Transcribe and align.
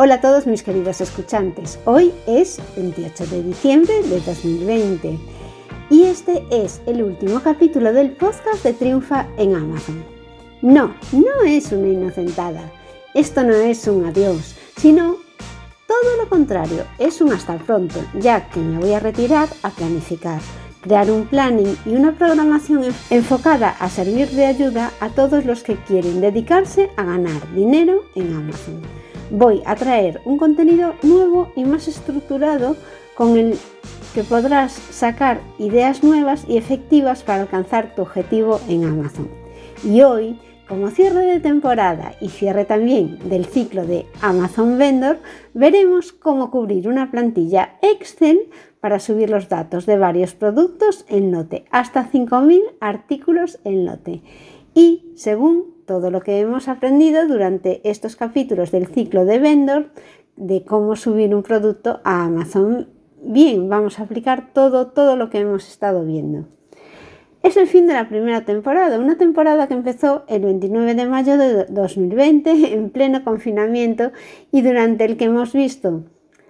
Hola 0.00 0.14
a 0.14 0.20
todos 0.20 0.46
mis 0.46 0.62
queridos 0.62 1.00
escuchantes. 1.00 1.80
Hoy 1.84 2.12
es 2.28 2.60
28 2.76 3.26
de 3.26 3.42
diciembre 3.42 4.00
de 4.04 4.20
2020 4.20 5.18
y 5.90 6.04
este 6.04 6.44
es 6.52 6.80
el 6.86 7.02
último 7.02 7.40
capítulo 7.40 7.92
del 7.92 8.12
podcast 8.12 8.62
de 8.62 8.74
Triunfa 8.74 9.26
en 9.38 9.56
Amazon. 9.56 10.04
No, 10.62 10.94
no 11.10 11.42
es 11.44 11.72
una 11.72 11.88
inocentada. 11.88 12.70
Esto 13.12 13.42
no 13.42 13.54
es 13.54 13.88
un 13.88 14.06
adiós, 14.06 14.54
sino 14.76 15.16
todo 15.88 16.16
lo 16.16 16.28
contrario, 16.28 16.84
es 17.00 17.20
un 17.20 17.32
hasta 17.32 17.58
pronto, 17.58 17.98
ya 18.14 18.48
que 18.50 18.60
me 18.60 18.78
voy 18.78 18.92
a 18.92 19.00
retirar 19.00 19.48
a 19.64 19.70
planificar, 19.70 20.40
crear 20.80 21.10
un 21.10 21.26
planning 21.26 21.76
y 21.84 21.96
una 21.96 22.12
programación 22.12 22.84
enfocada 23.10 23.70
a 23.70 23.90
servir 23.90 24.28
de 24.28 24.46
ayuda 24.46 24.92
a 25.00 25.08
todos 25.08 25.44
los 25.44 25.64
que 25.64 25.74
quieren 25.74 26.20
dedicarse 26.20 26.88
a 26.96 27.02
ganar 27.02 27.52
dinero 27.52 28.04
en 28.14 28.32
Amazon 28.32 28.97
voy 29.30 29.62
a 29.66 29.76
traer 29.76 30.20
un 30.24 30.38
contenido 30.38 30.94
nuevo 31.02 31.52
y 31.56 31.64
más 31.64 31.88
estructurado 31.88 32.76
con 33.14 33.36
el 33.36 33.58
que 34.14 34.22
podrás 34.24 34.72
sacar 34.72 35.40
ideas 35.58 36.02
nuevas 36.02 36.44
y 36.48 36.56
efectivas 36.56 37.22
para 37.22 37.42
alcanzar 37.42 37.94
tu 37.94 38.02
objetivo 38.02 38.60
en 38.68 38.84
Amazon. 38.84 39.28
Y 39.84 40.02
hoy, 40.02 40.38
como 40.68 40.90
cierre 40.90 41.24
de 41.24 41.40
temporada 41.40 42.14
y 42.20 42.28
cierre 42.28 42.64
también 42.64 43.18
del 43.28 43.46
ciclo 43.46 43.86
de 43.86 44.06
Amazon 44.20 44.78
Vendor, 44.78 45.18
veremos 45.54 46.12
cómo 46.12 46.50
cubrir 46.50 46.88
una 46.88 47.10
plantilla 47.10 47.76
Excel 47.82 48.48
para 48.80 49.00
subir 49.00 49.30
los 49.30 49.48
datos 49.48 49.86
de 49.86 49.98
varios 49.98 50.34
productos 50.34 51.04
en 51.08 51.32
lote, 51.32 51.64
hasta 51.70 52.10
5.000 52.10 52.60
artículos 52.80 53.58
en 53.64 53.86
lote. 53.86 54.22
Y 54.74 55.12
según 55.16 55.77
todo 55.88 56.10
lo 56.10 56.20
que 56.20 56.38
hemos 56.38 56.68
aprendido 56.68 57.26
durante 57.26 57.80
estos 57.88 58.14
capítulos 58.14 58.70
del 58.70 58.86
ciclo 58.86 59.24
de 59.24 59.38
vendor 59.38 59.86
de 60.36 60.62
cómo 60.62 60.94
subir 60.96 61.34
un 61.34 61.42
producto 61.42 62.00
a 62.04 62.26
Amazon. 62.26 62.88
Bien, 63.22 63.68
vamos 63.70 63.98
a 63.98 64.02
aplicar 64.02 64.52
todo, 64.52 64.88
todo 64.88 65.16
lo 65.16 65.30
que 65.30 65.40
hemos 65.40 65.66
estado 65.66 66.04
viendo. 66.04 66.46
Es 67.42 67.56
el 67.56 67.66
fin 67.66 67.86
de 67.86 67.94
la 67.94 68.08
primera 68.08 68.44
temporada, 68.44 68.98
una 68.98 69.16
temporada 69.16 69.66
que 69.66 69.74
empezó 69.74 70.24
el 70.28 70.42
29 70.42 70.94
de 70.94 71.06
mayo 71.06 71.38
de 71.38 71.64
2020 71.64 72.74
en 72.74 72.90
pleno 72.90 73.24
confinamiento 73.24 74.12
y 74.52 74.60
durante 74.60 75.06
el 75.06 75.16
que 75.16 75.24
hemos 75.24 75.54
visto 75.54 76.04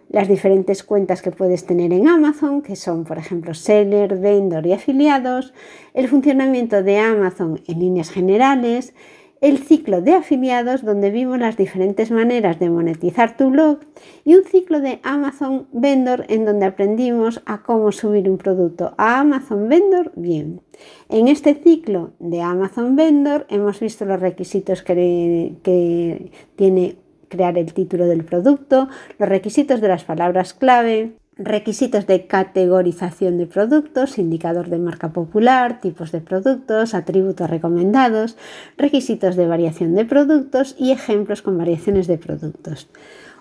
las 0.09 0.27
diferentes 0.27 0.83
cuentas 0.83 1.23
que 1.23 1.31
puedes 1.31 1.67
tener 1.67 1.93
en 1.93 2.09
Amazon, 2.09 2.63
que 2.63 2.77
son, 2.77 3.05
por 3.05 3.19
ejemplo, 3.19 3.55
seller, 3.55 4.19
vendor 4.19 4.67
y 4.67 4.73
afiliados, 4.73 5.53
el 5.95 6.09
funcionamiento 6.09 6.83
de 6.83 6.99
Amazon 6.99 7.61
en 7.69 7.79
líneas 7.79 8.11
generales, 8.11 8.95
el 9.41 9.59
ciclo 9.59 10.01
de 10.01 10.15
afiliados 10.15 10.85
donde 10.85 11.11
vimos 11.11 11.39
las 11.39 11.57
diferentes 11.57 12.11
maneras 12.11 12.59
de 12.59 12.71
monetizar 12.71 13.37
tu 13.37 13.51
blog 13.51 13.79
y 14.25 14.35
un 14.35 14.45
ciclo 14.45 14.81
de 14.81 15.01
Amazon 15.03 15.69
Vendor 15.73 16.25
en 16.29 16.45
donde 16.45 16.67
aprendimos 16.67 17.41
a 17.47 17.63
cómo 17.63 17.93
subir 17.93 18.29
un 18.29 18.39
producto 18.39 18.95
a 18.97 19.21
Amazon 19.21 19.69
Vendor 19.69 20.13
bien. 20.17 20.61
En 21.09 21.29
este 21.29 21.55
ciclo 21.55 22.13
de 22.19 22.43
Amazon 22.43 22.97
Vendor 22.97 23.47
hemos 23.49 23.79
visto 23.81 24.05
los 24.05 24.21
requisitos 24.21 24.83
que, 24.83 25.55
que 25.63 26.33
tiene 26.57 26.97
crear 27.29 27.59
el 27.59 27.73
título 27.73 28.07
del 28.07 28.25
producto, 28.25 28.89
los 29.19 29.29
requisitos 29.29 29.81
de 29.81 29.89
las 29.89 30.05
palabras 30.05 30.55
clave, 30.55 31.13
requisitos 31.39 32.07
de 32.07 32.27
categorización 32.27 33.39
de 33.39 33.47
productos, 33.47 34.19
indicador 34.19 34.69
de 34.69 34.79
marca 34.79 35.13
popular, 35.13 35.81
tipos 35.81 36.11
de 36.11 36.21
productos, 36.21 36.95
atributos 36.95 37.49
recomendados, 37.49 38.37
requisitos 38.77 39.37
de 39.37 39.47
variación 39.47 39.95
de 39.95 40.05
productos 40.05 40.75
y 40.79 40.91
ejemplos 40.91 41.43
con 41.43 41.57
variaciones 41.57 42.09
de 42.09 42.19
productos. 42.19 42.89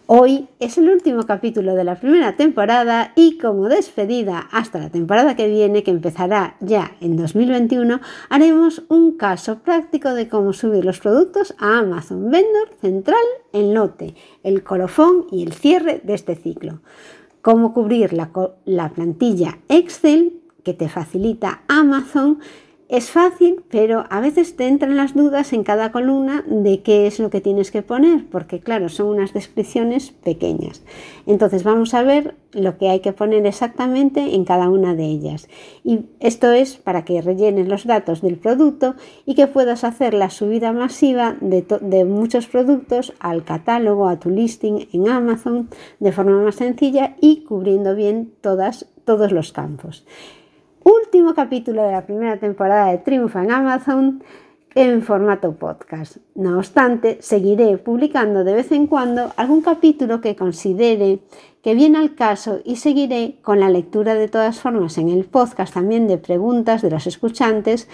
Hoy 0.09 0.47
es 0.61 0.77
el 0.77 0.87
último 0.87 1.25
capítulo 1.25 1.75
de 1.75 1.83
la 1.83 1.95
primera 1.95 2.37
temporada 2.37 3.11
y 3.15 3.37
como 3.37 3.67
despedida 3.67 4.47
hasta 4.53 4.79
la 4.79 4.89
temporada 4.89 5.35
que 5.35 5.49
viene, 5.49 5.83
que 5.83 5.91
empezará 5.91 6.55
ya 6.61 6.91
en 7.01 7.17
2021, 7.17 7.99
haremos 8.29 8.83
un 8.87 9.17
caso 9.17 9.59
práctico 9.59 10.13
de 10.13 10.29
cómo 10.29 10.53
subir 10.53 10.85
los 10.85 10.99
productos 10.99 11.55
a 11.59 11.79
Amazon 11.79 12.31
Vendor 12.31 12.69
Central 12.79 13.19
en 13.51 13.73
lote, 13.73 14.15
el 14.43 14.63
colofón 14.63 15.25
y 15.29 15.43
el 15.43 15.51
cierre 15.51 15.99
de 16.01 16.13
este 16.13 16.35
ciclo 16.35 16.79
cómo 17.47 17.73
cubrir 17.73 18.11
la, 18.11 18.89
plantilla 18.89 19.57
Excel 19.69 20.33
que 20.65 20.73
te 20.73 20.89
facilita 20.89 21.61
Amazon 21.69 22.39
es 22.89 23.11
fácil, 23.11 23.63
pero 23.69 24.05
a 24.09 24.21
veces 24.21 24.55
te 24.55 24.65
entran 24.65 24.95
las 24.95 25.13
dudas 25.13 25.51
en 25.51 25.63
cada 25.63 25.91
columna 25.91 26.45
de 26.47 26.81
qué 26.83 27.05
es 27.05 27.19
lo 27.19 27.29
que 27.29 27.41
tienes 27.41 27.69
que 27.69 27.81
poner, 27.81 28.25
porque 28.29 28.61
claro, 28.61 28.87
son 28.87 29.07
unas 29.07 29.33
descripciones 29.33 30.11
pequeñas. 30.11 30.83
Entonces 31.25 31.63
vamos 31.63 31.93
a 31.93 32.03
ver 32.03 32.35
lo 32.53 32.77
que 32.77 32.87
hay 32.87 33.01
que 33.01 33.11
poner 33.11 33.45
exactamente 33.45 34.35
en 34.35 34.45
cada 34.45 34.69
una 34.69 34.95
de 34.95 35.03
ellas. 35.03 35.49
Y 35.83 36.05
esto 36.21 36.53
es 36.53 36.77
para 36.77 37.03
que 37.03 37.21
rellenes 37.21 37.67
los 37.67 37.85
datos 37.85 38.21
del 38.21 38.37
producto 38.37 38.95
y 39.25 39.35
que 39.35 39.47
puedas 39.47 39.83
hacer 39.83 40.13
la 40.13 40.29
subida 40.29 40.71
masiva 40.71 41.35
de, 41.41 42.05
muchos 42.05 42.47
productos 42.47 43.13
al 43.19 43.43
catálogo, 43.43 44.07
a 44.07 44.17
tu 44.17 44.29
listing 44.29 44.87
en 44.93 45.09
Amazon 45.09 45.69
de 45.99 46.13
forma 46.13 46.41
más 46.41 46.55
sencilla 46.55 47.17
y 47.19 47.43
cubriendo 47.43 47.95
bien 47.95 48.31
todos 48.41 49.31
los 49.31 49.51
campos 49.51 50.05
capítulo 51.33 51.83
de 51.83 51.91
la 51.91 52.05
primera 52.05 52.37
temporada 52.37 52.91
de 52.91 52.97
Triunfa 52.99 53.43
en 53.43 53.51
Amazon 53.51 54.23
en 54.75 55.01
formato 55.01 55.53
podcast. 55.55 56.17
No 56.35 56.57
obstante, 56.57 57.17
seguiré 57.21 57.77
publicando 57.77 58.43
de 58.43 58.53
vez 58.53 58.71
en 58.71 58.87
cuando 58.87 59.31
algún 59.35 59.61
capítulo 59.61 60.21
que 60.21 60.35
considere 60.35 61.19
que 61.63 61.73
viene 61.73 61.97
al 61.97 62.15
caso 62.15 62.59
y 62.63 62.75
seguiré 62.75 63.39
con 63.41 63.59
la 63.59 63.69
lectura 63.69 64.13
de 64.13 64.27
todas 64.27 64.59
formas 64.59 64.97
en 64.97 65.09
el 65.09 65.25
podcast 65.25 65.73
también 65.73 66.07
de 66.07 66.17
preguntas 66.17 66.81
de 66.81 66.91
los 66.91 67.07
escuchantes 67.07 67.89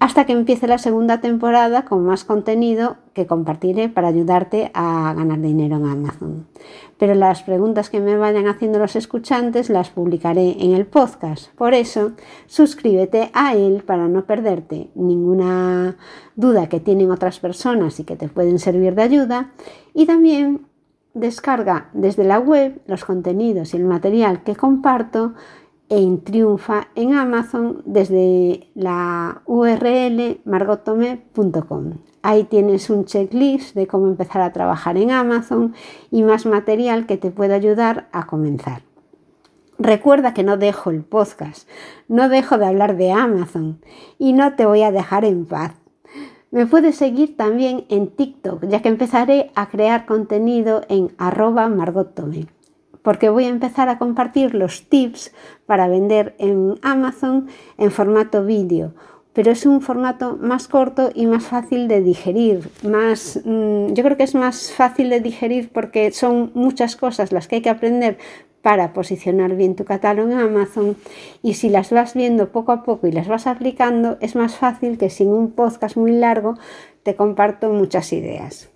hasta 0.00 0.26
que 0.26 0.32
empiece 0.32 0.68
la 0.68 0.78
segunda 0.78 1.20
temporada 1.20 1.84
con 1.84 2.04
más 2.04 2.24
contenido 2.24 2.96
que 3.14 3.26
compartiré 3.26 3.88
para 3.88 4.08
ayudarte 4.08 4.70
a 4.74 5.12
ganar 5.16 5.40
dinero 5.40 5.76
en 5.76 5.86
Amazon. 5.86 6.46
Pero 6.98 7.14
las 7.14 7.42
preguntas 7.42 7.90
que 7.90 8.00
me 8.00 8.16
vayan 8.16 8.46
haciendo 8.46 8.78
los 8.78 8.94
escuchantes 8.94 9.70
las 9.70 9.90
publicaré 9.90 10.56
en 10.60 10.74
el 10.74 10.86
podcast. 10.86 11.52
Por 11.54 11.74
eso, 11.74 12.12
suscríbete 12.46 13.30
a 13.32 13.54
él 13.54 13.82
para 13.84 14.08
no 14.08 14.24
perderte 14.24 14.90
ninguna 14.94 15.96
duda 16.36 16.68
que 16.68 16.80
tienen 16.80 17.10
otras 17.10 17.40
personas 17.40 17.98
y 17.98 18.04
que 18.04 18.16
te 18.16 18.28
pueden 18.28 18.58
servir 18.58 18.94
de 18.94 19.02
ayuda. 19.02 19.50
Y 19.94 20.06
también 20.06 20.66
descarga 21.14 21.90
desde 21.92 22.22
la 22.22 22.38
web 22.38 22.80
los 22.86 23.04
contenidos 23.04 23.74
y 23.74 23.78
el 23.78 23.84
material 23.84 24.44
que 24.44 24.54
comparto 24.54 25.34
en 25.88 26.22
Triunfa 26.22 26.88
en 26.94 27.14
Amazon 27.14 27.82
desde 27.84 28.68
la 28.74 29.42
URL 29.46 30.40
margotome.com. 30.44 31.94
Ahí 32.22 32.44
tienes 32.44 32.90
un 32.90 33.04
checklist 33.04 33.74
de 33.74 33.86
cómo 33.86 34.06
empezar 34.06 34.42
a 34.42 34.52
trabajar 34.52 34.98
en 34.98 35.10
Amazon 35.10 35.74
y 36.10 36.22
más 36.22 36.46
material 36.46 37.06
que 37.06 37.16
te 37.16 37.30
puede 37.30 37.54
ayudar 37.54 38.08
a 38.12 38.26
comenzar. 38.26 38.82
Recuerda 39.78 40.34
que 40.34 40.42
no 40.42 40.56
dejo 40.56 40.90
el 40.90 41.04
podcast, 41.04 41.68
no 42.08 42.28
dejo 42.28 42.58
de 42.58 42.66
hablar 42.66 42.96
de 42.96 43.12
Amazon 43.12 43.80
y 44.18 44.32
no 44.32 44.56
te 44.56 44.66
voy 44.66 44.82
a 44.82 44.90
dejar 44.90 45.24
en 45.24 45.46
paz. 45.46 45.72
Me 46.50 46.66
puedes 46.66 46.96
seguir 46.96 47.36
también 47.36 47.84
en 47.88 48.08
TikTok, 48.08 48.66
ya 48.66 48.82
que 48.82 48.88
empezaré 48.88 49.52
a 49.54 49.68
crear 49.68 50.06
contenido 50.06 50.82
en 50.88 51.12
arroba 51.18 51.68
margotome 51.68 52.46
porque 53.08 53.30
voy 53.30 53.44
a 53.44 53.48
empezar 53.48 53.88
a 53.88 53.96
compartir 53.96 54.54
los 54.54 54.86
tips 54.90 55.32
para 55.64 55.88
vender 55.88 56.34
en 56.36 56.74
Amazon 56.82 57.46
en 57.78 57.90
formato 57.90 58.44
vídeo 58.44 58.92
pero 59.32 59.50
es 59.50 59.64
un 59.64 59.80
formato 59.80 60.36
más 60.38 60.68
corto 60.68 61.08
y 61.14 61.26
más 61.26 61.46
fácil 61.46 61.88
de 61.88 62.02
digerir. 62.02 62.68
Más, 62.82 63.40
mm, 63.42 63.94
yo 63.94 64.04
creo 64.04 64.18
que 64.18 64.24
es 64.24 64.34
más 64.34 64.72
fácil 64.72 65.08
de 65.08 65.20
digerir 65.20 65.70
porque 65.72 66.12
son 66.12 66.50
muchas 66.52 66.96
cosas 66.96 67.32
las 67.32 67.48
que 67.48 67.56
hay 67.56 67.62
que 67.62 67.70
aprender 67.70 68.18
para 68.60 68.92
posicionar 68.92 69.56
bien 69.56 69.74
tu 69.74 69.86
catálogo 69.86 70.30
en 70.30 70.38
Amazon 70.38 70.96
y 71.42 71.54
si 71.54 71.70
las 71.70 71.90
vas 71.90 72.12
viendo 72.12 72.52
poco 72.52 72.72
a 72.72 72.82
poco 72.82 73.06
y 73.06 73.12
las 73.12 73.26
vas 73.26 73.46
aplicando 73.46 74.18
es 74.20 74.36
más 74.36 74.56
fácil 74.56 74.98
que 74.98 75.08
sin 75.08 75.28
un 75.28 75.52
podcast 75.52 75.96
muy 75.96 76.12
largo 76.12 76.58
te 77.04 77.14
comparto 77.14 77.70
muchas 77.70 78.12
ideas. 78.12 78.68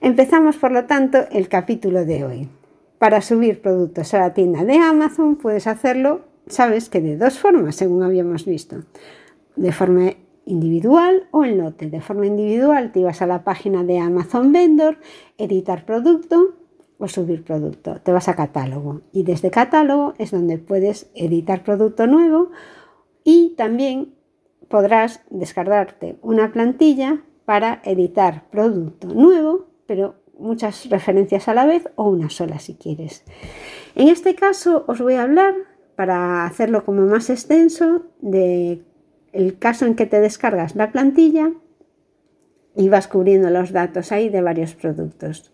Empezamos 0.00 0.56
por 0.56 0.70
lo 0.70 0.84
tanto 0.84 1.26
el 1.32 1.48
capítulo 1.48 2.04
de 2.04 2.22
hoy. 2.24 2.48
Para 2.98 3.20
subir 3.20 3.60
productos 3.60 4.14
a 4.14 4.20
la 4.20 4.34
tienda 4.34 4.64
de 4.64 4.78
Amazon 4.78 5.36
puedes 5.36 5.66
hacerlo, 5.66 6.22
sabes 6.46 6.88
que 6.88 7.00
de 7.00 7.16
dos 7.16 7.38
formas, 7.38 7.76
según 7.76 8.02
habíamos 8.02 8.46
visto. 8.46 8.84
De 9.56 9.72
forma 9.72 10.12
individual 10.46 11.26
o 11.30 11.44
en 11.44 11.58
lote. 11.58 11.90
De 11.90 12.00
forma 12.00 12.26
individual 12.26 12.92
te 12.92 13.00
ibas 13.00 13.20
a 13.20 13.26
la 13.26 13.44
página 13.44 13.84
de 13.84 13.98
Amazon 13.98 14.52
Vendor, 14.52 14.98
editar 15.36 15.84
producto 15.84 16.54
o 16.98 17.08
subir 17.08 17.44
producto. 17.44 18.00
Te 18.00 18.12
vas 18.12 18.28
a 18.28 18.36
catálogo 18.36 19.02
y 19.12 19.24
desde 19.24 19.50
catálogo 19.50 20.14
es 20.18 20.30
donde 20.30 20.56
puedes 20.56 21.10
editar 21.14 21.62
producto 21.62 22.06
nuevo 22.06 22.50
y 23.24 23.54
también 23.56 24.14
podrás 24.68 25.20
descargarte 25.30 26.16
una 26.22 26.52
plantilla 26.52 27.22
para 27.44 27.80
editar 27.84 28.48
producto 28.50 29.08
nuevo, 29.08 29.66
pero 29.86 30.14
muchas 30.38 30.88
referencias 30.88 31.48
a 31.48 31.54
la 31.54 31.66
vez 31.66 31.88
o 31.96 32.08
una 32.08 32.30
sola 32.30 32.58
si 32.58 32.74
quieres. 32.74 33.24
En 33.94 34.08
este 34.08 34.34
caso 34.34 34.84
os 34.88 35.00
voy 35.00 35.14
a 35.14 35.22
hablar, 35.22 35.54
para 35.96 36.44
hacerlo 36.44 36.84
como 36.84 37.06
más 37.06 37.30
extenso, 37.30 38.06
de 38.20 38.82
caso 39.58 39.86
en 39.86 39.96
que 39.96 40.06
te 40.06 40.20
descargas 40.20 40.76
la 40.76 40.92
plantilla 40.92 41.52
y 42.76 42.88
vas 42.90 43.08
cubriendo 43.08 43.48
los 43.50 43.72
datos 43.72 44.12
ahí 44.12 44.28
de 44.28 44.42
varios 44.42 44.74
productos. 44.74 45.52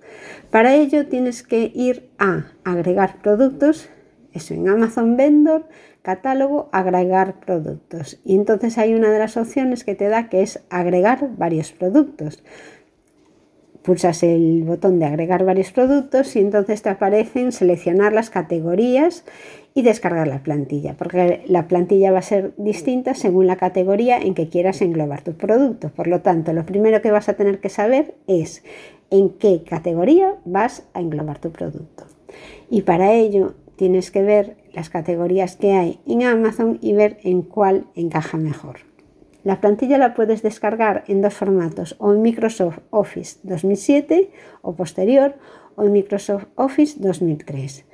Para 0.51 0.75
ello 0.75 1.07
tienes 1.07 1.45
que 1.45 1.71
ir 1.75 2.11
a 2.19 2.47
agregar 2.65 3.23
productos, 3.23 3.89
eso 4.33 4.55
en 4.55 4.69
Amazon 4.69 5.17
Vendor, 5.17 5.69
catálogo, 6.03 6.69
agregar 6.73 7.39
productos. 7.39 8.21
Y 8.25 8.35
entonces 8.35 8.79
hay 8.79 8.95
una 8.95 9.11
de 9.11 9.21
las 9.21 9.37
opciones 9.37 9.85
que 9.85 9.95
te 9.95 10.09
da 10.09 10.29
que 10.29 10.43
es 10.43 10.65
agregar 10.69 11.31
varios 11.37 11.71
productos 11.71 12.43
pulsas 13.83 14.23
el 14.23 14.63
botón 14.65 14.99
de 14.99 15.07
agregar 15.07 15.45
varios 15.45 15.73
productos 15.73 16.37
y 16.37 16.41
entonces 16.41 16.83
te 16.83 16.89
aparecen 16.89 17.53
seleccionar 17.53 18.13
las 18.13 18.31
categorías 18.31 19.25
y 19.75 19.83
descargar 19.83 20.29
la 20.29 20.43
plantilla, 20.43 20.95
porque 20.97 21.43
la 21.47 21.67
plantilla 21.67 22.13
va 22.13 22.19
a 22.19 22.23
ser 22.23 22.53
distinta 22.57 23.15
según 23.15 23.47
la 23.47 23.57
categoría 23.57 24.19
en 24.19 24.35
que 24.35 24.49
quieras 24.49 24.83
englobar 24.83 25.23
tu 25.23 25.33
producto. 25.35 25.89
Por 25.91 26.07
lo 26.07 26.21
tanto, 26.21 26.53
lo 26.53 26.67
primero 26.67 27.01
que 27.01 27.11
vas 27.11 27.29
a 27.29 27.35
tener 27.35 27.59
que 27.61 27.71
saber 27.71 28.15
es 28.27 28.63
en 29.11 29.31
qué 29.31 29.63
categoría 29.63 30.37
vas 30.45 30.85
a 30.95 31.01
englobar 31.01 31.39
tu 31.39 31.51
producto. 31.51 32.05
Y 32.71 32.83
para 32.83 33.13
ello 33.13 33.55
tienes 33.77 34.11
que 34.11 34.23
ver 34.23 34.57
las 34.73 34.91
categorías 34.91 35.57
que 35.57 35.73
hay 35.73 36.01
en 36.07 36.23
Amazon 36.23 36.79
y 36.81 36.93
ver 36.93 37.19
en 37.23 37.43
cuál 37.43 37.87
encaja 37.95 38.37
mejor. 38.37 38.92
La 39.45 39.61
plantilla 39.61 39.99
la 39.99 40.15
puedes 40.15 40.43
descargar 40.43 41.05
en 41.09 41.21
dos 41.21 41.35
formatos, 41.35 41.97
o 41.99 42.13
en 42.13 42.23
Microsoft 42.23 42.79
Office 42.91 43.41
2007 43.43 44.31
o 44.63 44.75
posterior, 44.75 45.35
o 45.75 45.85
en 45.85 45.93
Microsoft 45.93 46.47
Office 46.55 46.97
2003. 47.01 47.85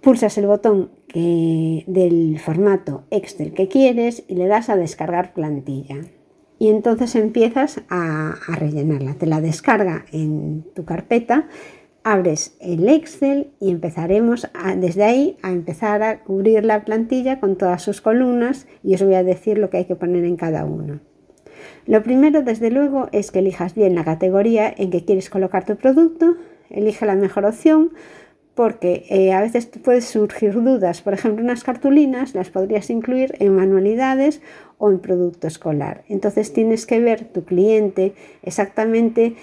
Pulsas 0.00 0.38
el 0.38 0.46
botón 0.46 0.90
del 1.14 2.38
formato 2.38 3.04
Excel 3.10 3.52
que 3.52 3.68
quieres 3.68 4.24
y 4.28 4.34
le 4.34 4.46
das 4.46 4.68
a 4.68 4.76
descargar 4.76 5.32
plantilla. 5.32 5.96
Y 6.58 6.68
entonces 6.68 7.14
empiezas 7.16 7.82
a 7.88 8.34
rellenarla. 8.56 9.14
Te 9.14 9.26
la 9.26 9.40
descarga 9.40 10.04
en 10.12 10.64
tu 10.74 10.84
carpeta 10.84 11.48
abres 12.04 12.56
el 12.60 12.88
Excel 12.88 13.50
y 13.60 13.70
empezaremos 13.70 14.46
desde 14.76 15.04
ahí 15.04 15.36
a 15.42 15.50
empezar 15.50 16.02
a 16.02 16.20
cubrir 16.22 16.64
la 16.64 16.84
plantilla 16.84 17.40
con 17.40 17.56
todas 17.56 17.82
sus 17.82 18.02
columnas 18.02 18.66
y 18.82 18.94
os 18.94 19.02
voy 19.02 19.14
a 19.14 19.24
decir 19.24 19.58
lo 19.58 19.70
que 19.70 19.78
hay 19.78 19.84
que 19.86 19.96
poner 19.96 20.24
en 20.24 20.36
cada 20.36 20.66
uno. 20.66 21.00
Lo 21.86 22.02
primero, 22.02 22.42
desde 22.42 22.70
luego, 22.70 23.08
es 23.12 23.30
que 23.30 23.38
elijas 23.40 23.74
bien 23.74 23.94
la 23.94 24.04
categoría 24.04 24.72
en 24.76 24.90
que 24.90 25.04
quieres 25.04 25.30
colocar 25.30 25.64
tu 25.64 25.76
producto, 25.76 26.36
elige 26.70 27.06
la 27.06 27.14
mejor 27.14 27.46
opción 27.46 27.92
porque 28.54 29.04
eh, 29.08 29.32
a 29.32 29.40
veces 29.40 29.66
pueden 29.66 30.02
surgir 30.02 30.54
dudas. 30.62 31.02
Por 31.02 31.14
ejemplo, 31.14 31.44
unas 31.44 31.64
cartulinas 31.64 32.34
las 32.34 32.50
podrías 32.50 32.88
incluir 32.88 33.34
en 33.40 33.56
manualidades 33.56 34.40
o 34.78 34.90
en 34.90 35.00
producto 35.00 35.46
escolar. 35.46 36.04
Entonces 36.08 36.52
tienes 36.52 36.86
que 36.86 37.00
ver 37.00 37.24
tu 37.24 37.44
cliente 37.44 38.14
exactamente 38.42 39.34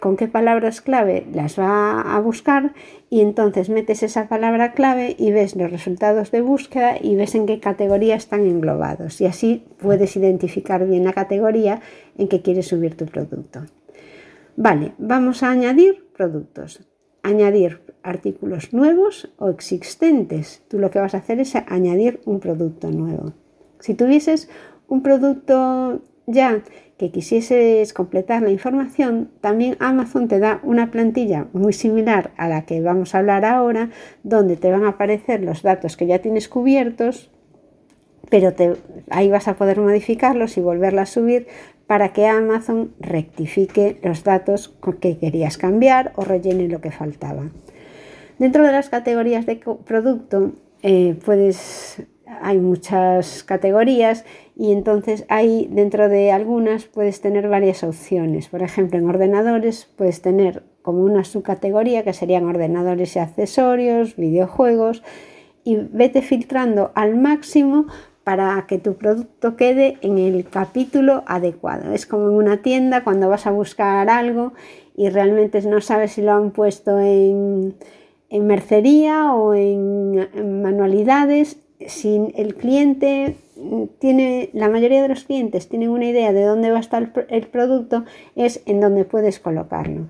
con 0.00 0.16
qué 0.16 0.28
palabras 0.28 0.80
clave 0.80 1.26
las 1.32 1.58
va 1.58 2.00
a 2.00 2.20
buscar 2.20 2.72
y 3.08 3.20
entonces 3.20 3.68
metes 3.68 4.02
esa 4.02 4.28
palabra 4.28 4.72
clave 4.72 5.14
y 5.18 5.30
ves 5.32 5.56
los 5.56 5.70
resultados 5.70 6.30
de 6.30 6.40
búsqueda 6.40 6.96
y 7.00 7.16
ves 7.16 7.34
en 7.34 7.46
qué 7.46 7.60
categoría 7.60 8.16
están 8.16 8.46
englobados 8.46 9.20
y 9.20 9.26
así 9.26 9.64
puedes 9.78 10.16
identificar 10.16 10.86
bien 10.86 11.04
la 11.04 11.12
categoría 11.12 11.80
en 12.18 12.28
que 12.28 12.42
quieres 12.42 12.68
subir 12.68 12.96
tu 12.96 13.06
producto. 13.06 13.66
Vale, 14.56 14.92
vamos 14.98 15.42
a 15.42 15.50
añadir 15.50 16.10
productos. 16.16 16.86
Añadir 17.22 17.80
artículos 18.02 18.72
nuevos 18.72 19.32
o 19.38 19.48
existentes. 19.48 20.62
Tú 20.68 20.78
lo 20.78 20.90
que 20.90 20.98
vas 20.98 21.14
a 21.14 21.18
hacer 21.18 21.40
es 21.40 21.54
añadir 21.54 22.20
un 22.24 22.40
producto 22.40 22.90
nuevo. 22.90 23.32
Si 23.78 23.94
tuvieses 23.94 24.48
un 24.88 25.02
producto 25.02 26.02
ya 26.26 26.62
que 27.00 27.10
quisieses 27.10 27.94
completar 27.94 28.42
la 28.42 28.50
información, 28.50 29.30
también 29.40 29.78
Amazon 29.80 30.28
te 30.28 30.38
da 30.38 30.60
una 30.62 30.90
plantilla 30.90 31.46
muy 31.54 31.72
similar 31.72 32.30
a 32.36 32.46
la 32.46 32.66
que 32.66 32.82
vamos 32.82 33.14
a 33.14 33.20
hablar 33.20 33.46
ahora, 33.46 33.88
donde 34.22 34.58
te 34.58 34.70
van 34.70 34.84
a 34.84 34.90
aparecer 34.90 35.42
los 35.42 35.62
datos 35.62 35.96
que 35.96 36.06
ya 36.06 36.18
tienes 36.18 36.50
cubiertos, 36.50 37.30
pero 38.28 38.52
ahí 39.08 39.30
vas 39.30 39.48
a 39.48 39.56
poder 39.56 39.80
modificarlos 39.80 40.58
y 40.58 40.60
volverla 40.60 41.02
a 41.02 41.06
subir 41.06 41.46
para 41.86 42.12
que 42.12 42.26
Amazon 42.26 42.92
rectifique 43.00 43.98
los 44.02 44.22
datos 44.22 44.76
que 45.00 45.16
querías 45.16 45.56
cambiar 45.56 46.12
o 46.16 46.24
rellene 46.26 46.68
lo 46.68 46.82
que 46.82 46.90
faltaba. 46.90 47.44
Dentro 48.38 48.62
de 48.62 48.72
las 48.72 48.90
categorías 48.90 49.46
de 49.46 49.56
producto, 49.86 50.52
eh, 50.82 51.16
puedes 51.24 52.02
hay 52.42 52.58
muchas 52.58 53.42
categorías 53.44 54.24
y 54.56 54.72
entonces 54.72 55.24
hay 55.28 55.68
dentro 55.70 56.08
de 56.08 56.32
algunas 56.32 56.84
puedes 56.84 57.20
tener 57.20 57.48
varias 57.48 57.82
opciones. 57.82 58.48
Por 58.48 58.62
ejemplo, 58.62 58.98
en 58.98 59.08
ordenadores 59.08 59.88
puedes 59.96 60.22
tener 60.22 60.62
como 60.82 61.02
una 61.02 61.24
subcategoría 61.24 62.04
que 62.04 62.12
serían 62.12 62.46
ordenadores 62.46 63.16
y 63.16 63.18
accesorios, 63.18 64.16
videojuegos 64.16 65.02
y 65.64 65.76
vete 65.76 66.22
filtrando 66.22 66.92
al 66.94 67.16
máximo 67.16 67.86
para 68.24 68.64
que 68.68 68.78
tu 68.78 68.94
producto 68.94 69.56
quede 69.56 69.98
en 70.02 70.18
el 70.18 70.48
capítulo 70.48 71.22
adecuado. 71.26 71.92
Es 71.92 72.06
como 72.06 72.28
en 72.28 72.34
una 72.34 72.62
tienda 72.62 73.02
cuando 73.02 73.28
vas 73.28 73.46
a 73.46 73.50
buscar 73.50 74.08
algo 74.08 74.52
y 74.96 75.08
realmente 75.08 75.60
no 75.62 75.80
sabes 75.80 76.12
si 76.12 76.22
lo 76.22 76.32
han 76.32 76.50
puesto 76.50 76.98
en, 77.00 77.74
mercería 78.30 79.34
o 79.34 79.54
en 79.54 80.62
manualidades 80.62 81.58
si 81.86 82.32
el 82.36 82.54
cliente 82.54 83.36
tiene, 83.98 84.50
la 84.52 84.68
mayoría 84.68 85.02
de 85.02 85.08
los 85.08 85.24
clientes 85.24 85.68
tienen 85.68 85.90
una 85.90 86.06
idea 86.06 86.32
de 86.32 86.44
dónde 86.44 86.70
va 86.70 86.78
a 86.78 86.80
estar 86.80 87.12
el, 87.28 87.46
producto, 87.46 88.04
es 88.36 88.62
en 88.66 88.80
donde 88.80 89.04
puedes 89.04 89.38
colocarlo. 89.38 90.08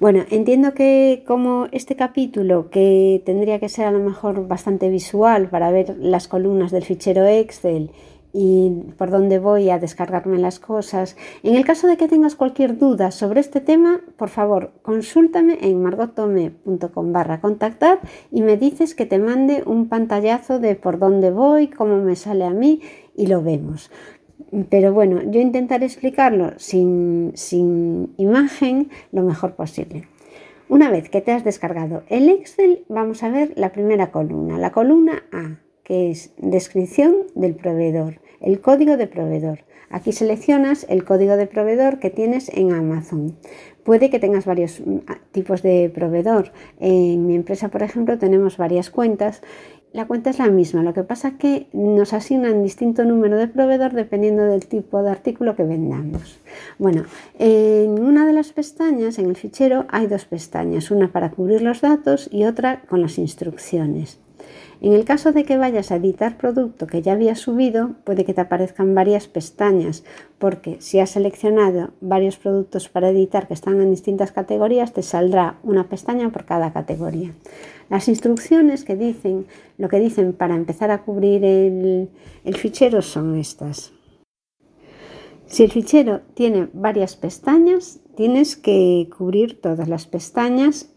Bueno, 0.00 0.24
entiendo 0.30 0.74
que 0.74 1.24
como 1.26 1.66
este 1.72 1.96
capítulo, 1.96 2.70
que 2.70 3.20
tendría 3.26 3.58
que 3.58 3.68
ser 3.68 3.86
a 3.86 3.90
lo 3.90 3.98
mejor 3.98 4.46
bastante 4.46 4.88
visual 4.88 5.48
para 5.48 5.72
ver 5.72 5.96
las 5.98 6.28
columnas 6.28 6.70
del 6.70 6.84
fichero 6.84 7.26
Excel 7.26 7.90
y 8.32 8.70
por 8.96 9.10
dónde 9.10 9.38
voy 9.38 9.70
a 9.70 9.78
descargarme 9.78 10.38
las 10.38 10.58
cosas. 10.58 11.16
En 11.42 11.54
el 11.54 11.64
caso 11.64 11.86
de 11.86 11.96
que 11.96 12.08
tengas 12.08 12.34
cualquier 12.34 12.78
duda 12.78 13.10
sobre 13.10 13.40
este 13.40 13.60
tema, 13.60 14.00
por 14.16 14.28
favor, 14.28 14.72
consúltame 14.82 15.58
en 15.62 15.82
margotome.com 15.82 17.12
barra 17.12 17.40
contactar 17.40 18.00
y 18.30 18.42
me 18.42 18.56
dices 18.56 18.94
que 18.94 19.06
te 19.06 19.18
mande 19.18 19.62
un 19.66 19.88
pantallazo 19.88 20.58
de 20.58 20.74
por 20.74 20.98
dónde 20.98 21.30
voy, 21.30 21.68
cómo 21.68 21.98
me 21.98 22.16
sale 22.16 22.44
a 22.44 22.50
mí 22.50 22.80
y 23.16 23.26
lo 23.26 23.42
vemos. 23.42 23.90
Pero 24.70 24.92
bueno, 24.92 25.20
yo 25.30 25.40
intentaré 25.40 25.84
explicarlo 25.86 26.52
sin, 26.56 27.32
sin 27.34 28.14
imagen 28.16 28.90
lo 29.12 29.22
mejor 29.22 29.54
posible. 29.54 30.08
Una 30.68 30.90
vez 30.90 31.08
que 31.08 31.20
te 31.20 31.32
has 31.32 31.44
descargado 31.44 32.02
el 32.08 32.28
Excel, 32.28 32.84
vamos 32.88 33.22
a 33.22 33.30
ver 33.30 33.52
la 33.56 33.72
primera 33.72 34.10
columna, 34.10 34.58
la 34.58 34.70
columna 34.70 35.22
A 35.32 35.67
que 35.88 36.10
es 36.10 36.32
descripción 36.36 37.14
del 37.34 37.54
proveedor, 37.54 38.20
el 38.40 38.60
código 38.60 38.98
de 38.98 39.06
proveedor. 39.06 39.60
Aquí 39.88 40.12
seleccionas 40.12 40.84
el 40.90 41.02
código 41.02 41.36
de 41.36 41.46
proveedor 41.46 41.98
que 41.98 42.10
tienes 42.10 42.50
en 42.50 42.72
Amazon. 42.72 43.36
Puede 43.84 44.10
que 44.10 44.18
tengas 44.18 44.44
varios 44.44 44.80
mm, 44.80 44.98
tipos 45.32 45.62
de 45.62 45.90
proveedor. 45.92 46.52
En 46.78 47.26
mi 47.26 47.34
empresa, 47.34 47.70
por 47.70 47.82
ejemplo, 47.82 48.18
tenemos 48.18 48.58
varias 48.58 48.90
cuentas. 48.90 49.40
La 49.94 50.06
cuenta 50.06 50.28
es 50.28 50.38
la 50.38 50.50
misma, 50.50 50.82
lo 50.82 50.92
que 50.92 51.04
pasa 51.04 51.28
es 51.28 51.34
que 51.36 51.68
nos 51.72 52.12
asignan 52.12 52.62
distinto 52.62 53.06
número 53.06 53.38
de 53.38 53.48
proveedor 53.48 53.94
dependiendo 53.94 54.44
del 54.44 54.66
tipo 54.66 55.02
de 55.02 55.10
artículo 55.10 55.56
que 55.56 55.62
vendamos. 55.62 56.38
Bueno, 56.78 57.04
en 57.38 57.98
una 57.98 58.26
de 58.26 58.34
las 58.34 58.52
pestañas, 58.52 59.18
en 59.18 59.30
el 59.30 59.36
fichero, 59.36 59.86
hay 59.88 60.06
dos 60.06 60.26
pestañas, 60.26 60.90
una 60.90 61.10
para 61.10 61.30
cubrir 61.30 61.62
los 61.62 61.80
datos 61.80 62.28
y 62.30 62.44
otra 62.44 62.82
con 62.90 63.00
las 63.00 63.16
instrucciones. 63.16 64.18
En 64.80 64.92
el 64.92 65.04
caso 65.04 65.32
de 65.32 65.44
que 65.44 65.56
vayas 65.56 65.90
a 65.90 65.96
editar 65.96 66.36
producto 66.36 66.86
que 66.86 67.02
ya 67.02 67.12
habías 67.12 67.40
subido, 67.40 67.96
puede 68.04 68.24
que 68.24 68.32
te 68.32 68.40
aparezcan 68.40 68.94
varias 68.94 69.26
pestañas, 69.26 70.04
porque 70.38 70.76
si 70.80 71.00
has 71.00 71.10
seleccionado 71.10 71.90
varios 72.00 72.36
productos 72.36 72.88
para 72.88 73.10
editar 73.10 73.48
que 73.48 73.54
están 73.54 73.80
en 73.80 73.90
distintas 73.90 74.30
categorías, 74.30 74.92
te 74.92 75.02
saldrá 75.02 75.58
una 75.64 75.88
pestaña 75.88 76.30
por 76.30 76.44
cada 76.44 76.72
categoría. 76.72 77.32
Las 77.90 78.06
instrucciones 78.08 78.84
que 78.84 78.94
dicen, 78.94 79.46
lo 79.78 79.88
que 79.88 79.98
dicen 79.98 80.32
para 80.32 80.54
empezar 80.54 80.92
a 80.92 81.02
cubrir 81.02 81.44
el 81.44 82.56
fichero 82.56 83.02
son 83.02 83.36
estas. 83.36 83.92
Si 85.46 85.64
el 85.64 85.72
fichero 85.72 86.20
tiene 86.34 86.68
varias 86.72 87.16
pestañas, 87.16 88.00
tienes 88.16 88.56
que 88.56 89.08
cubrir 89.16 89.60
todas 89.60 89.88
las 89.88 90.06
pestañas 90.06 90.90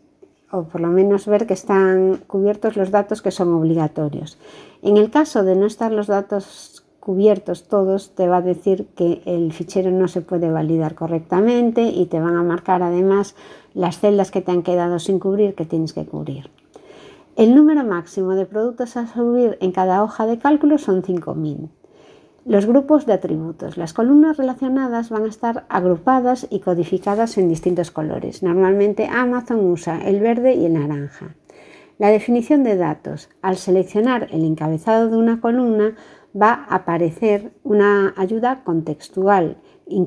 o 0.51 0.63
por 0.63 0.81
lo 0.81 0.89
menos 0.89 1.25
ver 1.27 1.48
que 1.48 1.53
están 1.53 2.17
cubiertos 2.27 2.75
los 2.77 2.91
datos 2.91 3.22
que 3.22 3.31
son 3.31 3.53
obligatorios. 3.53 4.38
En 4.81 4.98
el 4.98 5.10
caso 5.10 5.43
de 5.43 5.55
no 5.55 5.65
estar 5.65 5.91
los 5.91 6.08
datos 6.08 6.84
cubiertos 7.00 7.63
todos, 7.67 8.12
te 8.12 8.27
va 8.27 8.38
a 8.38 8.41
decir 8.41 8.88
que 8.96 9.22
el 9.25 9.51
fichero 9.53 9.91
no 9.91 10.08
se 10.08 10.22
puede 10.22 10.51
validar 10.51 10.96
correctamente 10.96 11.84
y 11.84 12.05
te 12.05 12.20
van 12.20 12.36
a 12.38 12.43
marcar 12.43 12.84
además 12.84 13.36
las 13.74 14.00
celdas 14.00 14.31
que 14.31 14.41
te 14.41 14.51
han 14.51 14.62
quedado 14.62 15.00
sin 15.00 15.20
cubrir 15.20 15.55
que 15.55 15.65
tienes 15.65 15.93
que 15.93 16.05
cubrir. 16.05 16.50
El 17.36 17.55
número 17.55 17.84
máximo 17.84 18.36
de 18.36 18.46
productos 18.46 18.98
a 18.98 19.08
subir 19.08 19.58
en 19.62 19.72
cada 19.72 20.03
hoja 20.03 20.27
de 20.27 20.38
cálculo 20.38 20.77
son 20.77 21.01
5.000. 21.01 21.70
Los 22.44 22.66
grupos 22.66 23.06
de 23.06 23.14
atributos. 23.14 23.78
Las 23.78 23.94
columnas 23.94 24.38
relacionadas 24.38 25.12
van 25.12 25.26
a 25.26 25.30
estar 25.30 25.66
agrupadas 25.70 26.48
y 26.50 26.60
codificadas 26.60 27.38
en 27.38 27.48
distintos 27.48 27.92
colores. 27.92 28.42
Normalmente 28.42 29.08
Amazon 29.08 29.60
usa 29.70 30.02
el 30.02 30.22
verde 30.22 30.56
y 30.56 30.66
el 30.66 30.74
naranja. 30.74 31.36
La 32.00 32.10
definición 32.10 32.64
de 32.64 32.78
datos. 32.78 33.30
Al 33.44 33.58
seleccionar 33.58 34.28
el 34.32 34.44
encabezado 34.44 35.12
de 35.12 35.18
una 35.18 35.40
columna 35.40 35.96
va 36.40 36.66
a 36.68 36.78
aparecer 36.78 37.52
una 37.64 38.16
ayuda 38.18 38.64
contextual 38.64 39.58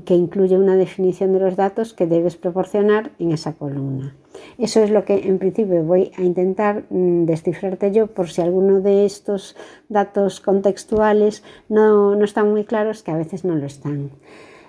que 0.04 0.14
incluye 0.14 0.58
una 0.58 0.74
definición 0.74 1.32
de 1.34 1.38
los 1.38 1.54
datos 1.54 1.94
que 1.94 2.08
debes 2.08 2.34
proporcionar 2.36 3.12
en 3.20 3.30
esa 3.30 3.52
columna. 3.52 4.16
Eso 4.58 4.82
es 4.82 4.90
lo 4.90 5.04
que 5.04 5.26
en 5.26 5.38
principio 5.38 5.82
voy 5.82 6.12
a 6.16 6.22
intentar 6.22 6.84
mm, 6.90 7.24
descifrarte 7.24 7.92
yo 7.92 8.06
por 8.06 8.28
si 8.28 8.40
alguno 8.40 8.80
de 8.80 9.04
estos 9.04 9.56
datos 9.88 10.40
contextuales 10.40 11.42
no, 11.68 12.22
están 12.22 12.50
muy 12.50 12.64
claros, 12.64 13.02
que 13.02 13.10
a 13.10 13.16
veces 13.16 13.44
no 13.44 13.54
lo 13.54 13.66
están. 13.66 14.10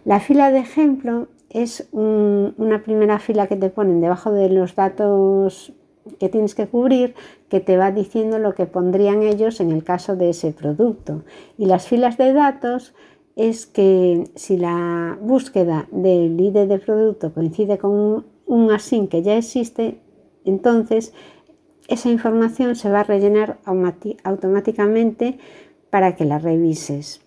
La 0.04 0.20
fila 0.20 0.52
de 0.52 0.60
ejemplo 0.60 1.28
es 1.50 1.88
una 1.92 2.84
primera 2.84 3.20
fila 3.20 3.48
que 3.48 3.56
te 3.56 3.70
ponen 3.70 4.02
debajo 4.02 4.32
de 4.32 4.50
los 4.50 4.76
datos 4.76 5.74
que 6.20 6.30
tienes 6.30 6.54
que 6.54 6.68
cubrir 6.68 7.16
que 7.50 7.60
te 7.60 7.78
va 7.78 7.92
diciendo 7.92 8.38
lo 8.38 8.54
que 8.54 8.66
pondrían 8.66 9.24
ellos 9.24 9.60
en 9.60 9.72
el 9.72 9.84
caso 9.84 10.16
de 10.16 10.30
ese 10.30 10.52
producto. 10.52 11.24
Y 11.58 11.66
las 11.66 11.88
filas 11.88 12.18
de 12.18 12.34
datos 12.34 12.94
es 13.36 13.66
que 13.66 14.26
si 14.36 14.58
la 14.58 15.18
búsqueda 15.22 15.88
del 15.92 16.40
ID 16.40 16.68
de 16.68 16.80
producto 16.80 17.34
coincide 17.34 17.78
con 17.78 18.26
async 18.72 19.10
que 19.10 19.22
ya 19.22 19.38
existe, 19.38 20.00
entonces 20.46 21.14
esa 21.88 22.10
información 22.10 22.76
se 22.76 22.90
va 22.90 23.02
a 23.02 23.04
rellenar 23.04 23.60
automáticamente 24.24 25.38
para 25.90 26.16
que 26.16 26.26
la 26.26 26.40
revises. 26.40 27.22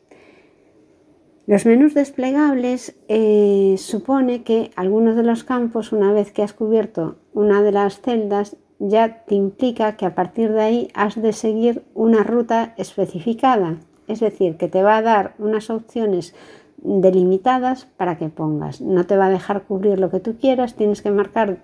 Los 1.47 1.65
menús 1.65 1.95
desplegables 1.95 2.95
eh, 3.09 3.77
supone 3.79 4.43
que 4.43 4.71
algunos 4.77 5.17
de 5.17 5.23
los 5.23 5.45
campos, 5.45 5.93
una 5.93 6.13
vez 6.13 6.31
que 6.31 6.43
has 6.43 6.53
cubierto 6.53 7.17
una 7.33 7.63
de 7.63 7.73
las 7.73 8.03
celdas, 8.03 8.57
ya 8.79 9.25
te 9.25 9.35
implica 9.35 9.97
que 9.97 10.05
a 10.05 10.15
partir 10.15 10.53
de 10.53 10.61
ahí 10.61 10.89
has 10.93 11.21
de 11.21 11.33
seguir 11.33 11.85
una 11.95 12.23
ruta 12.23 12.75
especificada, 12.77 13.79
es 14.07 14.21
decir, 14.21 14.57
que 14.57 14.69
te 14.69 14.83
va 14.83 14.99
a 14.99 15.03
dar 15.03 15.35
unas 15.39 15.71
opciones 15.71 16.35
delimitadas 16.83 17.87
para 17.97 18.17
que 18.17 18.29
pongas. 18.29 18.81
No 18.81 19.07
te 19.07 19.17
va 19.17 19.27
a 19.27 19.31
dejar 19.31 19.63
cubrir 19.65 19.99
lo 19.99 20.11
que 20.11 20.21
tú 20.21 20.37
quieras, 20.39 20.75
tienes 20.75 21.03
que 21.03 21.11
marcar 21.11 21.59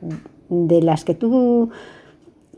de 0.48 0.82
las 0.82 1.04
que 1.04 1.14
tú 1.14 1.70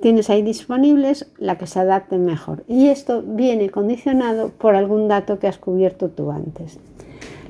tienes 0.00 0.30
ahí 0.30 0.42
disponibles 0.42 1.30
la 1.38 1.58
que 1.58 1.66
se 1.66 1.80
adapte 1.80 2.18
mejor. 2.18 2.64
Y 2.68 2.88
esto 2.88 3.22
viene 3.22 3.70
condicionado 3.70 4.50
por 4.50 4.74
algún 4.74 5.08
dato 5.08 5.38
que 5.38 5.48
has 5.48 5.58
cubierto 5.58 6.08
tú 6.10 6.30
antes. 6.30 6.78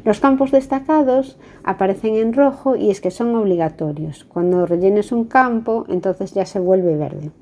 Los 0.05 0.21
campos 0.21 0.53
destacados 0.53 1.37
aparecen 1.65 2.15
en 2.15 2.33
rojo 2.33 2.77
y 2.77 2.91
es 2.91 3.01
que 3.01 3.11
son 3.11 3.35
obligatorios. 3.35 4.25
Cuando 4.25 4.65
rellenes 4.65 5.11
un 5.11 5.25
campo, 5.25 5.85
entonces 5.89 6.33
ya 6.33 6.47
se 6.47 6.61
vuelve 6.61 6.97
verde. 6.97 7.33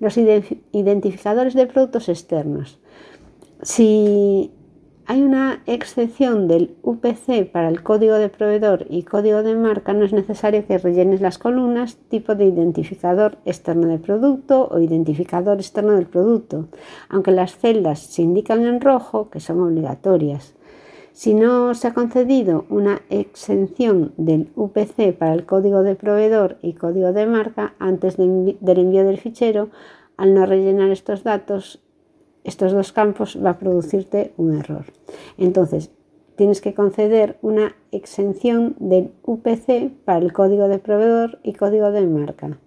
Los 0.00 0.18
identificadores 0.18 1.54
de 1.54 1.66
productos 1.66 2.10
externos. 2.10 2.78
Si 3.62 4.50
hay 5.06 5.22
una 5.22 5.62
excepción 5.66 6.46
del 6.46 6.76
UPC 6.82 7.50
para 7.50 7.68
el 7.68 7.82
código 7.82 8.14
de 8.14 8.28
proveedor 8.28 8.86
y 8.88 9.02
código 9.02 9.42
de 9.42 9.56
marca, 9.56 9.92
no 9.92 10.04
es 10.04 10.12
necesario 10.12 10.66
que 10.66 10.78
rellenes 10.78 11.20
las 11.20 11.38
columnas 11.38 11.96
tipo 12.08 12.34
de 12.34 12.44
identificador 12.44 13.38
externo 13.44 13.88
de 13.88 13.98
producto 13.98 14.68
o 14.70 14.78
identificador 14.78 15.56
externo 15.56 15.92
del 15.92 16.06
producto, 16.06 16.68
aunque 17.08 17.32
las 17.32 17.56
celdas 17.56 17.98
se 17.98 18.22
indican 18.22 18.64
en 18.66 18.80
rojo, 18.80 19.30
que 19.30 19.40
son 19.40 19.60
obligatorias. 19.60 20.54
Si 21.12 21.34
no 21.34 21.74
se 21.74 21.88
ha 21.88 21.94
concedido 21.94 22.64
una 22.70 23.02
exención 23.10 24.12
del 24.16 24.50
UPC 24.54 25.12
para 25.18 25.34
el 25.34 25.44
código 25.44 25.82
de 25.82 25.96
proveedor 25.96 26.58
y 26.62 26.74
código 26.74 27.12
de 27.12 27.26
marca 27.26 27.74
antes 27.78 28.16
del 28.16 28.56
envío 28.60 29.04
del 29.04 29.18
fichero, 29.18 29.70
al 30.16 30.34
no 30.34 30.46
rellenar 30.46 30.90
estos 30.90 31.24
datos, 31.24 31.80
estos 32.44 32.72
dos 32.72 32.92
campos 32.92 33.38
va 33.44 33.50
a 33.50 33.58
producirte 33.58 34.32
un 34.36 34.56
error. 34.56 34.86
Entonces, 35.38 35.90
tienes 36.36 36.60
que 36.60 36.74
conceder 36.74 37.38
una 37.42 37.76
exención 37.92 38.74
del 38.78 39.12
UPC 39.24 39.90
para 40.04 40.20
el 40.20 40.32
código 40.32 40.68
de 40.68 40.78
proveedor 40.78 41.38
y 41.42 41.52
código 41.52 41.90
de 41.90 42.06
marca 42.06 42.58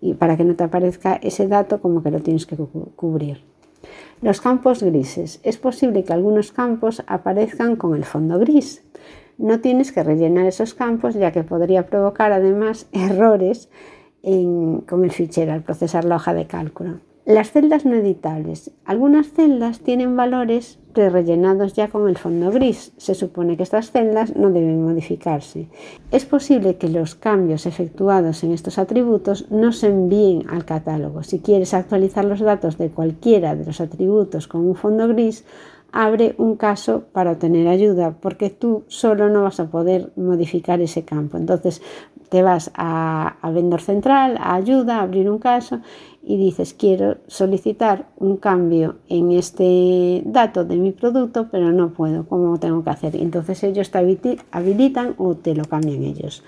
y 0.00 0.14
para 0.14 0.36
que 0.36 0.44
no 0.44 0.54
te 0.54 0.64
aparezca 0.64 1.14
ese 1.16 1.48
dato 1.48 1.80
como 1.80 2.02
que 2.02 2.10
lo 2.10 2.20
tienes 2.20 2.46
que 2.46 2.56
cubrir. 2.56 3.42
Los 4.20 4.40
campos 4.40 4.82
grises. 4.82 5.40
Es 5.42 5.58
posible 5.58 6.04
que 6.04 6.12
algunos 6.12 6.52
campos 6.52 7.02
aparezcan 7.06 7.76
con 7.76 7.94
el 7.94 8.04
fondo 8.04 8.38
gris. 8.38 8.82
No 9.38 9.60
tienes 9.60 9.92
que 9.92 10.02
rellenar 10.02 10.46
esos 10.46 10.74
campos 10.74 11.14
ya 11.14 11.32
que 11.32 11.42
podría 11.42 11.86
provocar 11.86 12.32
además 12.32 12.86
errores 12.92 13.68
con 14.22 15.04
el 15.04 15.10
fichero 15.10 15.52
al 15.52 15.62
procesar 15.62 16.04
la 16.04 16.16
hoja 16.16 16.32
de 16.32 16.46
cálculo. 16.46 17.00
Las 17.26 17.52
celdas 17.52 17.86
no 17.86 17.94
editables. 17.94 18.70
Algunas 18.84 19.28
celdas 19.32 19.80
tienen 19.80 20.14
valores 20.14 20.78
rellenados 20.94 21.72
ya 21.72 21.88
con 21.88 22.06
el 22.06 22.18
fondo 22.18 22.50
gris. 22.50 22.92
Se 22.98 23.14
supone 23.14 23.56
que 23.56 23.62
estas 23.62 23.92
celdas 23.92 24.36
no 24.36 24.50
deben 24.50 24.84
modificarse. 24.84 25.68
Es 26.10 26.26
posible 26.26 26.76
que 26.76 26.90
los 26.90 27.14
cambios 27.14 27.64
efectuados 27.64 28.44
en 28.44 28.52
estos 28.52 28.78
atributos 28.78 29.50
no 29.50 29.72
se 29.72 29.86
envíen 29.86 30.50
al 30.50 30.66
catálogo. 30.66 31.22
Si 31.22 31.40
quieres 31.40 31.72
actualizar 31.72 32.26
los 32.26 32.40
datos 32.40 32.76
de 32.76 32.90
cualquiera 32.90 33.56
de 33.56 33.64
los 33.64 33.80
atributos 33.80 34.46
con 34.46 34.60
un 34.60 34.76
fondo 34.76 35.08
gris, 35.08 35.46
abre 35.92 36.34
un 36.36 36.56
caso 36.56 37.04
para 37.12 37.32
obtener 37.32 37.68
ayuda, 37.68 38.16
porque 38.20 38.50
tú 38.50 38.84
solo 38.88 39.30
no 39.30 39.44
vas 39.44 39.60
a 39.60 39.70
poder 39.70 40.12
modificar 40.16 40.82
ese 40.82 41.04
campo. 41.04 41.38
Entonces 41.38 41.80
te 42.28 42.42
vas 42.42 42.70
a, 42.74 43.36
a 43.40 43.50
vendor 43.50 43.80
central, 43.80 44.36
a 44.38 44.56
ayuda, 44.56 44.98
a 44.98 45.02
abrir 45.02 45.30
un 45.30 45.38
caso 45.38 45.80
y 46.26 46.36
dices 46.36 46.74
quiero 46.74 47.18
solicitar 47.26 48.08
un 48.16 48.38
cambio 48.38 48.96
en 49.08 49.32
este 49.32 50.22
dato 50.24 50.64
de 50.64 50.76
mi 50.76 50.92
producto, 50.92 51.48
pero 51.50 51.72
no 51.72 51.90
puedo, 51.90 52.26
¿cómo 52.26 52.58
tengo 52.58 52.82
que 52.82 52.90
hacer? 52.90 53.16
Entonces 53.16 53.62
ellos 53.62 53.90
te 53.90 53.98
habilitan 54.50 55.14
o 55.18 55.34
te 55.34 55.54
lo 55.54 55.64
cambian 55.64 56.02
ellos. 56.02 56.42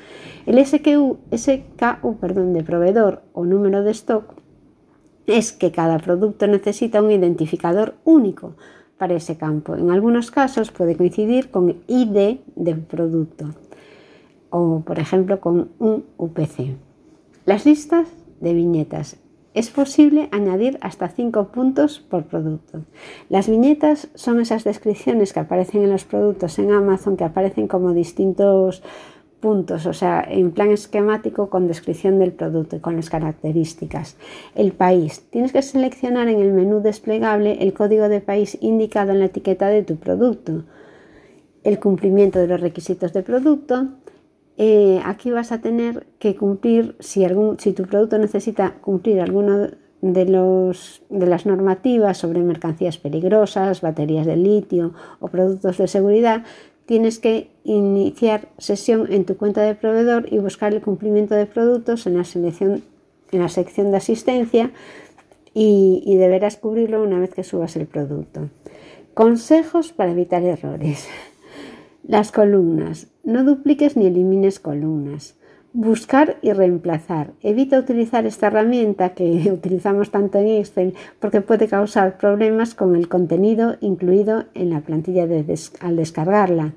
El 0.46 0.64
SKU, 0.64 1.18
SKU 1.34 2.16
perdón, 2.18 2.52
de 2.54 2.62
proveedor 2.62 3.22
o 3.32 3.44
número 3.44 3.82
de 3.82 3.90
stock 3.90 4.34
es 5.26 5.52
que 5.52 5.72
cada 5.72 5.98
producto 5.98 6.46
necesita 6.46 7.02
un 7.02 7.10
identificador 7.10 7.94
único 8.04 8.54
para 8.96 9.14
ese 9.14 9.36
campo. 9.36 9.74
En 9.74 9.90
algunos 9.90 10.30
casos 10.30 10.70
puede 10.70 10.96
coincidir 10.96 11.50
con 11.50 11.76
ID 11.86 12.38
del 12.54 12.80
producto 12.80 13.50
o, 14.50 14.80
por 14.86 14.98
ejemplo, 14.98 15.40
con 15.40 15.70
un 15.78 16.04
UPC. 16.16 16.76
Las 17.44 17.66
listas 17.66 18.08
de 18.40 18.54
viñetas 18.54 19.18
es 19.56 19.70
posible 19.70 20.28
añadir 20.32 20.78
hasta 20.82 21.08
5 21.08 21.48
puntos 21.48 21.98
por 21.98 22.24
producto. 22.24 22.82
Las 23.30 23.48
viñetas 23.48 24.08
son 24.14 24.38
esas 24.38 24.64
descripciones 24.64 25.32
que 25.32 25.40
aparecen 25.40 25.82
en 25.82 25.90
los 25.90 26.04
productos 26.04 26.58
en 26.58 26.70
Amazon 26.70 27.16
que 27.16 27.24
aparecen 27.24 27.66
como 27.66 27.94
distintos 27.94 28.82
puntos, 29.40 29.86
o 29.86 29.94
sea, 29.94 30.22
en 30.28 30.52
plan 30.52 30.70
esquemático 30.70 31.48
con 31.48 31.68
descripción 31.68 32.18
del 32.18 32.32
producto 32.32 32.76
y 32.76 32.80
con 32.80 32.96
las 32.96 33.08
características. 33.08 34.16
El 34.54 34.72
país. 34.72 35.24
Tienes 35.30 35.52
que 35.52 35.62
seleccionar 35.62 36.28
en 36.28 36.40
el 36.40 36.52
menú 36.52 36.80
desplegable 36.80 37.62
el 37.62 37.72
código 37.72 38.10
de 38.10 38.20
país 38.20 38.58
indicado 38.60 39.12
en 39.12 39.20
la 39.20 39.26
etiqueta 39.26 39.68
de 39.68 39.82
tu 39.82 39.96
producto. 39.96 40.64
El 41.64 41.78
cumplimiento 41.80 42.38
de 42.38 42.46
los 42.46 42.60
requisitos 42.60 43.14
de 43.14 43.22
producto, 43.22 43.88
eh, 44.58 45.00
aquí 45.04 45.30
vas 45.30 45.52
a 45.52 45.60
tener 45.60 46.06
que 46.18 46.34
cumplir, 46.34 46.96
si, 46.98 47.26
tu 47.74 47.82
producto 47.84 48.18
necesita 48.18 48.74
cumplir 48.80 49.20
alguno 49.20 49.68
de, 50.00 50.24
las 51.10 51.46
normativas 51.46 52.18
sobre 52.18 52.40
mercancías 52.40 52.96
peligrosas, 52.96 53.82
baterías 53.82 54.24
de 54.24 54.36
litio 54.36 54.94
o 55.20 55.28
productos 55.28 55.76
de 55.78 55.88
seguridad, 55.88 56.44
tienes 56.86 57.18
que 57.18 57.50
iniciar 57.64 58.48
sesión 58.58 59.12
en 59.12 59.24
tu 59.24 59.36
cuenta 59.36 59.62
de 59.62 59.74
proveedor 59.74 60.32
y 60.32 60.38
buscar 60.38 60.72
el 60.72 60.80
cumplimiento 60.80 61.34
de 61.34 61.46
productos 61.46 62.06
en 62.06 62.16
la, 62.16 62.24
sección 63.48 63.90
de 63.90 63.96
asistencia 63.96 64.70
y 65.52 66.16
deberás 66.16 66.56
cubrirlo 66.56 67.02
una 67.02 67.18
vez 67.18 67.34
que 67.34 67.44
subas 67.44 67.76
el 67.76 67.86
producto. 67.86 68.48
Consejos 69.16 69.92
para 69.92 70.12
evitar 70.12 70.42
errores. 70.42 71.08
Las 72.06 72.30
columnas. 72.30 73.08
No 73.24 73.42
dupliques 73.42 73.96
ni 73.96 74.06
elimines 74.06 74.60
columnas. 74.60 75.34
Buscar 75.72 76.36
y 76.40 76.52
reemplazar. 76.52 77.32
Evita 77.42 77.80
utilizar 77.80 78.26
esta 78.26 78.46
herramienta 78.46 79.08
que 79.08 79.50
utilizamos 79.52 80.12
tanto 80.12 80.38
en 80.38 80.46
Excel 80.46 80.94
porque 81.18 81.40
puede 81.40 81.66
causar 81.66 82.16
problemas 82.16 82.76
con 82.76 82.94
el 82.94 83.08
contenido 83.08 83.76
incluido 83.80 84.44
en 84.54 84.70
la 84.70 84.82
plantilla 84.82 85.26
al 85.80 85.96
descargarla. 85.96 86.74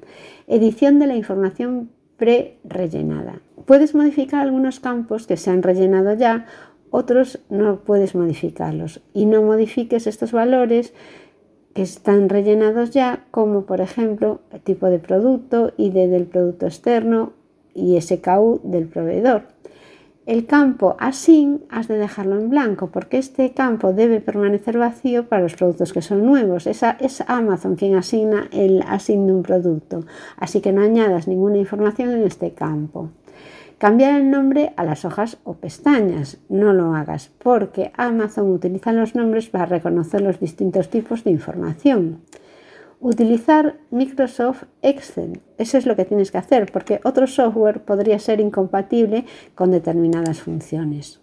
Edición 0.47 0.97
de 0.97 1.05
la 1.05 1.15
información 1.15 1.91
pre-rellenada. 2.17 3.39
Puedes 3.67 3.93
modificar 3.93 4.41
algunos 4.41 4.79
campos 4.79 5.27
que 5.27 5.37
se 5.37 5.51
han 5.51 5.61
rellenado 5.61 6.15
ya, 6.15 6.47
otros 6.89 7.39
no 7.49 7.81
puedes 7.81 8.15
modificarlos 8.15 9.01
y 9.13 9.27
no 9.27 9.43
modifiques 9.43 10.07
estos 10.07 10.31
valores 10.31 10.91
están 11.81 12.29
rellenados 12.29 12.91
ya, 12.91 13.25
como 13.31 13.63
por 13.63 13.81
ejemplo 13.81 14.39
el 14.51 14.61
tipo 14.61 14.87
de 14.87 14.99
producto, 14.99 15.73
ID 15.77 16.09
del 16.09 16.25
producto 16.25 16.65
externo 16.65 17.33
y 17.73 17.99
SKU 17.99 18.61
del 18.63 18.87
proveedor. 18.87 19.43
El 20.25 20.45
campo 20.45 20.95
async 20.99 21.61
has 21.69 21.87
de 21.87 21.97
dejarlo 21.97 22.37
en 22.39 22.51
blanco 22.51 22.91
porque 22.91 23.17
este 23.17 23.51
campo 23.53 23.93
debe 23.93 24.21
permanecer 24.21 24.77
vacío 24.77 25.27
para 25.27 25.41
los 25.41 25.55
productos 25.55 25.91
que 25.91 26.03
son 26.03 26.23
nuevos. 26.23 26.67
Es, 26.67 26.83
es 26.99 27.23
Amazon 27.25 27.75
quien 27.75 27.95
asigna 27.95 28.47
el 28.51 28.83
async 28.83 29.25
de 29.25 29.33
un 29.33 29.41
producto, 29.41 30.05
así 30.37 30.61
que 30.61 30.71
no 30.71 30.83
añadas 30.83 31.27
ninguna 31.27 31.57
información 31.57 32.11
en 32.11 32.23
este 32.23 32.51
campo. 32.51 33.09
Cambiar 33.79 34.19
el 34.19 34.29
nombre 34.29 34.73
a 34.75 34.83
las 34.83 35.05
hojas 35.05 35.37
o 35.45 35.53
pestañas. 35.53 36.37
No 36.49 36.73
lo 36.73 36.95
hagas 36.95 37.31
porque 37.41 37.93
Amazon 37.95 38.51
utiliza 38.51 38.91
los 38.91 39.15
nombres 39.15 39.47
para 39.47 39.67
reconocer 39.67 40.19
los 40.19 40.41
distintos 40.41 40.89
tipos 40.89 41.23
de 41.23 41.31
información. 41.31 42.19
Utilizar 42.99 43.77
Microsoft 43.89 44.63
Excel. 44.81 45.39
Eso 45.57 45.77
es 45.77 45.85
lo 45.85 45.95
que 45.95 46.03
tienes 46.03 46.29
que 46.29 46.37
hacer 46.37 46.69
porque 46.73 46.99
otro 47.05 47.25
software 47.25 47.85
podría 47.85 48.19
ser 48.19 48.41
incompatible 48.41 49.23
con 49.55 49.71
determinadas 49.71 50.41
funciones. 50.41 51.21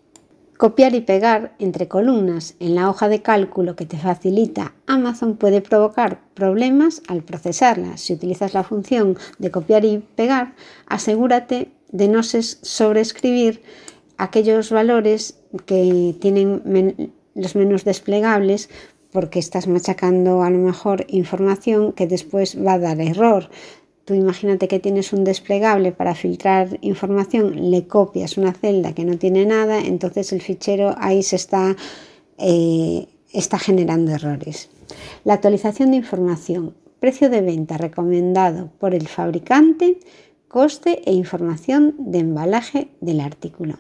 Copiar 0.57 0.95
y 0.95 1.03
pegar 1.03 1.53
entre 1.59 1.89
columnas 1.89 2.57
en 2.59 2.75
la 2.75 2.89
hoja 2.89 3.11
de 3.11 3.21
cálculo 3.21 3.77
que 3.77 3.85
te 3.85 3.99
facilita 3.99 4.73
Amazon 4.87 5.37
puede 5.37 5.61
provocar 5.61 6.21
problemas 6.33 7.03
al 7.07 7.23
procesarla. 7.23 7.99
Si 7.99 8.15
utilizas 8.15 8.55
la 8.55 8.63
función 8.63 9.19
de 9.39 9.51
copiar 9.51 9.85
y 9.85 9.99
pegar, 9.99 10.55
asegúrate 10.87 11.76
de 11.91 12.09
no 12.09 12.23
sobreescribir 12.23 13.63
aquellos 14.19 14.71
valores 14.71 15.39
que 15.67 16.15
tienen 16.21 17.13
los 17.35 17.55
menús 17.55 17.85
desplegables 17.85 18.69
porque 19.13 19.39
estás 19.39 19.67
machacando 19.67 20.43
a 20.43 20.51
lo 20.51 20.59
mejor 20.59 21.07
información 21.09 21.93
que 21.93 22.07
después 22.07 22.57
va 22.63 22.75
a 22.75 22.79
dar 22.79 23.01
error. 23.01 23.49
Tú 24.05 24.15
imagínate 24.15 24.69
que 24.69 24.79
tienes 24.79 25.13
un 25.13 25.25
desplegable 25.25 25.91
para 25.91 26.15
filtrar 26.15 26.79
información, 26.81 27.71
le 27.71 27.87
copias 27.89 28.37
una 28.39 28.53
celda 28.53 28.95
que 28.95 29.05
no 29.05 29.19
tiene 29.19 29.47
nada, 29.47 29.81
entonces 29.81 30.33
el 30.33 30.43
fichero 30.43 30.95
ahí 30.99 31.23
se 31.23 31.37
está, 31.37 31.77
eh, 32.39 33.07
está 33.33 33.59
generando 33.59 34.13
errores. 34.13 34.71
La 35.25 35.35
actualización 35.35 35.91
de 35.91 35.97
información. 35.97 36.75
Precio 37.01 37.29
de 37.29 37.41
venta 37.41 37.79
recomendado 37.79 38.71
por 38.79 38.95
el 38.95 39.09
fabricante, 39.09 39.99
coste 40.49 41.03
e 41.05 41.13
información 41.13 41.95
de 41.99 42.19
embalaje 42.21 42.89
del 43.01 43.21
artículo. 43.21 43.77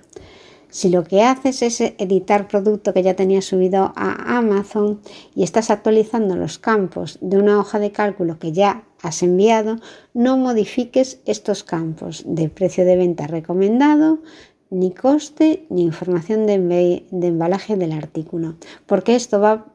Si 0.68 0.90
lo 0.90 1.04
que 1.04 1.22
haces 1.22 1.62
es 1.62 1.80
editar 1.80 2.48
producto 2.48 2.92
que 2.92 3.02
ya 3.02 3.14
tenías 3.14 3.46
subido 3.46 3.92
a 3.96 4.36
Amazon 4.36 5.00
y 5.34 5.42
estás 5.42 5.70
actualizando 5.70 6.36
los 6.36 6.58
campos 6.58 7.18
de 7.22 7.38
una 7.38 7.58
hoja 7.58 7.78
de 7.78 7.92
cálculo 7.92 8.38
que 8.38 8.52
ya 8.52 8.84
has 9.02 9.22
enviado, 9.22 9.76
no 10.12 10.36
modifiques 10.36 11.20
estos 11.24 11.64
campos 11.64 12.24
de 12.26 12.48
precio 12.48 12.84
de 12.84 12.96
venta 12.96 13.26
recomendado, 13.26 14.20
ni 14.70 14.90
coste, 14.90 15.66
ni 15.70 15.82
información 15.82 16.46
de, 16.46 17.04
embalaje 17.10 17.76
del 17.76 17.92
artículo, 17.92 18.56
porque 18.86 19.14
esto 19.14 19.40
va, 19.40 19.66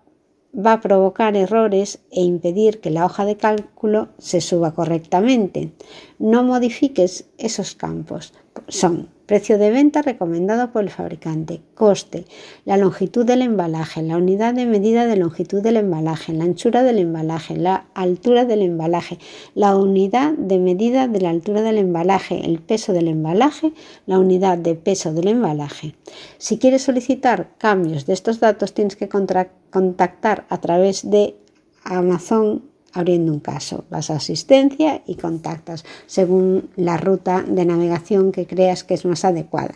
va 0.53 0.73
a 0.73 0.81
provocar 0.81 1.35
errores 1.35 1.99
e 2.11 2.21
impedir 2.21 2.79
que 2.81 2.89
la 2.89 3.05
hoja 3.05 3.25
de 3.25 3.37
cálculo 3.37 4.09
se 4.17 4.41
suba 4.41 4.73
correctamente. 4.73 5.71
No 6.19 6.43
modifiques 6.43 7.25
esos 7.37 7.75
campos. 7.75 8.33
Son 8.67 9.09
Precio 9.31 9.57
de 9.57 9.71
venta 9.71 10.01
recomendado 10.01 10.73
por 10.73 10.83
el 10.83 10.89
fabricante. 10.89 11.61
Coste. 11.73 12.25
La 12.65 12.75
longitud 12.75 13.25
del 13.25 13.43
embalaje, 13.43 14.01
la 14.01 14.17
unidad 14.17 14.53
de 14.53 14.65
medida 14.65 15.05
de 15.05 15.15
longitud 15.15 15.61
del 15.61 15.77
embalaje, 15.77 16.33
la 16.33 16.43
anchura 16.43 16.83
del 16.83 16.99
embalaje, 16.99 17.55
la 17.55 17.85
altura 17.93 18.43
del 18.43 18.61
embalaje, 18.61 19.19
la 19.55 19.77
unidad 19.77 20.33
de 20.33 20.59
medida 20.59 21.07
de 21.07 21.21
la 21.21 21.29
altura 21.29 21.61
del 21.61 21.77
embalaje, 21.77 22.45
el 22.45 22.59
peso 22.59 22.91
del 22.91 23.07
embalaje, 23.07 23.71
la 24.05 24.19
unidad 24.19 24.57
de 24.57 24.75
peso 24.75 25.13
del 25.13 25.29
embalaje. 25.29 25.95
Si 26.37 26.57
quieres 26.57 26.81
solicitar 26.81 27.51
cambios 27.57 28.05
de 28.05 28.11
estos 28.11 28.41
datos 28.41 28.73
tienes 28.73 28.97
que 28.97 29.07
contactar 29.07 30.45
a 30.49 30.59
través 30.59 31.09
de 31.09 31.37
Amazon 31.85 32.63
abriendo 32.93 33.31
un 33.31 33.39
caso. 33.39 33.85
Vas 33.89 34.09
a 34.09 34.15
asistencia 34.15 35.01
y 35.05 35.15
contactas 35.15 35.85
según 36.07 36.69
la 36.75 36.97
ruta 36.97 37.43
de 37.47 37.65
navegación 37.65 38.31
que 38.31 38.45
creas 38.45 38.83
que 38.83 38.93
es 38.93 39.05
más 39.05 39.25
adecuada. 39.25 39.75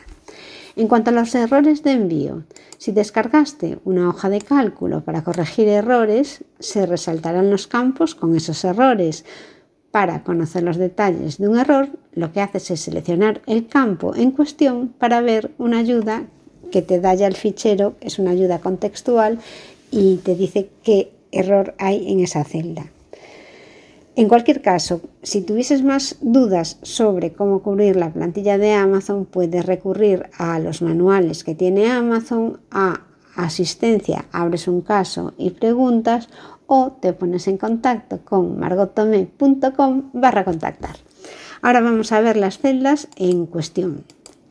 En 0.76 0.90
cuanto 0.90 1.12
a 1.12 1.14
los 1.14 1.34
errores 1.36 1.84
de 1.84 1.92
envío, 1.92 2.44
si 2.78 2.92
descargaste 2.92 3.80
una 3.86 4.10
hoja 4.10 4.30
de 4.30 4.42
cálculo 4.42 5.06
para 5.06 5.24
corregir 5.24 5.70
errores, 5.70 6.44
se 6.60 6.86
resaltarán 6.86 7.50
los 7.50 7.68
campos 7.68 8.14
con 8.14 8.36
esos 8.36 8.64
errores. 8.66 9.24
Para 9.92 10.24
conocer 10.24 10.64
los 10.64 10.76
detalles 10.76 11.38
de 11.38 11.48
un 11.48 11.58
error, 11.58 11.88
lo 12.14 12.34
que 12.34 12.42
haces 12.42 12.72
es 12.72 12.82
seleccionar 12.82 13.42
el 13.48 13.68
campo 13.68 14.14
en 14.16 14.32
cuestión 14.32 14.90
para 14.90 15.22
ver 15.22 15.52
una 15.58 15.80
ayuda 15.80 16.28
que 16.72 16.82
te 16.82 17.00
da 17.00 17.14
ya 17.14 17.28
el 17.28 17.36
fichero, 17.36 17.96
es 18.02 18.20
una 18.20 18.32
ayuda 18.32 18.60
contextual 18.60 19.40
y 19.92 20.18
te 20.18 20.36
dice 20.36 20.70
qué 20.84 21.14
error 21.32 21.74
hay 21.78 22.12
en 22.12 22.20
esa 22.20 22.44
celda. 22.44 22.92
En 24.18 24.30
cualquier 24.30 24.62
caso, 24.62 25.02
si 25.24 25.42
tuvieses 25.42 25.84
más 25.84 26.16
dudas 26.22 26.78
sobre 26.84 27.34
cómo 27.34 27.62
cubrir 27.62 27.98
la 27.98 28.14
plantilla 28.14 28.58
de 28.58 28.72
Amazon, 28.72 29.26
puedes 29.26 29.66
recurrir 29.66 30.30
a 30.38 30.58
los 30.60 30.82
manuales 30.82 31.44
que 31.44 31.54
tiene 31.54 31.92
Amazon, 31.92 32.62
a 32.72 33.02
asistencia, 33.36 34.24
abres 34.32 34.70
un 34.70 34.80
caso 34.82 35.34
y 35.38 35.50
preguntas 35.50 36.30
o 36.66 36.94
te 36.94 37.12
pones 37.12 37.50
en 37.50 37.58
contacto 37.58 38.20
con 38.24 38.58
margotome.com 38.58 40.12
barra 40.14 40.46
contactar. 40.46 40.96
Ahora 41.62 41.82
vamos 41.82 42.14
a 42.14 42.22
ver 42.22 42.38
las 42.38 42.60
celdas 42.60 43.10
en 43.18 43.46
cuestión. 43.46 44.06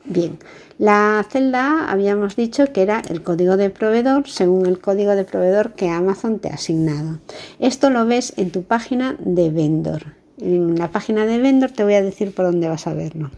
Bien, 0.06 0.38
la 0.76 1.24
celda 1.30 1.90
habíamos 1.90 2.36
dicho 2.36 2.72
que 2.74 2.82
era 2.82 3.00
el 3.08 3.22
código 3.22 3.56
de 3.56 3.70
proveedor 3.70 4.28
según 4.28 4.66
el 4.66 4.78
código 4.78 5.12
de 5.12 5.24
proveedor 5.24 5.72
que 5.72 5.88
Amazon 5.88 6.40
te 6.40 6.50
ha 6.50 6.54
asignado. 6.54 7.20
Esto 7.58 7.88
lo 7.88 8.04
ves 8.04 8.34
en 8.36 8.50
tu 8.50 8.64
página 8.64 9.16
de 9.18 9.48
vendor. 9.48 10.14
En 10.38 10.78
la 10.78 10.90
página 10.90 11.24
de 11.24 11.38
vendor 11.38 11.70
te 11.70 11.84
voy 11.84 11.94
a 11.94 12.02
decir 12.02 12.34
por 12.34 12.44
dónde 12.44 12.68
vas 12.68 12.86
a 12.86 12.92
verlo. 12.92 13.30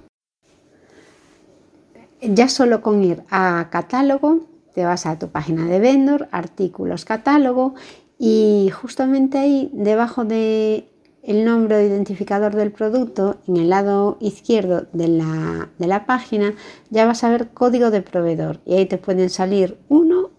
Ya 2.20 2.48
solo 2.48 2.82
con 2.82 3.04
ir 3.04 3.22
a 3.30 3.68
catálogo, 3.70 4.48
te 4.74 4.84
vas 4.84 5.06
a 5.06 5.20
tu 5.20 5.28
página 5.28 5.66
de 5.66 5.78
vendor, 5.78 6.28
artículos, 6.32 7.04
catálogo 7.04 7.76
y 8.18 8.70
justamente 8.74 9.38
ahí 9.38 9.70
debajo 9.72 10.24
de 10.24 10.88
el 11.26 11.44
nombre 11.44 11.76
o 11.76 11.80
identificador 11.80 12.54
del 12.54 12.70
producto 12.70 13.36
en 13.48 13.56
el 13.56 13.70
lado 13.70 14.16
izquierdo 14.20 14.86
de 14.92 15.08
la, 15.08 16.06
página, 16.06 16.54
ya 16.90 17.04
vas 17.04 17.24
a 17.24 17.30
ver 17.30 17.48
código 17.48 17.90
de 17.90 18.00
proveedor 18.00 18.60
y 18.64 18.74
ahí 18.74 18.86
te 18.86 18.96
pueden 18.96 19.28
salir 19.28 19.76
uno 19.88 20.30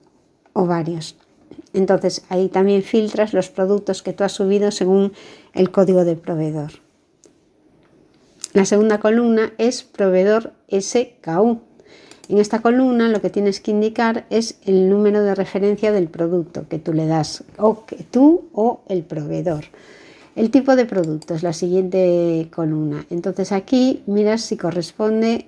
o 0.53 0.65
varios. 0.65 1.17
Entonces 1.73 2.23
ahí 2.29 2.47
también 2.47 2.83
filtras 2.83 3.33
los 3.33 3.49
productos 3.49 4.01
que 4.01 4.13
tú 4.13 4.23
has 4.23 4.31
subido 4.31 4.71
según 4.71 5.11
el 5.53 5.71
código 5.71 6.05
de 6.05 6.15
proveedor. 6.15 6.71
La 8.53 8.65
segunda 8.65 8.99
columna 8.99 9.51
es 9.57 9.83
proveedor 9.83 10.53
SKU. 10.71 11.59
En 12.29 12.39
esta 12.39 12.61
columna 12.61 13.09
lo 13.09 13.21
que 13.21 13.29
tienes 13.29 13.59
que 13.59 13.71
indicar 13.71 14.25
es 14.29 14.57
el 14.65 14.89
número 14.89 15.21
de 15.21 15.35
referencia 15.35 15.91
del 15.91 16.07
producto 16.07 16.67
que 16.67 16.79
tú 16.79 16.93
le 16.93 17.07
das, 17.07 17.43
o 17.57 17.85
que 17.85 17.97
tú 18.03 18.49
o 18.53 18.81
el 18.87 19.03
proveedor. 19.03 19.65
El 20.37 20.51
tipo 20.51 20.75
de 20.75 20.85
producto 20.85 21.33
es 21.33 21.41
la 21.41 21.51
siguiente 21.51 22.47
columna. 22.53 23.07
Entonces 23.09 23.51
aquí 23.51 24.03
miras 24.05 24.41
si 24.41 24.55
corresponde, 24.55 25.47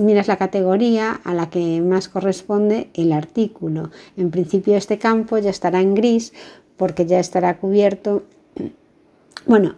miras 0.00 0.26
la 0.26 0.38
categoría 0.38 1.20
a 1.22 1.34
la 1.34 1.50
que 1.50 1.82
más 1.82 2.08
corresponde 2.08 2.88
el 2.94 3.12
artículo. 3.12 3.90
En 4.16 4.30
principio 4.30 4.74
este 4.74 4.98
campo 4.98 5.36
ya 5.36 5.50
estará 5.50 5.82
en 5.82 5.94
gris 5.94 6.32
porque 6.78 7.04
ya 7.04 7.20
estará 7.20 7.58
cubierto. 7.58 8.22
Bueno, 9.44 9.74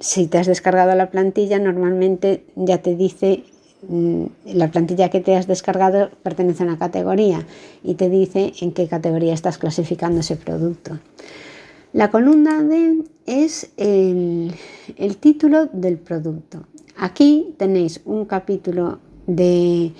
si 0.00 0.26
te 0.26 0.38
has 0.38 0.48
descargado 0.48 0.92
la 0.96 1.10
plantilla, 1.10 1.60
normalmente 1.60 2.44
ya 2.56 2.78
te 2.78 2.96
dice 2.96 3.44
mm, 3.88 4.24
la 4.54 4.72
plantilla 4.72 5.08
que 5.08 5.20
te 5.20 5.36
has 5.36 5.46
descargado 5.46 6.10
pertenece 6.24 6.64
a 6.64 6.66
una 6.66 6.78
categoría 6.80 7.46
y 7.84 7.94
te 7.94 8.10
dice 8.10 8.54
en 8.60 8.72
qué 8.72 8.88
categoría 8.88 9.34
estás 9.34 9.56
clasificando 9.56 10.18
ese 10.18 10.34
producto. 10.34 10.98
La 11.92 12.10
columna 12.10 12.62
D 12.62 13.04
es 13.26 13.70
el, 13.76 14.54
título 15.20 15.66
del 15.66 15.98
producto. 15.98 16.64
Aquí 16.96 17.54
tenéis 17.58 18.00
un 18.06 18.24
capítulo 18.24 18.98
del 19.26 19.92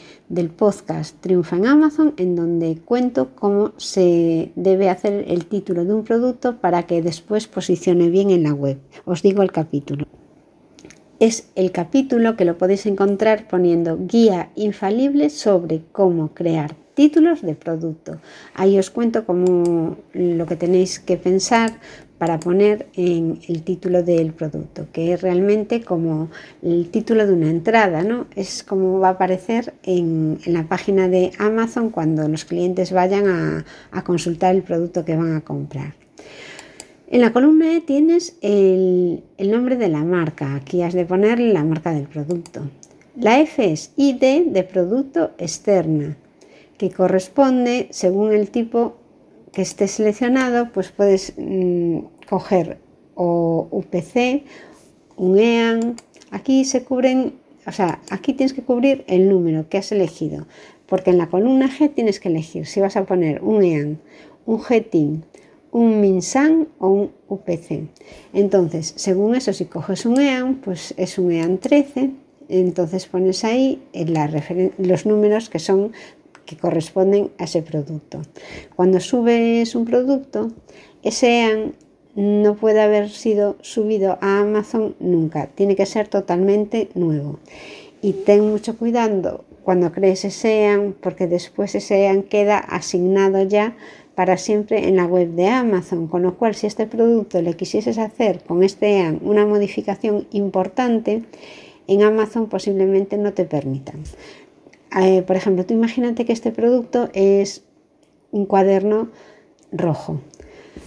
podcast 0.56 1.20
Triunfa 1.20 1.56
en 1.56 1.66
Amazon, 1.66 2.14
en 2.16 2.34
donde 2.34 2.78
cuento 2.82 3.34
cómo 3.34 3.72
se 3.76 4.52
debe 4.56 4.88
hacer 4.88 5.26
el 5.28 5.44
título 5.44 5.84
de 5.84 5.92
un 5.92 6.02
producto 6.02 6.56
para 6.56 6.84
que 6.84 7.02
después 7.02 7.46
posicione 7.46 8.08
bien 8.08 8.30
en 8.30 8.44
la 8.44 8.54
web. 8.54 8.78
Os 9.04 9.20
digo 9.20 9.42
el 9.42 9.52
capítulo. 9.52 10.06
Es 11.20 11.50
el 11.56 11.72
capítulo 11.72 12.36
que 12.36 12.46
lo 12.46 12.56
podéis 12.56 12.86
encontrar 12.86 13.48
poniendo 13.48 13.98
guía 14.00 14.50
infalible 14.56 15.28
sobre 15.28 15.82
cómo 15.92 16.28
crear 16.28 16.74
títulos 16.94 17.42
de 17.42 17.54
producto. 17.54 18.18
Ahí 18.54 18.78
os 18.78 18.90
cuento 18.90 19.24
cómo 19.24 19.96
lo 20.12 20.46
que 20.46 20.56
tenéis 20.56 20.98
que 20.98 21.16
pensar 21.16 21.78
para 22.22 22.38
poner 22.38 22.86
en 22.94 23.40
el 23.48 23.64
título 23.64 24.04
del 24.04 24.32
producto, 24.32 24.86
que 24.92 25.12
es 25.12 25.22
realmente 25.22 25.82
como 25.82 26.30
el 26.62 26.88
título 26.88 27.26
de 27.26 27.32
una 27.32 27.50
entrada, 27.50 28.04
¿no? 28.04 28.26
Es 28.36 28.62
como 28.62 29.00
va 29.00 29.08
a 29.08 29.12
aparecer 29.12 29.74
en, 29.82 30.38
la 30.46 30.68
página 30.68 31.08
de 31.08 31.32
Amazon 31.38 31.90
cuando 31.90 32.28
los 32.28 32.44
clientes 32.44 32.92
vayan 32.92 33.64
a, 33.90 34.04
consultar 34.04 34.54
el 34.54 34.62
producto 34.62 35.04
que 35.04 35.16
van 35.16 35.34
a 35.34 35.40
comprar. 35.40 35.94
En 37.08 37.22
la 37.22 37.32
columna 37.32 37.74
E 37.74 37.80
tienes 37.80 38.36
el, 38.40 39.24
el, 39.36 39.50
nombre 39.50 39.76
de 39.76 39.88
la 39.88 40.04
marca. 40.04 40.54
Aquí 40.54 40.82
has 40.82 40.94
de 40.94 41.04
poner 41.04 41.40
la 41.40 41.64
marca 41.64 41.92
del 41.92 42.06
producto. 42.06 42.70
La 43.16 43.40
F 43.40 43.72
es 43.72 43.90
ID 43.96 44.46
de 44.46 44.62
producto 44.62 45.32
externa, 45.38 46.16
que 46.82 46.90
corresponde 46.90 47.86
según 47.90 48.32
el 48.32 48.50
tipo 48.50 48.96
que 49.52 49.62
esté 49.62 49.86
seleccionado, 49.86 50.72
pues 50.72 50.90
puedes 50.90 51.32
mm, 51.36 51.98
coger 52.28 52.78
o 53.14 53.68
UPC, 53.70 54.42
un 55.14 55.38
EAN. 55.38 55.94
Aquí 56.32 56.64
se 56.64 56.82
cubren, 56.82 57.34
o 57.68 57.70
sea, 57.70 58.00
aquí 58.10 58.32
tienes 58.32 58.52
que 58.52 58.62
cubrir 58.62 59.04
el 59.06 59.28
número 59.28 59.68
que 59.68 59.78
has 59.78 59.92
elegido, 59.92 60.48
porque 60.86 61.10
en 61.10 61.18
la 61.18 61.28
columna 61.28 61.70
G 61.70 61.94
tienes 61.94 62.18
que 62.18 62.30
elegir 62.30 62.66
si 62.66 62.80
vas 62.80 62.96
a 62.96 63.04
poner 63.04 63.44
un 63.44 63.62
EAN, 63.62 64.00
un 64.44 64.58
GTIN, 64.58 65.24
un 65.70 66.00
MINSAN 66.00 66.66
o 66.80 66.88
un 66.88 67.12
UPC. 67.28 67.90
Entonces, 68.32 68.92
según 68.96 69.36
eso, 69.36 69.52
si 69.52 69.66
coges 69.66 70.04
un 70.04 70.20
EAN, 70.20 70.56
pues 70.56 70.94
es 70.96 71.16
un 71.16 71.30
EAN 71.30 71.58
13, 71.58 72.10
entonces 72.48 73.06
pones 73.06 73.44
ahí 73.44 73.80
los 74.78 75.06
números 75.06 75.48
que 75.48 75.60
son 75.60 75.92
que 76.46 76.56
corresponden 76.56 77.30
a 77.38 77.44
ese 77.44 77.62
producto. 77.62 78.22
Cuando 78.76 79.00
subes 79.00 79.74
un 79.74 79.84
producto, 79.84 80.50
ese 81.02 81.40
EAN 81.40 81.74
no 82.14 82.56
puede 82.56 82.80
haber 82.80 83.08
sido 83.08 83.56
subido 83.62 84.18
a 84.20 84.40
Amazon 84.40 84.94
nunca, 85.00 85.46
tiene 85.46 85.76
que 85.76 85.86
ser 85.86 86.08
totalmente 86.08 86.88
nuevo. 86.94 87.38
Y 88.02 88.12
ten 88.12 88.50
mucho 88.50 88.76
cuidado 88.76 89.44
cuando 89.62 89.92
crees 89.92 90.24
ese 90.24 90.62
EAN, 90.62 90.94
porque 91.00 91.26
después 91.26 91.74
ese 91.74 92.04
EAN 92.04 92.24
queda 92.24 92.58
asignado 92.58 93.42
ya 93.42 93.76
para 94.14 94.36
siempre 94.36 94.88
en 94.88 94.96
la 94.96 95.06
web 95.06 95.30
de 95.30 95.48
Amazon, 95.48 96.06
con 96.06 96.22
lo 96.22 96.36
cual 96.36 96.54
si 96.54 96.66
este 96.66 96.86
producto 96.86 97.40
le 97.40 97.54
quisieses 97.54 97.98
hacer 97.98 98.42
con 98.44 98.62
este 98.62 98.98
EAN 98.98 99.20
una 99.22 99.46
modificación 99.46 100.26
importante, 100.32 101.22
en 101.86 102.02
Amazon 102.02 102.48
posiblemente 102.48 103.16
no 103.16 103.32
te 103.32 103.44
permitan. 103.44 104.02
Eh, 105.00 105.22
por 105.22 105.36
ejemplo, 105.36 105.64
tú 105.64 105.74
imagínate 105.74 106.24
que 106.24 106.32
este 106.32 106.52
producto 106.52 107.08
es 107.14 107.64
un 108.30 108.46
cuaderno 108.46 109.08
rojo, 109.70 110.20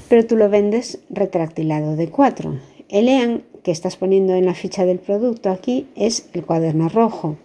pero 0.10 0.26
tú 0.26 0.36
lo 0.36 0.50
vendes 0.50 1.00
retractilado 1.10 1.96
de 1.96 2.10
4. 2.10 2.60
El 2.90 3.08
EAN 3.08 3.44
que 3.64 3.72
estás 3.72 3.98
poniendo 3.98 4.36
en 4.36 4.46
la 4.46 4.54
ficha 4.54 4.86
del 4.86 5.00
producto 5.00 5.50
aquí 5.50 5.88
es 5.96 6.30
el 6.34 6.46
cuaderno 6.46 6.88
rojo. 6.88 7.38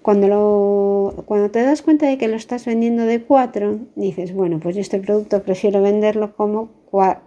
Cuando, 0.00 1.14
te 1.50 1.62
das 1.62 1.80
cuenta 1.80 2.06
de 2.06 2.18
que 2.18 2.28
lo 2.28 2.36
estás 2.36 2.66
vendiendo 2.66 3.04
de 3.04 3.22
4, 3.22 3.78
dices, 3.94 4.34
bueno, 4.34 4.60
pues 4.60 4.74
yo 4.74 4.82
este 4.82 4.98
producto 4.98 5.42
prefiero 5.42 5.80
venderlo 5.80 6.34
como 6.34 6.68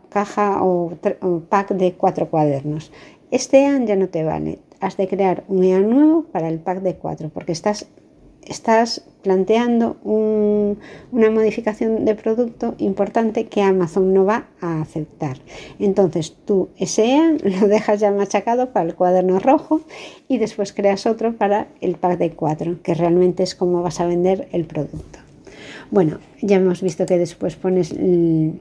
caja 0.09 0.63
o, 0.63 0.91
o 1.21 1.39
pack 1.49 1.71
de 1.71 1.93
4 1.93 2.29
cuadernos. 2.29 2.91
Este 3.31 3.61
EAN 3.61 3.87
ya 3.87 3.95
no 3.95 4.09
te 4.09 4.23
vale. 4.23 4.59
Has 4.79 4.95
de 4.95 5.07
crear 5.07 5.43
un 5.47 5.63
EAN 5.63 5.89
nuevo 5.89 6.23
para 6.31 6.49
el 6.49 6.59
pack 6.59 6.81
de 6.81 6.95
4 6.95 7.29
porque 7.29 7.51
estás 7.51 7.87
estás 8.47 9.03
planteando 9.23 9.97
una 10.03 11.29
modificación 11.29 12.05
de 12.05 12.15
producto 12.15 12.75
importante 12.77 13.47
que 13.47 13.61
Amazon 13.61 14.13
no 14.13 14.25
va 14.25 14.47
a 14.61 14.81
aceptar. 14.81 15.37
Entonces 15.79 16.35
tú 16.45 16.69
ese 16.77 17.05
EAN 17.05 17.39
lo 17.43 17.67
dejas 17.67 17.99
ya 17.99 18.11
machacado 18.11 18.71
para 18.71 18.87
el 18.87 18.95
cuaderno 18.95 19.39
rojo 19.39 19.81
y 20.27 20.37
después 20.37 20.71
creas 20.71 21.05
otro 21.05 21.35
para 21.35 21.67
el 21.81 21.95
pack 21.95 22.17
de 22.19 22.31
4, 22.31 22.81
que 22.81 22.93
realmente 22.93 23.43
es 23.43 23.53
como 23.53 23.81
vas 23.81 23.99
a 23.99 24.05
vender 24.05 24.47
el 24.51 24.65
producto. 24.65 25.19
Bueno, 25.91 26.19
ya 26.41 26.57
hemos 26.57 26.81
visto 26.81 27.05
que 27.05 27.17
después 27.17 27.55
pones 27.55 27.91
el 27.91 28.59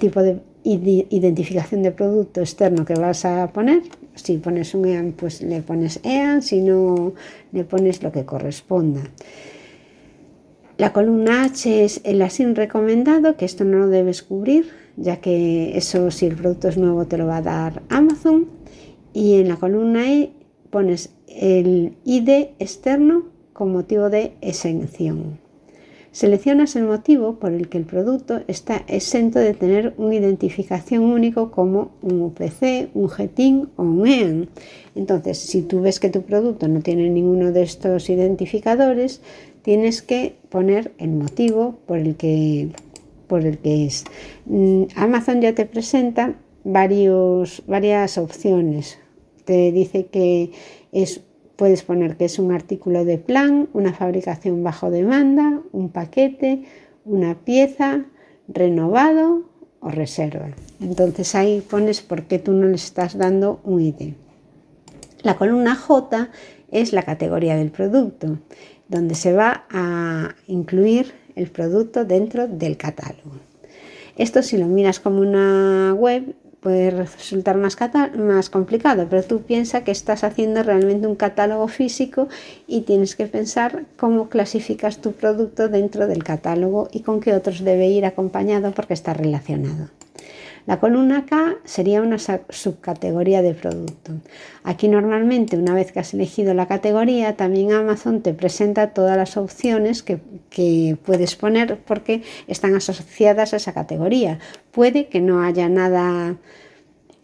tipo 0.00 0.22
de 0.22 0.40
identificación 0.64 1.82
de 1.82 1.92
producto 1.92 2.40
externo 2.40 2.84
que 2.84 2.94
vas 2.94 3.24
a 3.24 3.52
poner. 3.52 3.82
Si 4.14 4.38
pones 4.38 4.74
un 4.74 4.86
EAN, 4.86 5.12
pues 5.12 5.42
le 5.42 5.60
pones 5.60 6.00
EAN, 6.02 6.42
si 6.42 6.60
no, 6.60 7.12
le 7.52 7.64
pones 7.64 8.02
lo 8.02 8.10
que 8.10 8.24
corresponda. 8.24 9.02
La 10.76 10.92
columna 10.92 11.44
H 11.44 11.84
es 11.84 12.00
el 12.04 12.20
ASIN 12.22 12.56
recomendado, 12.56 13.36
que 13.36 13.44
esto 13.44 13.64
no 13.64 13.78
lo 13.78 13.88
debes 13.88 14.22
cubrir, 14.22 14.70
ya 14.96 15.18
que 15.18 15.76
eso 15.76 16.10
si 16.10 16.26
el 16.26 16.34
producto 16.34 16.68
es 16.68 16.76
nuevo 16.76 17.06
te 17.06 17.18
lo 17.18 17.26
va 17.26 17.36
a 17.36 17.42
dar 17.42 17.82
Amazon. 17.90 18.48
Y 19.12 19.34
en 19.34 19.48
la 19.48 19.56
columna 19.56 20.10
E 20.10 20.32
pones 20.70 21.10
el 21.28 21.96
ID 22.04 22.48
externo 22.58 23.26
con 23.52 23.72
motivo 23.72 24.10
de 24.10 24.32
exención. 24.40 25.43
Seleccionas 26.14 26.76
el 26.76 26.84
motivo 26.84 27.40
por 27.40 27.50
el 27.50 27.68
que 27.68 27.76
el 27.76 27.86
producto 27.86 28.42
está 28.46 28.84
exento 28.86 29.40
de 29.40 29.52
tener 29.52 29.94
una 29.96 30.14
identificación 30.14 31.02
único 31.02 31.50
como 31.50 31.90
un 32.02 32.22
UPC, 32.22 32.90
un 32.94 33.08
GTIN 33.08 33.70
o 33.74 33.82
un 33.82 34.06
EAN. 34.06 34.48
Entonces, 34.94 35.38
si 35.38 35.62
tú 35.62 35.80
ves 35.80 35.98
que 35.98 36.10
tu 36.10 36.22
producto 36.22 36.68
no 36.68 36.82
tiene 36.82 37.10
ninguno 37.10 37.50
de 37.50 37.64
estos 37.64 38.08
identificadores, 38.10 39.22
tienes 39.62 40.02
que 40.02 40.36
poner 40.50 40.92
el 40.98 41.10
motivo 41.10 41.80
por 41.84 41.98
el 41.98 42.14
que, 42.14 42.68
por 43.26 43.44
el 43.44 43.58
que 43.58 43.86
es. 43.86 44.04
Mm, 44.46 44.84
Amazon 44.94 45.40
ya 45.40 45.52
te 45.56 45.66
presenta 45.66 46.36
varios, 46.62 47.64
varias 47.66 48.18
opciones. 48.18 49.00
Te 49.44 49.72
dice 49.72 50.06
que 50.06 50.52
es 50.92 51.22
Puedes 51.56 51.82
poner 51.82 52.16
que 52.16 52.24
es 52.24 52.38
un 52.38 52.52
artículo 52.52 53.04
de 53.04 53.18
plan, 53.18 53.68
una 53.72 53.92
fabricación 53.92 54.64
bajo 54.64 54.90
demanda, 54.90 55.60
un 55.72 55.90
paquete, 55.90 56.64
una 57.04 57.34
pieza, 57.36 58.06
renovado 58.48 59.44
o 59.80 59.88
reserva. 59.90 60.48
Entonces 60.80 61.34
ahí 61.34 61.60
pones 61.60 62.00
por 62.02 62.24
qué 62.24 62.38
tú 62.38 62.52
no 62.52 62.66
le 62.66 62.74
estás 62.74 63.16
dando 63.16 63.60
un 63.64 63.80
ID. 63.80 64.14
La 65.22 65.36
columna 65.36 65.74
J 65.76 66.30
es 66.70 66.92
la 66.92 67.02
categoría 67.02 67.56
del 67.56 67.70
producto, 67.70 68.38
donde 68.88 69.14
se 69.14 69.32
va 69.32 69.64
a 69.70 70.34
incluir 70.46 71.14
el 71.36 71.50
producto 71.50 72.04
dentro 72.04 72.48
del 72.48 72.76
catálogo. 72.76 73.36
Esto 74.16 74.42
si 74.42 74.58
lo 74.58 74.66
miras 74.66 75.00
como 75.00 75.20
una 75.20 75.94
web 75.94 76.34
puede 76.64 76.90
resultar 76.90 77.58
más, 77.58 77.76
más 78.16 78.48
complicado, 78.48 79.06
pero 79.10 79.22
tú 79.22 79.42
piensas 79.42 79.82
que 79.82 79.90
estás 79.90 80.24
haciendo 80.24 80.62
realmente 80.62 81.06
un 81.06 81.14
catálogo 81.14 81.68
físico 81.68 82.26
y 82.66 82.80
tienes 82.80 83.14
que 83.16 83.26
pensar 83.26 83.84
cómo 83.98 84.30
clasificas 84.30 84.98
tu 85.02 85.12
producto 85.12 85.68
dentro 85.68 86.06
del 86.06 86.24
catálogo 86.24 86.88
y 86.90 87.00
con 87.02 87.20
qué 87.20 87.34
otros 87.34 87.62
debe 87.62 87.88
ir 87.88 88.06
acompañado 88.06 88.72
porque 88.72 88.94
está 88.94 89.12
relacionado. 89.12 89.90
La 90.66 90.80
columna 90.80 91.26
K 91.26 91.56
sería 91.64 92.00
una 92.00 92.16
subcategoría 92.18 93.42
de 93.42 93.52
producto. 93.52 94.12
Aquí 94.62 94.88
normalmente 94.88 95.58
una 95.58 95.74
vez 95.74 95.92
que 95.92 96.00
has 96.00 96.14
elegido 96.14 96.54
la 96.54 96.66
categoría, 96.66 97.36
también 97.36 97.72
Amazon 97.72 98.22
te 98.22 98.32
presenta 98.32 98.94
todas 98.94 99.16
las 99.18 99.36
opciones 99.36 100.02
que, 100.02 100.18
puedes 101.04 101.36
poner 101.36 101.78
porque 101.84 102.22
están 102.46 102.74
asociadas 102.74 103.52
a 103.52 103.56
esa 103.56 103.74
categoría. 103.74 104.38
Puede 104.70 105.08
que 105.08 105.20
no 105.20 105.42
haya 105.42 105.68
nada 105.68 106.36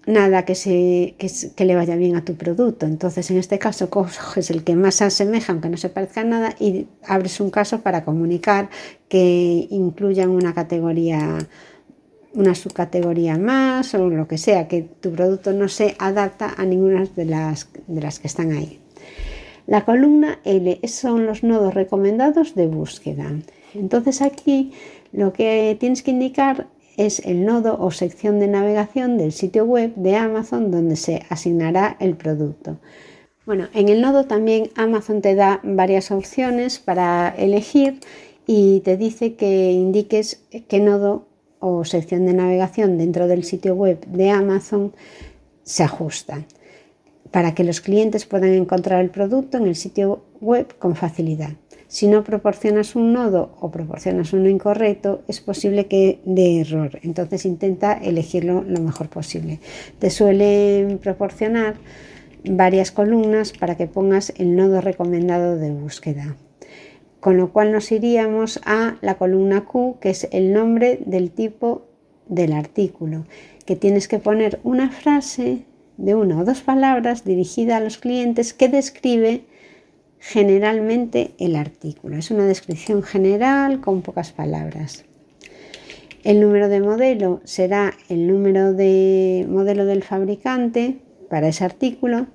nada 0.07 0.45
que, 0.45 0.55
se, 0.55 1.15
que, 1.19 1.65
le 1.65 1.77
vaya 1.77 1.95
bien 1.95 2.17
a 2.17 2.25
tu 2.25 2.35
producto. 2.35 2.87
Entonces, 2.87 3.31
en 3.31 3.37
este 3.37 3.59
caso, 3.59 3.91
coges 3.91 4.51
el 4.51 4.65
que 4.65 4.75
más 4.75 4.97
se 4.97 5.05
asemeja, 5.05 5.53
aunque 5.53 5.69
no 5.69 5.77
se 5.77 5.89
parezca 5.89 6.23
a 6.23 6.25
nada, 6.25 6.57
y 6.59 6.89
abres 7.07 7.39
un 7.39 7.51
caso 7.51 7.81
para 7.83 8.03
comunicar 8.03 8.71
que 9.09 9.69
incluyan 9.71 10.31
una 10.31 10.55
categoría 10.55 11.47
una 12.35 12.55
subcategoría 12.55 13.39
más 13.39 13.95
o 13.95 14.09
lo 14.09 14.29
que 14.29 14.39
sea, 14.39 14.69
que 14.69 14.83
tu 14.83 15.13
producto 15.13 15.53
no 15.53 15.69
se 15.69 15.97
adapta 15.99 16.55
a 16.57 16.65
ninguna 16.65 17.05
de 17.17 17.25
las, 17.25 17.69
de 17.87 18.01
las 18.01 18.19
que 18.19 18.29
están 18.29 18.53
ahí. 18.53 18.79
La 19.67 19.85
columna 19.85 20.41
L 20.45 20.81
son 20.89 21.27
los 21.27 21.43
nodos 21.43 21.75
recomendados 21.75 22.55
de 22.55 22.67
búsqueda. 22.67 23.33
Entonces 23.75 24.23
aquí 24.23 24.73
lo 25.13 25.33
que 25.33 25.77
tienes 25.79 26.03
que 26.03 26.11
indicar 26.11 26.67
es 26.97 27.21
el 27.21 27.45
nodo 27.45 27.79
o 27.81 27.91
sección 27.91 28.41
de 28.41 28.49
navegación 28.49 29.17
del 29.17 29.33
sitio 29.33 29.65
web 29.65 29.95
de 29.95 30.17
Amazon 30.17 30.71
donde 30.71 30.97
se 30.97 31.23
asignará 31.29 31.97
el 32.01 32.17
producto. 32.17 32.79
Bueno, 33.47 33.69
en 33.75 33.89
el 33.89 34.01
nodo 34.01 34.27
también 34.27 34.71
Amazon 34.77 35.23
te 35.23 35.35
da 35.35 35.61
varias 35.63 36.11
opciones 36.11 36.79
para 36.79 37.35
elegir 37.37 38.01
y 38.47 38.81
te 38.81 38.97
dice 38.97 39.35
que 39.35 39.73
indiques 39.73 40.43
qué 40.69 40.81
nodo 40.81 41.30
o 41.61 41.85
sección 41.85 42.27
de 42.27 42.35
navegación 42.35 42.99
dentro 42.99 43.29
del 43.29 43.45
sitio 43.45 43.75
web 43.75 44.05
de 44.07 44.31
Amazon 44.31 44.93
se 45.63 45.85
ajusta 45.85 46.45
para 47.31 47.55
que 47.55 47.65
los 47.65 47.81
clientes 47.81 48.27
puedan 48.27 48.55
encontrar 48.55 49.01
el 49.01 49.11
producto 49.11 49.59
en 49.59 49.67
el 49.67 49.77
sitio 49.77 50.25
web 50.41 50.75
con 50.79 50.97
facilidad. 50.97 51.51
Si 51.87 52.07
no 52.07 52.23
proporcionas 52.25 52.95
un 52.95 53.13
nodo 53.13 53.57
o 53.61 53.71
proporcionas 53.71 54.33
uno 54.33 54.49
incorrecto, 54.49 55.23
es 55.29 55.41
posible 55.41 55.87
que 55.87 56.21
dé 56.25 56.61
error. 56.61 56.99
Entonces 57.03 57.45
intenta 57.45 57.93
elegirlo 57.95 58.63
lo 58.63 58.81
mejor 58.81 59.09
posible. 59.09 59.59
Te 59.99 60.11
suelen 60.11 60.99
proporcionar 60.99 61.75
varias 62.45 62.91
columnas 62.91 63.53
para 63.53 63.77
que 63.77 63.87
pongas 63.87 64.33
el 64.37 64.57
nodo 64.57 64.81
recomendado 64.81 65.57
de 65.57 65.71
búsqueda. 65.73 66.37
Con 67.21 67.37
lo 67.37 67.53
cual 67.53 67.71
nos 67.73 67.93
iríamos 67.93 68.61
a 68.65 68.97
la 69.03 69.17
columna 69.17 69.65
Q, 69.67 69.99
que 70.01 70.11
es 70.11 70.29
el 70.33 70.53
nombre 70.53 71.01
del 71.05 71.31
tipo 71.31 71.87
del 72.29 72.53
artículo, 72.53 73.27
que 73.67 73.77
tienes 73.77 74.09
que 74.09 74.19
poner 74.19 74.61
una 74.65 74.91
frase 74.91 75.65
de 75.97 76.15
una 76.15 76.41
o 76.41 76.45
dos 76.45 76.63
palabras 76.63 77.25
dirigida 77.25 77.77
a 77.77 77.81
los 77.81 77.99
clientes 77.99 78.55
que 78.55 78.69
describe 78.69 79.43
generalmente 80.19 81.33
el 81.39 81.57
artículo. 81.57 82.17
Es 82.17 82.31
una 82.31 82.47
descripción 82.47 83.03
general 83.03 83.81
con 83.81 84.03
pocas 84.03 84.33
palabras. 84.33 85.05
El 86.23 86.41
número 86.41 86.69
de 86.69 86.81
modelo 86.81 87.41
será 87.45 87.95
el 88.11 88.27
número 88.27 88.75
de 88.75 89.47
modelo 89.49 89.87
del 89.87 90.03
fabricante 90.03 90.99
para 91.31 91.49
ese 91.49 91.65
artículo. 91.65 92.27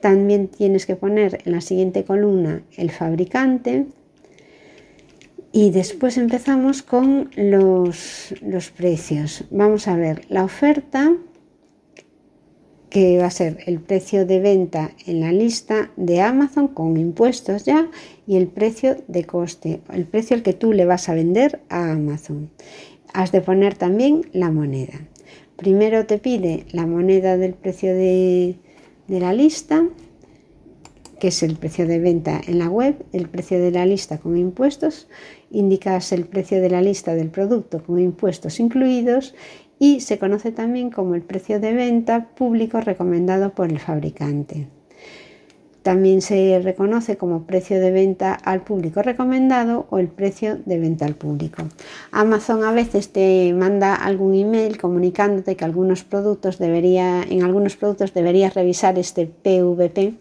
También 0.00 0.48
tienes 0.48 0.84
que 0.84 0.96
poner 0.96 1.38
en 1.44 1.52
la 1.52 1.60
siguiente 1.60 2.04
columna 2.04 2.62
el 2.76 2.90
fabricante. 2.90 3.86
Y 5.52 5.70
después 5.70 6.16
empezamos 6.16 6.82
con 6.82 7.30
los, 7.36 8.34
los 8.40 8.70
precios. 8.70 9.44
Vamos 9.50 9.88
a 9.88 9.96
ver 9.96 10.24
la 10.28 10.44
oferta 10.44 11.16
que 12.90 13.18
va 13.18 13.26
a 13.26 13.30
ser 13.30 13.58
el 13.66 13.80
precio 13.80 14.26
de 14.26 14.40
venta 14.40 14.90
en 15.06 15.20
la 15.20 15.32
lista 15.32 15.90
de 15.96 16.20
Amazon 16.20 16.68
con 16.68 16.96
impuestos 16.96 17.64
ya 17.64 17.88
y 18.26 18.36
el 18.36 18.48
precio 18.48 18.96
de 19.06 19.24
coste, 19.24 19.80
el 19.92 20.06
precio 20.06 20.36
al 20.36 20.42
que 20.42 20.52
tú 20.52 20.72
le 20.72 20.84
vas 20.84 21.08
a 21.08 21.14
vender 21.14 21.60
a 21.68 21.92
Amazon. 21.92 22.50
Has 23.12 23.32
de 23.32 23.40
poner 23.40 23.76
también 23.76 24.28
la 24.32 24.50
moneda. 24.50 25.00
Primero 25.56 26.06
te 26.06 26.18
pide 26.18 26.66
la 26.72 26.86
moneda 26.86 27.36
del 27.36 27.54
precio 27.54 27.94
de, 27.94 28.56
de 29.06 29.20
la 29.20 29.32
lista, 29.32 29.84
que 31.20 31.28
es 31.28 31.42
el 31.42 31.56
precio 31.56 31.86
de 31.86 32.00
venta 32.00 32.40
en 32.46 32.58
la 32.58 32.68
web, 32.68 33.04
el 33.12 33.28
precio 33.28 33.60
de 33.60 33.70
la 33.70 33.86
lista 33.86 34.18
con 34.18 34.36
impuestos, 34.36 35.06
indicas 35.50 36.12
el 36.12 36.24
precio 36.26 36.60
de 36.60 36.70
la 36.70 36.82
lista 36.82 37.14
del 37.14 37.28
producto 37.28 37.82
con 37.82 37.98
impuestos 37.98 38.60
incluidos 38.60 39.34
y 39.78 40.00
se 40.00 40.18
conoce 40.18 40.52
también 40.52 40.90
como 40.90 41.14
el 41.14 41.22
precio 41.22 41.58
de 41.58 41.72
venta 41.72 42.28
público 42.34 42.80
recomendado 42.80 43.54
por 43.54 43.70
el 43.70 43.78
fabricante. 43.78 44.68
También 45.82 46.20
se 46.20 46.60
reconoce 46.62 47.16
como 47.16 47.44
precio 47.44 47.80
de 47.80 47.90
venta 47.90 48.34
al 48.34 48.62
público 48.62 49.00
recomendado 49.00 49.86
o 49.88 49.98
el 49.98 50.08
precio 50.08 50.58
de 50.66 50.78
venta 50.78 51.06
al 51.06 51.14
público. 51.14 51.62
Amazon 52.12 52.64
a 52.64 52.72
veces 52.72 53.10
te 53.12 53.54
manda 53.54 53.94
algún 53.94 54.34
email 54.34 54.76
comunicándote 54.76 55.56
que 55.56 55.64
algunos 55.64 56.04
productos 56.04 56.58
debería, 56.58 57.22
en 57.22 57.42
algunos 57.42 57.76
productos 57.76 58.12
deberías 58.12 58.52
revisar 58.52 58.98
este 58.98 59.24
PVP, 59.24 60.14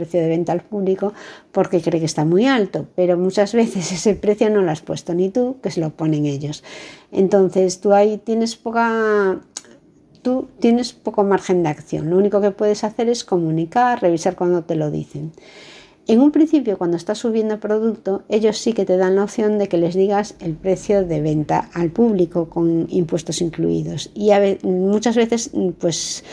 precio 0.00 0.20
de 0.20 0.28
venta 0.28 0.52
al 0.52 0.62
público 0.62 1.12
porque 1.52 1.80
cree 1.80 2.00
que 2.00 2.06
está 2.06 2.24
muy 2.24 2.46
alto, 2.46 2.86
pero 2.96 3.16
muchas 3.16 3.54
veces 3.54 3.92
ese 3.98 4.14
precio 4.14 4.50
no 4.50 4.62
lo 4.62 4.70
has 4.70 4.80
puesto 4.80 5.14
ni 5.14 5.28
tú, 5.30 5.56
que 5.62 5.70
se 5.70 5.80
lo 5.80 5.90
ponen 5.90 6.26
ellos. 6.26 6.64
Entonces 7.12 7.80
tú 7.80 7.92
ahí 7.92 8.18
tienes 8.18 8.56
poca 8.56 9.40
tú 10.22 10.48
tienes 10.58 10.92
poco 10.92 11.24
margen 11.24 11.62
de 11.62 11.70
acción. 11.70 12.10
Lo 12.10 12.18
único 12.18 12.40
que 12.40 12.50
puedes 12.50 12.84
hacer 12.84 13.08
es 13.08 13.24
comunicar, 13.24 14.02
revisar 14.02 14.36
cuando 14.36 14.62
te 14.62 14.74
lo 14.74 14.90
dicen. 14.90 15.32
En 16.06 16.20
un 16.20 16.32
principio, 16.32 16.76
cuando 16.76 16.96
estás 16.96 17.18
subiendo 17.18 17.60
producto, 17.60 18.24
ellos 18.28 18.58
sí 18.58 18.72
que 18.72 18.84
te 18.84 18.96
dan 18.96 19.16
la 19.16 19.24
opción 19.24 19.58
de 19.58 19.68
que 19.68 19.76
les 19.76 19.94
digas 19.94 20.34
el 20.40 20.54
precio 20.54 21.04
de 21.06 21.20
venta 21.20 21.70
al 21.72 21.90
público 21.90 22.48
con 22.48 22.86
impuestos 22.88 23.40
incluidos. 23.40 24.10
Y 24.14 24.30
muchas 24.64 25.14
veces, 25.14 25.52
pues 25.78 26.24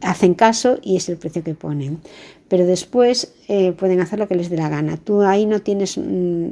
hacen 0.00 0.34
caso 0.34 0.78
y 0.82 0.96
es 0.96 1.08
el 1.08 1.16
precio 1.16 1.42
que 1.42 1.54
ponen 1.54 2.00
pero 2.50 2.66
después 2.66 3.32
eh, 3.46 3.72
pueden 3.72 4.00
hacer 4.00 4.18
lo 4.18 4.26
que 4.26 4.34
les 4.34 4.50
dé 4.50 4.56
la 4.56 4.68
gana. 4.68 4.96
Tú 4.96 5.22
ahí 5.22 5.46
no 5.46 5.60
tienes 5.60 5.96
mm, 5.96 6.48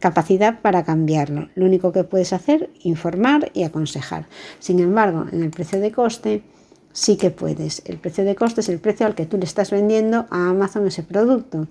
capacidad 0.00 0.62
para 0.62 0.82
cambiarlo. 0.82 1.50
Lo 1.54 1.66
único 1.66 1.92
que 1.92 2.04
puedes 2.04 2.32
hacer, 2.32 2.70
informar 2.82 3.52
y 3.52 3.62
aconsejar. 3.62 4.26
Sin 4.58 4.80
embargo, 4.80 5.26
en 5.30 5.42
el 5.42 5.50
precio 5.50 5.78
de 5.78 5.92
coste 5.92 6.42
sí 6.92 7.18
que 7.18 7.30
puedes. 7.30 7.82
El 7.84 7.98
precio 7.98 8.24
de 8.24 8.34
coste 8.34 8.62
es 8.62 8.70
el 8.70 8.78
precio 8.78 9.04
al 9.04 9.14
que 9.14 9.26
tú 9.26 9.36
le 9.36 9.44
estás 9.44 9.70
vendiendo 9.70 10.24
a 10.30 10.48
Amazon 10.48 10.86
ese 10.86 11.02
producto. 11.02 11.68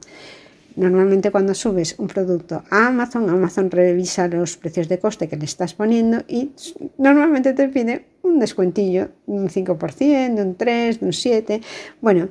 Normalmente 0.75 1.31
cuando 1.31 1.55
subes 1.55 1.95
un 1.97 2.07
producto 2.07 2.63
a 2.69 2.87
Amazon, 2.87 3.29
Amazon 3.31 3.71
revisa 3.71 4.27
los 4.27 4.57
precios 4.57 4.87
de 4.87 4.99
coste 4.99 5.27
que 5.27 5.37
le 5.37 5.45
estás 5.45 5.73
poniendo 5.73 6.23
y 6.27 6.51
normalmente 6.99 7.53
te 7.53 7.67
pide 7.67 8.05
un 8.21 8.39
descuentillo, 8.39 9.09
un 9.25 9.49
5%, 9.49 10.35
de 10.35 10.41
un 10.41 10.57
3%, 10.57 10.99
de 10.99 11.05
un 11.05 11.11
7%. 11.11 11.61
Bueno, 11.99 12.29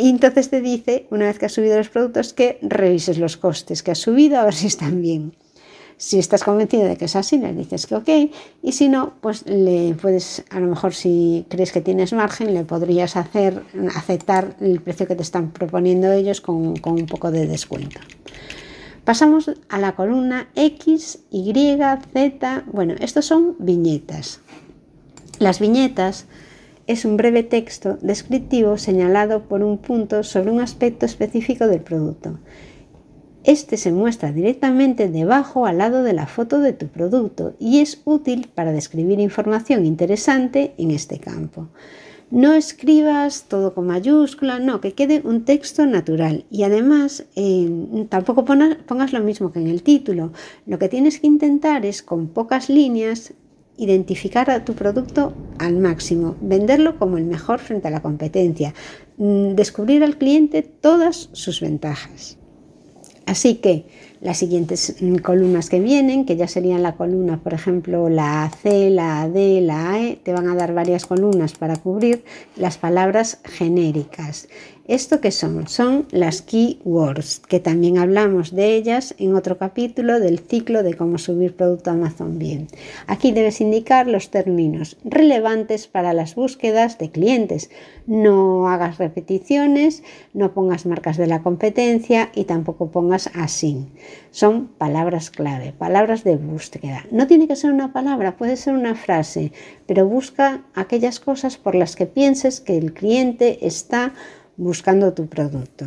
y 0.00 0.08
entonces 0.08 0.50
te 0.50 0.60
dice, 0.60 1.06
una 1.10 1.26
vez 1.26 1.38
que 1.38 1.46
has 1.46 1.52
subido 1.52 1.76
los 1.76 1.90
productos, 1.90 2.32
que 2.32 2.58
revises 2.62 3.18
los 3.18 3.36
costes 3.36 3.82
que 3.82 3.90
has 3.90 3.98
subido 3.98 4.38
a 4.38 4.44
ver 4.44 4.54
si 4.54 4.66
están 4.66 5.02
bien. 5.02 5.34
Si 5.98 6.18
estás 6.18 6.44
convencido 6.44 6.84
de 6.84 6.96
que 6.96 7.04
es 7.04 7.14
así, 7.14 7.36
le 7.36 7.52
dices 7.52 7.86
que 7.86 7.94
ok. 7.94 8.08
Y 8.62 8.72
si 8.72 8.88
no, 8.88 9.12
pues 9.20 9.44
le 9.46 9.94
puedes, 10.00 10.42
a 10.48 10.58
lo 10.58 10.68
mejor 10.68 10.94
si 10.94 11.44
crees 11.50 11.72
que 11.72 11.82
tienes 11.82 12.14
margen, 12.14 12.54
le 12.54 12.64
podrías 12.64 13.16
hacer 13.16 13.62
aceptar 13.94 14.56
el 14.60 14.80
precio 14.80 15.06
que 15.06 15.14
te 15.14 15.22
están 15.22 15.50
proponiendo 15.50 16.10
ellos 16.10 16.40
con, 16.40 16.76
con 16.76 16.94
un 16.94 17.04
poco 17.04 17.30
de 17.30 17.46
descuento. 17.46 18.00
Pasamos 19.04 19.50
a 19.68 19.78
la 19.78 19.94
columna 19.94 20.48
X, 20.54 21.18
Y, 21.30 21.52
Z. 21.52 22.64
Bueno, 22.72 22.94
estos 23.00 23.26
son 23.26 23.56
viñetas. 23.58 24.40
Las 25.38 25.60
viñetas 25.60 26.24
es 26.90 27.04
un 27.04 27.16
breve 27.16 27.44
texto 27.44 27.98
descriptivo 28.02 28.76
señalado 28.76 29.44
por 29.44 29.62
un 29.62 29.78
punto 29.78 30.24
sobre 30.24 30.50
un 30.50 30.60
aspecto 30.60 31.06
específico 31.06 31.68
del 31.68 31.82
producto. 31.82 32.40
Este 33.44 33.76
se 33.76 33.92
muestra 33.92 34.32
directamente 34.32 35.08
debajo 35.08 35.66
al 35.66 35.78
lado 35.78 36.02
de 36.02 36.14
la 36.14 36.26
foto 36.26 36.58
de 36.58 36.72
tu 36.72 36.88
producto 36.88 37.54
y 37.60 37.78
es 37.78 38.02
útil 38.04 38.50
para 38.52 38.72
describir 38.72 39.20
información 39.20 39.86
interesante 39.86 40.74
en 40.78 40.90
este 40.90 41.20
campo. 41.20 41.68
No 42.32 42.54
escribas 42.54 43.44
todo 43.46 43.72
con 43.72 43.86
mayúscula, 43.86 44.58
no, 44.58 44.80
que 44.80 44.92
quede 44.92 45.22
un 45.24 45.44
texto 45.44 45.86
natural 45.86 46.44
y 46.50 46.64
además 46.64 47.24
eh, 47.36 47.70
tampoco 48.08 48.44
pongas 48.44 49.12
lo 49.12 49.20
mismo 49.20 49.52
que 49.52 49.60
en 49.60 49.68
el 49.68 49.84
título. 49.84 50.32
Lo 50.66 50.80
que 50.80 50.88
tienes 50.88 51.20
que 51.20 51.28
intentar 51.28 51.86
es 51.86 52.02
con 52.02 52.26
pocas 52.26 52.68
líneas 52.68 53.32
identificar 53.80 54.50
a 54.50 54.64
tu 54.64 54.74
producto 54.74 55.32
al 55.58 55.78
máximo, 55.78 56.36
venderlo 56.40 56.98
como 56.98 57.16
el 57.16 57.24
mejor 57.24 57.58
frente 57.58 57.88
a 57.88 57.90
la 57.90 58.02
competencia, 58.02 58.74
mm, 59.16 59.54
descubrir 59.54 60.04
al 60.04 60.18
cliente 60.18 60.62
todas 60.62 61.30
sus 61.32 61.60
ventajas. 61.60 62.36
Así 63.26 63.56
que 63.56 63.86
las 64.20 64.38
siguientes 64.38 64.96
mm, 65.00 65.16
columnas 65.16 65.70
que 65.70 65.80
vienen, 65.80 66.26
que 66.26 66.36
ya 66.36 66.46
serían 66.46 66.82
la 66.82 66.96
columna, 66.96 67.40
por 67.42 67.54
ejemplo, 67.54 68.08
la 68.08 68.50
C, 68.62 68.90
la 68.90 69.28
D, 69.28 69.60
la 69.62 69.92
AE, 69.92 70.16
te 70.22 70.32
van 70.32 70.48
a 70.48 70.54
dar 70.54 70.74
varias 70.74 71.06
columnas 71.06 71.54
para 71.54 71.76
cubrir 71.76 72.24
las 72.56 72.76
palabras 72.76 73.40
genéricas. 73.44 74.48
¿Esto 74.90 75.20
qué 75.20 75.30
son? 75.30 75.68
Son 75.68 76.08
las 76.10 76.42
keywords, 76.42 77.38
que 77.38 77.60
también 77.60 77.96
hablamos 77.96 78.52
de 78.52 78.74
ellas 78.74 79.14
en 79.18 79.36
otro 79.36 79.56
capítulo 79.56 80.18
del 80.18 80.40
ciclo 80.40 80.82
de 80.82 80.94
cómo 80.94 81.16
subir 81.18 81.54
producto 81.54 81.90
a 81.90 81.92
Amazon 81.92 82.40
bien. 82.40 82.66
Aquí 83.06 83.30
debes 83.30 83.60
indicar 83.60 84.08
los 84.08 84.30
términos 84.30 84.96
relevantes 85.04 85.86
para 85.86 86.12
las 86.12 86.34
búsquedas 86.34 86.98
de 86.98 87.08
clientes. 87.12 87.70
No 88.08 88.66
hagas 88.66 88.98
repeticiones, 88.98 90.02
no 90.34 90.54
pongas 90.54 90.86
marcas 90.86 91.16
de 91.16 91.28
la 91.28 91.44
competencia 91.44 92.32
y 92.34 92.42
tampoco 92.42 92.90
pongas 92.90 93.30
así. 93.34 93.86
Son 94.32 94.66
palabras 94.76 95.30
clave, 95.30 95.72
palabras 95.72 96.24
de 96.24 96.36
búsqueda. 96.36 97.06
No 97.12 97.28
tiene 97.28 97.46
que 97.46 97.54
ser 97.54 97.70
una 97.70 97.92
palabra, 97.92 98.36
puede 98.36 98.56
ser 98.56 98.74
una 98.74 98.96
frase, 98.96 99.52
pero 99.86 100.08
busca 100.08 100.64
aquellas 100.74 101.20
cosas 101.20 101.58
por 101.58 101.76
las 101.76 101.94
que 101.94 102.06
pienses 102.06 102.60
que 102.60 102.76
el 102.76 102.92
cliente 102.92 103.64
está 103.64 104.14
buscando 104.60 105.14
tu 105.14 105.26
producto. 105.26 105.86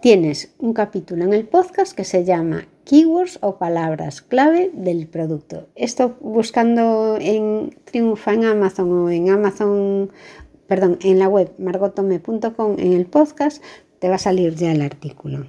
Tienes 0.00 0.54
un 0.58 0.72
capítulo 0.72 1.24
en 1.24 1.32
el 1.32 1.48
podcast 1.48 1.92
que 1.92 2.04
se 2.04 2.24
llama 2.24 2.68
Keywords 2.84 3.38
o 3.42 3.58
palabras 3.58 4.22
clave 4.22 4.70
del 4.72 5.08
producto. 5.08 5.66
Esto 5.74 6.16
buscando 6.20 7.18
en 7.20 7.76
Triunfa 7.84 8.34
en 8.34 8.44
Amazon 8.44 8.92
o 8.92 9.10
en 9.10 9.30
Amazon 9.30 10.12
perdón, 10.68 10.98
en 11.02 11.18
la 11.18 11.28
web 11.28 11.52
margotome.com 11.58 12.76
en 12.78 12.92
el 12.92 13.06
podcast 13.06 13.62
te 13.98 14.08
va 14.08 14.14
a 14.14 14.18
salir 14.18 14.54
ya 14.54 14.70
el 14.70 14.82
artículo. 14.82 15.46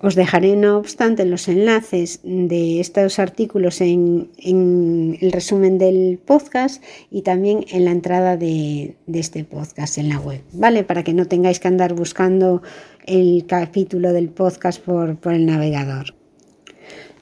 Os 0.00 0.14
dejaré, 0.14 0.54
no 0.54 0.78
obstante, 0.78 1.24
los 1.24 1.48
enlaces 1.48 2.20
de 2.22 2.78
estos 2.78 3.18
artículos 3.18 3.80
en, 3.80 4.30
el 4.38 5.32
resumen 5.32 5.76
del 5.76 6.20
podcast 6.24 6.82
y 7.10 7.22
también 7.22 7.64
en 7.70 7.84
la 7.84 7.90
entrada 7.90 8.36
de, 8.36 8.94
este 9.12 9.42
podcast 9.42 9.98
en 9.98 10.08
la 10.08 10.20
web, 10.20 10.40
¿vale? 10.52 10.84
Para 10.84 11.02
que 11.02 11.14
no 11.14 11.26
tengáis 11.26 11.58
que 11.58 11.66
andar 11.66 11.94
buscando 11.94 12.62
el 13.06 13.44
capítulo 13.48 14.12
del 14.12 14.28
podcast 14.28 14.80
por, 14.80 15.16
por 15.16 15.34
el 15.34 15.46
navegador. 15.46 16.14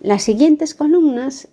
Las 0.00 0.24
siguientes 0.24 0.74
columnas 0.74 1.48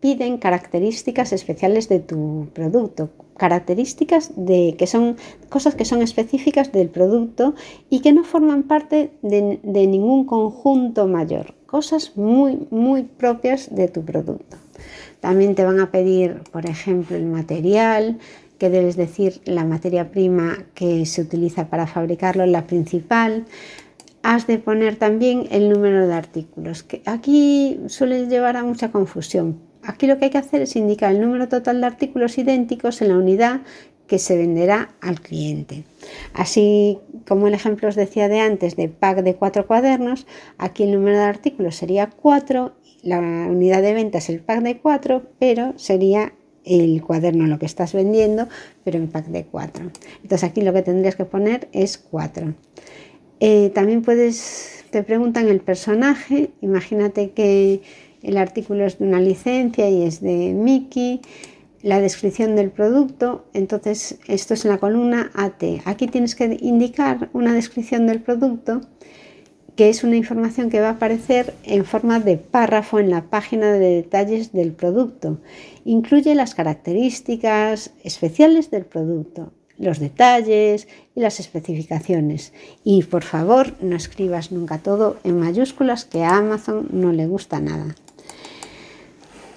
piden 0.00 0.38
características 0.38 1.32
especiales 1.32 1.88
de 1.88 2.00
tu 2.00 2.48
producto, 2.52 3.10
características 3.36 4.32
de 4.36 4.74
que 4.78 4.86
son 4.86 5.16
cosas 5.48 5.74
que 5.74 5.84
son 5.84 6.02
específicas 6.02 6.72
del 6.72 6.88
producto 6.88 7.54
y 7.90 8.00
que 8.00 8.12
no 8.12 8.24
forman 8.24 8.62
parte 8.64 9.10
de, 9.22 9.58
ningún 9.64 10.24
conjunto 10.24 11.06
mayor, 11.06 11.54
cosas 11.66 12.16
muy 12.16 12.66
muy 12.70 13.02
propias 13.02 13.74
de 13.74 13.88
tu 13.88 14.04
producto. 14.04 14.56
También 15.20 15.54
te 15.54 15.64
van 15.64 15.80
a 15.80 15.90
pedir, 15.90 16.42
por 16.52 16.66
ejemplo, 16.66 17.16
el 17.16 17.26
material, 17.26 18.18
que 18.58 18.70
debes 18.70 18.96
decir 18.96 19.40
la 19.44 19.64
materia 19.64 20.10
prima 20.10 20.64
que 20.74 21.04
se 21.06 21.22
utiliza 21.22 21.68
para 21.68 21.86
fabricarlo, 21.86 22.46
la 22.46 22.66
principal. 22.66 23.44
Has 24.22 24.46
de 24.46 24.58
poner 24.58 24.96
también 24.96 25.46
el 25.50 25.68
número 25.68 26.06
de 26.06 26.14
artículos, 26.14 26.82
que 26.82 27.02
aquí 27.06 27.80
suele 27.86 28.26
llevar 28.26 28.56
a 28.56 28.64
mucha 28.64 28.90
confusión, 28.90 29.60
Aquí 29.86 30.06
lo 30.06 30.18
que 30.18 30.26
hay 30.26 30.30
que 30.30 30.38
hacer 30.38 30.62
es 30.62 30.76
indicar 30.76 31.12
el 31.12 31.20
número 31.20 31.48
total 31.48 31.80
de 31.80 31.86
artículos 31.86 32.36
idénticos 32.38 33.00
en 33.02 33.08
la 33.08 33.16
unidad 33.16 33.60
que 34.06 34.18
se 34.18 34.36
venderá 34.36 34.94
al 35.00 35.20
cliente. 35.20 35.84
Así 36.32 36.98
como 37.26 37.48
el 37.48 37.54
ejemplo 37.54 37.88
os 37.88 37.94
decía 37.94 38.28
de 38.28 38.40
antes 38.40 38.76
de 38.76 38.88
pack 38.88 39.22
de 39.22 39.34
cuatro 39.34 39.66
cuadernos, 39.66 40.26
aquí 40.58 40.84
el 40.84 40.92
número 40.92 41.18
de 41.18 41.24
artículos 41.24 41.76
sería 41.76 42.10
4, 42.10 42.72
la 43.02 43.18
unidad 43.18 43.82
de 43.82 43.94
venta 43.94 44.18
es 44.18 44.28
el 44.28 44.40
pack 44.40 44.62
de 44.62 44.78
4, 44.78 45.22
pero 45.38 45.72
sería 45.76 46.32
el 46.64 47.00
cuaderno 47.02 47.46
lo 47.46 47.58
que 47.58 47.66
estás 47.66 47.92
vendiendo, 47.92 48.48
pero 48.84 48.98
en 48.98 49.08
pack 49.08 49.26
de 49.26 49.44
4. 49.44 49.90
Entonces 50.22 50.44
aquí 50.44 50.62
lo 50.62 50.72
que 50.72 50.82
tendrías 50.82 51.14
que 51.14 51.24
poner 51.24 51.68
es 51.72 51.98
4. 51.98 52.54
Eh, 53.38 53.70
también 53.74 54.02
puedes, 54.02 54.84
te 54.90 55.02
preguntan 55.02 55.48
el 55.48 55.60
personaje, 55.60 56.50
imagínate 56.60 57.30
que 57.30 57.82
el 58.26 58.38
artículo 58.38 58.84
es 58.84 58.98
de 58.98 59.06
una 59.06 59.20
licencia 59.20 59.88
y 59.88 60.02
es 60.02 60.20
de 60.20 60.52
Mickey, 60.52 61.20
la 61.82 62.00
descripción 62.00 62.56
del 62.56 62.70
producto, 62.70 63.44
entonces 63.54 64.18
esto 64.26 64.54
es 64.54 64.64
en 64.64 64.72
la 64.72 64.78
columna 64.78 65.30
AT. 65.34 65.62
Aquí 65.84 66.08
tienes 66.08 66.34
que 66.34 66.58
indicar 66.60 67.30
una 67.32 67.54
descripción 67.54 68.08
del 68.08 68.20
producto 68.20 68.80
que 69.76 69.90
es 69.90 70.02
una 70.02 70.16
información 70.16 70.70
que 70.70 70.80
va 70.80 70.88
a 70.88 70.92
aparecer 70.92 71.54
en 71.62 71.84
forma 71.84 72.18
de 72.18 72.38
párrafo 72.38 72.98
en 72.98 73.10
la 73.10 73.24
página 73.26 73.72
de 73.72 73.96
detalles 73.96 74.52
del 74.52 74.72
producto. 74.72 75.38
Incluye 75.84 76.34
las 76.34 76.54
características 76.54 77.92
especiales 78.02 78.70
del 78.70 78.86
producto, 78.86 79.52
los 79.78 80.00
detalles 80.00 80.88
y 81.14 81.20
las 81.20 81.38
especificaciones. 81.38 82.54
Y 82.82 83.04
por 83.04 83.22
favor, 83.22 83.74
no 83.80 83.94
escribas 83.94 84.50
nunca 84.50 84.78
todo 84.78 85.18
en 85.24 85.38
mayúsculas 85.38 86.06
que 86.06 86.24
a 86.24 86.38
Amazon 86.38 86.88
no 86.90 87.12
le 87.12 87.26
gusta 87.26 87.60
nada. 87.60 87.94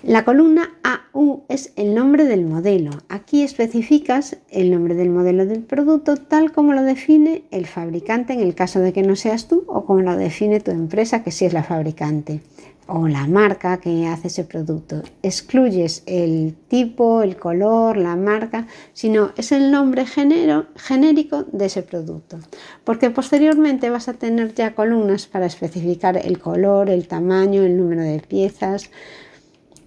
La 0.04 0.24
columna 0.24 0.72
AU 0.82 1.44
es 1.50 1.74
el 1.76 1.94
nombre 1.94 2.24
del 2.24 2.46
modelo. 2.46 2.92
Aquí 3.10 3.44
especificas 3.44 4.38
el 4.50 4.72
nombre 4.72 4.96
del 4.96 5.10
modelo 5.10 5.46
del 5.46 5.62
producto 5.62 6.16
tal 6.16 6.54
como 6.54 6.72
lo 6.72 6.84
define 6.84 7.44
el 7.52 7.66
fabricante 7.66 8.32
en 8.32 8.40
el 8.40 8.56
caso 8.56 8.80
de 8.80 8.94
que 8.94 9.04
no 9.04 9.18
seas 9.18 9.50
tú 9.50 9.66
o 9.68 9.84
como 9.84 10.00
lo 10.00 10.16
define 10.16 10.62
tu 10.62 10.72
empresa 10.72 11.22
que 11.22 11.32
sí 11.32 11.44
es 11.44 11.52
la 11.52 11.64
fabricante 11.64 12.40
o 12.88 13.10
la 13.10 13.28
marca 13.28 13.82
que 13.82 14.08
hace 14.08 14.30
ese 14.30 14.46
producto. 14.46 15.04
Excluyes 15.22 16.04
el 16.06 16.56
tipo, 16.70 17.22
el 17.22 17.36
color, 17.36 17.98
la 17.98 18.16
marca, 18.16 18.68
sino 18.94 19.32
es 19.36 19.52
el 19.52 19.70
nombre 19.70 20.06
genérico 20.06 21.44
de 21.52 21.66
ese 21.66 21.84
producto. 21.84 22.40
Porque 22.86 23.10
posteriormente 23.10 23.90
vas 23.90 24.08
a 24.08 24.14
tener 24.14 24.56
ya 24.56 24.74
columnas 24.76 25.28
para 25.28 25.46
especificar 25.46 26.16
el 26.16 26.40
color, 26.40 26.90
el 26.90 27.08
tamaño, 27.08 27.64
el 27.64 27.78
número 27.78 28.02
de 28.02 28.22
piezas, 28.22 28.90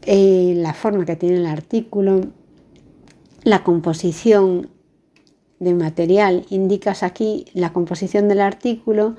eh, 0.06 0.54
la 0.56 0.74
forma 0.74 1.04
que 1.04 1.16
tiene 1.16 1.36
el 1.36 1.46
artículo, 1.46 2.20
la 3.44 3.62
composición 3.64 4.68
de 5.62 5.74
material. 5.74 6.44
Indicas 6.50 7.02
aquí 7.02 7.46
la 7.54 7.72
composición 7.72 8.28
del 8.28 8.40
artículo 8.40 9.16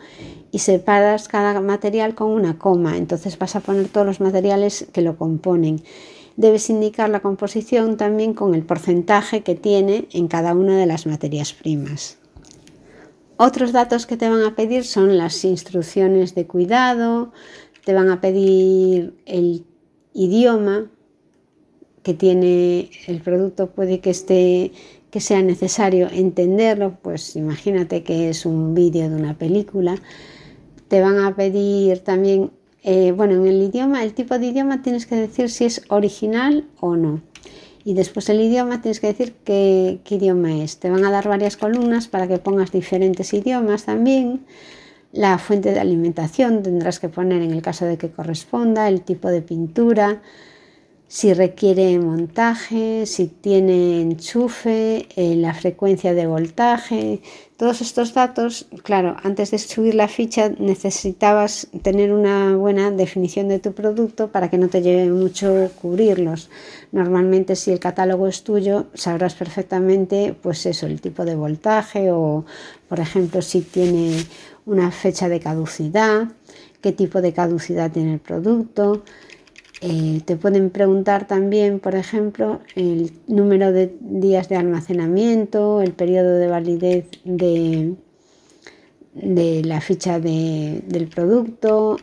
y 0.51 0.59
separas 0.59 1.27
cada 1.27 1.59
material 1.61 2.15
con 2.15 2.29
una 2.29 2.59
coma. 2.59 2.97
Entonces 2.97 3.37
vas 3.39 3.55
a 3.55 3.61
poner 3.61 3.87
todos 3.87 4.05
los 4.05 4.19
materiales 4.19 4.87
que 4.91 5.01
lo 5.01 5.17
componen. 5.17 5.83
Debes 6.35 6.69
indicar 6.69 7.09
la 7.09 7.21
composición 7.21 7.95
también 7.95 8.33
con 8.33 8.55
el 8.55 8.63
porcentaje 8.63 9.41
que 9.41 9.55
tiene 9.55 10.07
en 10.11 10.27
cada 10.27 10.53
una 10.53 10.77
de 10.77 10.85
las 10.85 11.05
materias 11.05 11.53
primas. 11.53 12.17
Otros 13.37 13.71
datos 13.71 14.05
que 14.05 14.17
te 14.17 14.29
van 14.29 14.43
a 14.43 14.55
pedir 14.55 14.83
son 14.83 15.17
las 15.17 15.43
instrucciones 15.45 16.35
de 16.35 16.45
cuidado, 16.45 17.31
te 17.85 17.93
van 17.93 18.09
a 18.09 18.21
pedir 18.21 19.15
el 19.25 19.65
idioma 20.13 20.89
que 22.03 22.13
tiene 22.13 22.89
el 23.07 23.21
producto 23.21 23.71
puede 23.71 23.99
que 23.99 24.09
esté 24.09 24.71
que 25.13 25.21
sea 25.21 25.43
necesario 25.43 26.09
entenderlo, 26.11 26.97
pues 27.03 27.35
imagínate 27.35 28.01
que 28.01 28.29
es 28.29 28.47
un 28.47 28.73
vídeo 28.73 29.07
de 29.11 29.15
una 29.15 29.37
película. 29.37 30.01
Te 30.87 31.01
van 31.01 31.19
a 31.19 31.35
pedir 31.35 31.99
también, 31.99 32.49
eh, 32.81 33.11
bueno, 33.11 33.35
en 33.35 33.45
el 33.45 33.61
idioma, 33.61 34.03
el 34.03 34.15
tipo 34.15 34.39
de 34.39 34.47
idioma 34.47 34.81
tienes 34.81 35.05
que 35.05 35.15
decir 35.15 35.51
si 35.51 35.65
es 35.65 35.83
original 35.89 36.65
o 36.79 36.95
no. 36.95 37.21
Y 37.85 37.93
después 37.93 38.27
el 38.29 38.41
idioma 38.41 38.81
tienes 38.81 38.99
que 38.99 39.05
decir 39.05 39.35
qué, 39.43 39.99
qué 40.03 40.15
idioma 40.15 40.63
es. 40.63 40.77
Te 40.77 40.89
van 40.89 41.05
a 41.05 41.11
dar 41.11 41.27
varias 41.27 41.57
columnas 41.57 42.07
para 42.07 42.27
que 42.27 42.39
pongas 42.39 42.71
diferentes 42.71 43.35
idiomas 43.35 43.85
también. 43.85 44.41
La 45.13 45.37
fuente 45.37 45.73
de 45.73 45.79
alimentación 45.79 46.63
tendrás 46.63 46.99
que 46.99 47.07
poner 47.07 47.43
en 47.43 47.51
el 47.51 47.61
caso 47.61 47.85
de 47.85 47.99
que 47.99 48.09
corresponda, 48.09 48.87
el 48.87 49.01
tipo 49.01 49.29
de 49.29 49.43
pintura, 49.43 50.23
si 51.07 51.31
requiere 51.31 51.99
montaje, 51.99 53.05
si 53.05 53.27
tiene 53.27 54.01
enchufe, 54.01 55.07
eh, 55.15 55.35
la 55.35 55.53
frecuencia 55.53 56.15
de 56.15 56.25
voltaje. 56.25 57.21
Todos 57.57 57.81
estos 57.81 58.15
datos, 58.15 58.65
claro, 58.81 59.15
antes 59.21 59.51
de 59.51 59.59
subir 59.59 59.93
la 59.93 60.07
ficha 60.07 60.49
necesitabas 60.57 61.67
tener 61.83 62.11
una 62.11 62.55
buena 62.57 62.89
definición 62.89 63.47
de 63.49 63.59
tu 63.59 63.73
producto 63.73 64.29
para 64.29 64.49
que 64.49 64.57
no 64.57 64.69
te 64.69 64.81
lleve 64.81 65.11
mucho 65.11 65.69
cubrirlos. 65.79 66.49
Normalmente 66.91 67.55
si 67.55 67.69
el 67.69 67.79
catálogo 67.79 68.27
es 68.27 68.43
tuyo 68.43 68.87
sabrás 68.95 69.35
perfectamente 69.35 70.35
pues 70.41 70.65
eso, 70.65 70.87
el 70.87 70.99
tipo 70.99 71.25
de 71.25 71.35
voltaje 71.35 72.11
o 72.11 72.43
por 72.89 72.99
ejemplo 72.99 73.43
si 73.43 73.61
tiene 73.61 74.25
una 74.65 74.91
fecha 74.91 75.29
de 75.29 75.39
caducidad, 75.39 76.29
qué 76.81 76.91
tipo 76.91 77.21
de 77.21 77.33
caducidad 77.33 77.91
tiene 77.91 78.13
el 78.13 78.19
producto. 78.19 79.03
Eh, 79.81 80.21
te 80.23 80.37
pueden 80.37 80.69
preguntar 80.69 81.27
también, 81.27 81.79
por 81.79 81.95
ejemplo, 81.95 82.61
el 82.75 83.11
número 83.27 83.73
de 83.73 83.93
días 83.99 84.47
de 84.47 84.55
almacenamiento, 84.55 85.81
el 85.81 85.91
periodo 85.91 86.37
de 86.37 86.47
validez 86.47 87.05
de, 87.25 87.95
de 89.13 89.61
la 89.65 89.81
ficha 89.81 90.19
del 90.19 91.09
producto. 91.13 91.97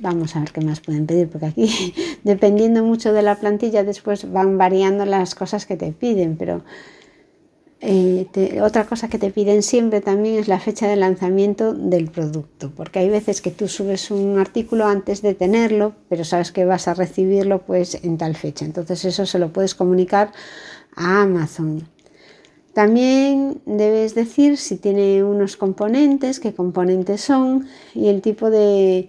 Vamos 0.00 0.36
a 0.36 0.40
ver 0.40 0.52
qué 0.52 0.60
más 0.60 0.80
pueden 0.80 1.06
pedir, 1.06 1.28
porque 1.28 1.46
aquí, 1.46 1.94
dependiendo 2.24 2.84
mucho 2.84 3.14
de 3.14 3.22
la 3.22 3.36
plantilla, 3.36 3.82
después 3.82 4.30
van 4.30 4.58
variando 4.58 5.06
las 5.06 5.34
cosas 5.34 5.64
que 5.64 5.76
te 5.76 5.92
piden, 5.92 6.36
pero 6.36 6.62
eh, 7.82 8.60
otra 8.62 8.84
cosa 8.84 9.08
que 9.08 9.18
te 9.18 9.30
piden 9.30 9.62
siempre 9.62 10.02
también 10.02 10.38
es 10.38 10.48
la 10.48 10.60
fecha 10.60 10.86
de 10.86 10.96
lanzamiento 10.96 11.72
del 11.72 12.10
producto, 12.10 12.70
porque 12.76 12.98
hay 12.98 13.08
veces 13.08 13.40
que 13.40 13.50
tú 13.50 13.68
subes 13.68 14.10
un 14.10 14.38
artículo 14.38 14.86
antes 14.86 15.22
de 15.22 15.34
tenerlo, 15.34 15.94
pero 16.10 16.24
sabes 16.24 16.52
que 16.52 16.66
vas 16.66 16.88
a 16.88 16.94
recibirlo 16.94 17.62
pues 17.62 18.04
en 18.04 18.18
tal 18.18 18.36
fecha. 18.36 18.66
Entonces 18.66 19.06
eso 19.06 19.24
se 19.24 19.38
lo 19.38 19.50
puedes 19.52 19.74
comunicar 19.74 20.32
a 20.94 21.22
Amazon. 21.22 21.88
También 22.74 23.62
debes 23.64 24.14
decir 24.14 24.58
si 24.58 24.76
tiene 24.76 25.24
unos 25.24 25.56
componentes, 25.56 26.38
qué 26.38 26.52
componentes 26.52 27.22
son 27.22 27.66
y 27.94 28.08
el 28.08 28.20
tipo 28.20 28.50
de, 28.50 29.08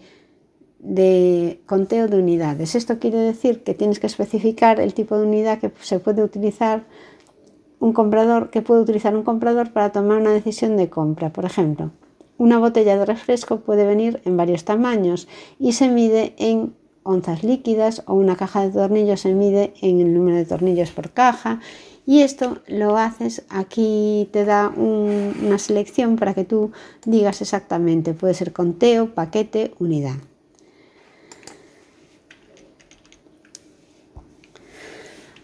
de 0.79 1.59
conteo 1.65 2.07
de 2.07 2.17
unidades. 2.17 2.75
Esto 2.75 2.99
quiere 2.99 3.17
decir 3.17 3.63
que 3.63 3.73
tienes 3.73 3.99
que 3.99 4.07
especificar 4.07 4.79
el 4.79 4.93
tipo 4.93 5.17
de 5.17 5.27
unidad 5.27 5.59
que 5.59 5.71
se 5.81 5.99
puede 5.99 6.23
utilizar 6.23 6.85
un 7.81 7.93
comprador 7.93 8.51
que 8.51 8.61
puede 8.61 8.81
utilizar 8.81 9.15
un 9.15 9.23
comprador 9.23 9.71
para 9.71 9.91
tomar 9.91 10.21
una 10.21 10.31
decisión 10.31 10.77
de 10.77 10.89
compra. 10.89 11.33
Por 11.33 11.45
ejemplo, 11.45 11.91
una 12.37 12.59
botella 12.59 12.95
de 12.95 13.05
refresco 13.05 13.59
puede 13.59 13.85
venir 13.85 14.21
en 14.23 14.37
varios 14.37 14.63
tamaños 14.63 15.27
y 15.59 15.73
se 15.73 15.89
mide 15.89 16.33
en 16.37 16.73
onzas 17.03 17.43
líquidas 17.43 18.03
o 18.05 18.13
una 18.13 18.35
caja 18.35 18.61
de 18.61 18.69
tornillos 18.69 19.21
se 19.21 19.33
mide 19.33 19.73
en 19.81 19.99
el 19.99 20.13
número 20.13 20.37
de 20.37 20.45
tornillos 20.45 20.91
por 20.91 21.09
caja 21.09 21.59
Y 22.05 22.21
esto 22.21 22.59
lo 22.67 22.97
haces, 22.97 23.43
aquí 23.49 24.29
te 24.31 24.45
da 24.45 24.71
una 24.75 25.57
selección 25.57 26.17
para 26.17 26.33
que 26.33 26.43
tú 26.43 26.71
digas 27.05 27.41
exactamente, 27.41 28.13
puede 28.13 28.33
ser 28.35 28.53
conteo, 28.53 29.13
paquete, 29.13 29.73
unidad. 29.79 30.17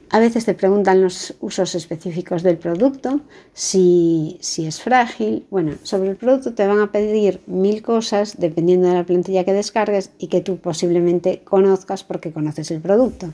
A 0.09 0.19
veces 0.19 0.45
te 0.45 0.53
preguntan 0.53 1.01
los 1.01 1.35
usos 1.41 1.75
específicos 1.75 2.41
del 2.41 2.57
producto, 2.57 3.19
si, 3.53 4.39
es 4.39 4.81
frágil. 4.81 5.45
Bueno, 5.49 5.73
sobre 5.83 6.09
el 6.09 6.15
producto 6.15 6.53
te 6.53 6.65
van 6.65 6.79
a 6.79 6.91
pedir 6.91 7.41
mil 7.45 7.81
cosas 7.81 8.35
dependiendo 8.37 8.87
de 8.87 8.93
la 8.93 9.05
plantilla 9.05 9.43
que 9.43 9.51
descargues 9.51 10.11
y 10.17 10.27
que 10.27 10.39
tú 10.39 10.57
posiblemente 10.57 11.41
conozcas 11.43 12.05
porque 12.05 12.31
conoces 12.31 12.71
el 12.71 12.79
producto. 12.79 13.33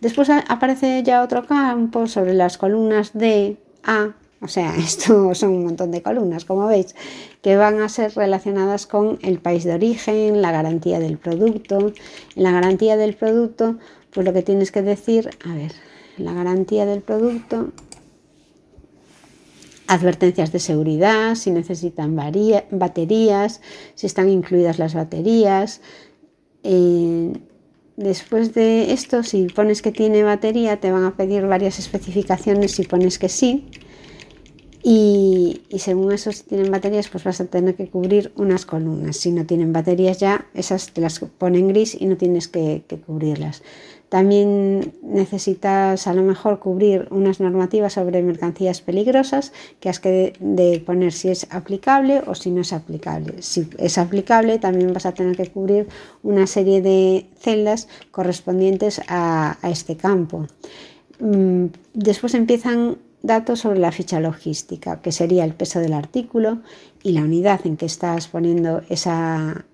Después 0.00 0.30
aparece 0.30 1.02
ya 1.02 1.22
otro 1.22 1.46
campo 1.46 2.06
sobre 2.06 2.32
las 2.32 2.56
columnas 2.56 3.10
D, 3.12 3.58
A, 3.84 4.14
o 4.40 4.48
sea, 4.48 4.74
esto 4.78 5.34
son 5.34 5.50
un 5.50 5.64
montón 5.64 5.90
de 5.90 6.02
columnas, 6.02 6.46
como 6.46 6.66
veis, 6.66 6.94
que 7.42 7.56
van 7.56 7.80
a 7.80 7.88
ser 7.90 8.14
relacionadas 8.14 8.86
con 8.86 9.18
el 9.22 9.40
país 9.40 9.64
de 9.64 9.74
origen, 9.74 10.40
la 10.40 10.52
garantía 10.52 11.00
del 11.00 11.18
producto. 11.18 11.92
En 12.34 12.42
la 12.42 12.52
garantía 12.52 12.96
del 12.96 13.14
producto, 13.14 13.76
pues 14.12 14.24
lo 14.24 14.32
que 14.32 14.42
tienes 14.42 14.72
que 14.72 14.82
decir, 14.82 15.30
a 15.44 15.54
ver, 15.54 15.72
la 16.20 16.32
garantía 16.32 16.86
del 16.86 17.02
producto, 17.02 17.72
advertencias 19.88 20.52
de 20.52 20.60
seguridad, 20.60 21.34
si 21.34 21.50
necesitan 21.50 22.14
baterías, 22.14 23.60
si 23.94 24.06
están 24.06 24.28
incluidas 24.28 24.78
las 24.78 24.94
baterías. 24.94 25.80
Eh, 26.62 27.32
después 27.96 28.54
de 28.54 28.92
esto, 28.92 29.22
si 29.22 29.46
pones 29.46 29.82
que 29.82 29.90
tiene 29.90 30.22
batería, 30.22 30.78
te 30.78 30.92
van 30.92 31.04
a 31.04 31.16
pedir 31.16 31.46
varias 31.46 31.78
especificaciones 31.78 32.72
si 32.72 32.84
pones 32.84 33.18
que 33.18 33.30
sí. 33.30 33.66
Y, 34.82 35.62
según 35.78 36.12
eso, 36.12 36.32
si 36.32 36.44
tienen 36.44 36.70
baterías, 36.70 37.08
pues 37.08 37.24
vas 37.24 37.40
a 37.40 37.46
tener 37.46 37.74
que 37.74 37.88
cubrir 37.88 38.32
unas 38.36 38.64
columnas. 38.64 39.16
Si 39.16 39.32
no 39.32 39.44
tienen 39.44 39.72
baterías 39.72 40.20
ya, 40.20 40.46
esas 40.54 40.92
te 40.92 41.00
las 41.00 41.18
ponen 41.18 41.68
gris 41.68 41.96
y 41.98 42.06
no 42.06 42.16
tienes 42.16 42.46
que 42.46 42.84
cubrirlas. 43.06 43.62
También 44.08 44.94
necesitas 45.02 46.06
a 46.06 46.14
lo 46.14 46.22
mejor 46.22 46.60
cubrir 46.60 47.08
unas 47.10 47.40
normativas 47.40 47.92
sobre 47.92 48.22
mercancías 48.22 48.80
peligrosas 48.80 49.52
que 49.80 49.90
has 49.90 50.00
que 50.00 50.32
de 50.40 50.80
poner 50.80 51.12
si 51.12 51.28
es 51.28 51.46
aplicable 51.50 52.22
o 52.26 52.34
si 52.34 52.50
no 52.50 52.62
es 52.62 52.72
aplicable. 52.72 53.42
Si 53.42 53.68
es 53.78 53.98
aplicable 53.98 54.58
también 54.58 54.92
vas 54.94 55.04
a 55.04 55.12
tener 55.12 55.36
que 55.36 55.48
cubrir 55.48 55.88
una 56.22 56.46
serie 56.46 56.80
de 56.80 57.26
celdas 57.38 57.88
correspondientes 58.10 59.02
a, 59.08 59.58
este 59.62 59.96
campo. 59.96 60.46
Mm, 61.20 61.66
después 61.92 62.34
empiezan 62.34 62.96
datos 63.22 63.60
sobre 63.60 63.80
la 63.80 63.92
ficha 63.92 64.20
logística, 64.20 65.00
que 65.00 65.12
sería 65.12 65.44
el 65.44 65.52
peso 65.52 65.80
del 65.80 65.92
artículo 65.92 66.60
y 67.02 67.12
la 67.12 67.22
unidad 67.22 67.66
en 67.66 67.76
que 67.76 67.86
estás 67.86 68.28
poniendo 68.28 68.82
esa, 68.88 69.64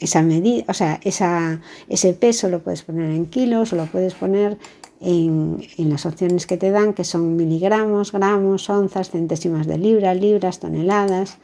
esa 0.00 0.22
medida, 0.22 0.64
o 0.68 0.74
sea, 0.74 0.98
ese 1.04 2.12
peso 2.14 2.48
lo 2.48 2.60
puedes 2.60 2.82
poner 2.82 3.10
en 3.10 3.26
kilos 3.26 3.72
o 3.72 3.76
lo 3.76 3.86
puedes 3.86 4.14
poner 4.14 4.58
en, 5.00 5.60
las 5.78 6.06
opciones 6.06 6.46
que 6.46 6.56
te 6.56 6.70
dan, 6.70 6.94
que 6.94 7.04
son 7.04 7.36
miligramos, 7.36 8.12
gramos, 8.12 8.68
onzas, 8.70 9.10
centésimas 9.10 9.66
de 9.66 9.78
libra, 9.78 10.14
libras, 10.14 10.58
toneladas. 10.58 11.38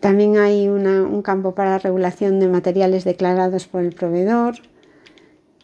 También 0.00 0.38
hay 0.38 0.68
un 0.68 1.22
campo 1.22 1.54
para 1.54 1.78
regulación 1.78 2.38
de 2.38 2.48
materiales 2.48 3.04
declarados 3.04 3.66
por 3.66 3.82
el 3.82 3.92
proveedor 3.92 4.54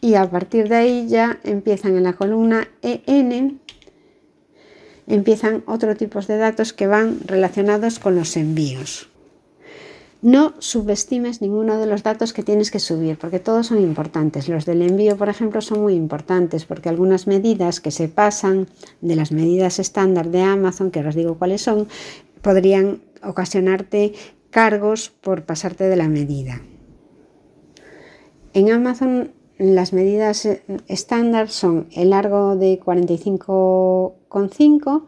y 0.01 0.15
a 0.15 0.29
partir 0.29 0.67
de 0.67 0.75
ahí 0.75 1.07
ya 1.07 1.39
empiezan 1.43 1.95
en 1.95 2.03
la 2.03 2.13
columna 2.13 2.67
EN 2.81 3.61
empiezan 5.07 5.63
otro 5.67 5.95
tipos 5.95 6.27
de 6.27 6.37
datos 6.37 6.73
que 6.73 6.87
van 6.87 7.19
relacionados 7.25 7.99
con 7.99 8.15
los 8.15 8.37
envíos. 8.37 9.09
No 10.21 10.55
subestimes 10.57 11.41
ninguno 11.41 11.77
de 11.77 11.85
los 11.85 12.01
datos 12.01 12.33
que 12.33 12.41
tienes 12.41 12.71
que 12.71 12.79
subir, 12.79 13.17
porque 13.17 13.39
todos 13.39 13.67
son 13.67 13.79
importantes. 13.79 14.49
Los 14.49 14.65
del 14.65 14.81
envío, 14.81 15.17
por 15.17 15.29
ejemplo, 15.29 15.61
son 15.61 15.81
muy 15.81 15.93
importantes, 15.93 16.65
porque 16.65 16.89
algunas 16.89 17.27
medidas 17.27 17.79
que 17.79 17.91
se 17.91 18.07
pasan 18.07 18.67
de 19.01 19.15
las 19.15 19.31
medidas 19.31 19.77
estándar 19.77 20.29
de 20.29 20.41
Amazon, 20.41 20.89
que 20.89 21.01
os 21.01 21.13
digo 21.13 21.37
cuáles 21.37 21.61
son, 21.61 21.87
podrían 22.41 23.01
ocasionarte 23.21 24.13
cargos 24.49 25.09
por 25.09 25.43
pasarte 25.43 25.83
de 25.83 25.95
la 25.95 26.07
medida. 26.07 26.61
En 28.53 28.71
Amazon 28.71 29.31
las 29.57 29.93
medidas 29.93 30.45
eh, 30.45 30.61
estándar 30.87 31.49
son 31.49 31.87
el 31.93 32.11
largo 32.11 32.55
de 32.55 32.79
45,5, 32.79 35.03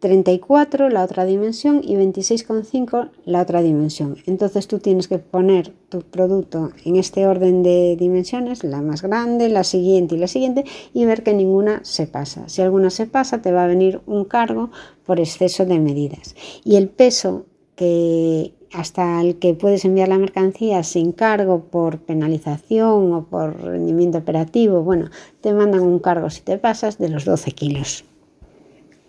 34 0.00 0.88
la 0.88 1.04
otra 1.04 1.24
dimensión 1.24 1.80
y 1.84 1.94
26,5 1.94 3.10
la 3.24 3.42
otra 3.42 3.62
dimensión. 3.62 4.16
Entonces 4.26 4.66
tú 4.66 4.80
tienes 4.80 5.06
que 5.06 5.18
poner 5.18 5.72
tu 5.90 6.00
producto 6.00 6.72
en 6.84 6.96
este 6.96 7.24
orden 7.26 7.62
de 7.62 7.94
dimensiones, 7.96 8.64
la 8.64 8.82
más 8.82 9.02
grande, 9.02 9.48
la 9.48 9.62
siguiente 9.62 10.16
y 10.16 10.18
la 10.18 10.26
siguiente, 10.26 10.64
y 10.92 11.04
ver 11.04 11.22
que 11.22 11.34
ninguna 11.34 11.84
se 11.84 12.08
pasa. 12.08 12.48
Si 12.48 12.62
alguna 12.62 12.90
se 12.90 13.06
pasa, 13.06 13.42
te 13.42 13.52
va 13.52 13.62
a 13.62 13.68
venir 13.68 14.00
un 14.06 14.24
cargo 14.24 14.72
por 15.06 15.20
exceso 15.20 15.66
de 15.66 15.78
medidas. 15.78 16.34
Y 16.64 16.74
el 16.76 16.88
peso 16.88 17.46
que 17.76 18.54
hasta 18.72 19.20
el 19.20 19.38
que 19.38 19.54
puedes 19.54 19.84
enviar 19.84 20.08
la 20.08 20.18
mercancía 20.18 20.82
sin 20.82 21.12
cargo 21.12 21.64
por 21.64 21.98
penalización 21.98 23.12
o 23.12 23.24
por 23.24 23.62
rendimiento 23.62 24.18
operativo, 24.18 24.82
bueno, 24.82 25.10
te 25.40 25.52
mandan 25.52 25.82
un 25.82 25.98
cargo 25.98 26.30
si 26.30 26.42
te 26.42 26.58
pasas 26.58 26.98
de 26.98 27.08
los 27.08 27.24
12 27.24 27.52
kilos. 27.52 28.04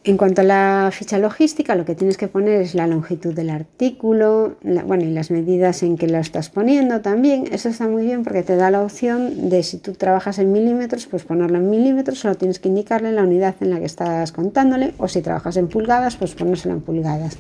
En 0.06 0.18
cuanto 0.18 0.42
a 0.42 0.44
la 0.44 0.90
ficha 0.92 1.18
logística, 1.18 1.76
lo 1.76 1.86
que 1.86 1.96
tienes 1.96 2.18
que 2.18 2.28
poner 2.28 2.60
es 2.62 2.76
la 2.76 2.88
longitud 2.88 3.34
del 3.34 3.50
artículo, 3.50 4.58
bueno, 4.86 5.06
y 5.06 5.12
las 5.12 5.32
medidas 5.32 5.82
en 5.82 5.98
que 5.98 6.08
lo 6.08 6.18
estás 6.18 6.50
poniendo 6.50 7.00
también. 7.00 7.46
Eso 7.54 7.70
está 7.70 7.88
muy 7.88 8.04
bien 8.04 8.24
porque 8.24 8.44
te 8.44 8.58
da 8.58 8.70
la 8.70 8.82
opción 8.82 9.50
de 9.50 9.64
si 9.64 9.78
tú 9.78 9.94
trabajas 9.94 10.40
en 10.40 10.52
milímetros, 10.52 11.06
pues 11.06 11.24
ponerlo 11.24 11.58
en 11.58 11.70
milímetros, 11.70 12.20
solo 12.20 12.36
tienes 12.36 12.60
que 12.60 12.68
indicarle 12.68 13.14
la 13.14 13.24
unidad 13.24 13.56
en 13.62 13.70
la 13.70 13.80
que 13.80 13.86
estás 13.86 14.34
contándole, 14.34 14.94
o 14.98 15.08
si 15.08 15.22
trabajas 15.22 15.56
en 15.56 15.70
pulgadas, 15.70 16.18
pues 16.18 16.36
ponérselo 16.36 16.74
en 16.74 16.82
pulgadas. 16.82 17.38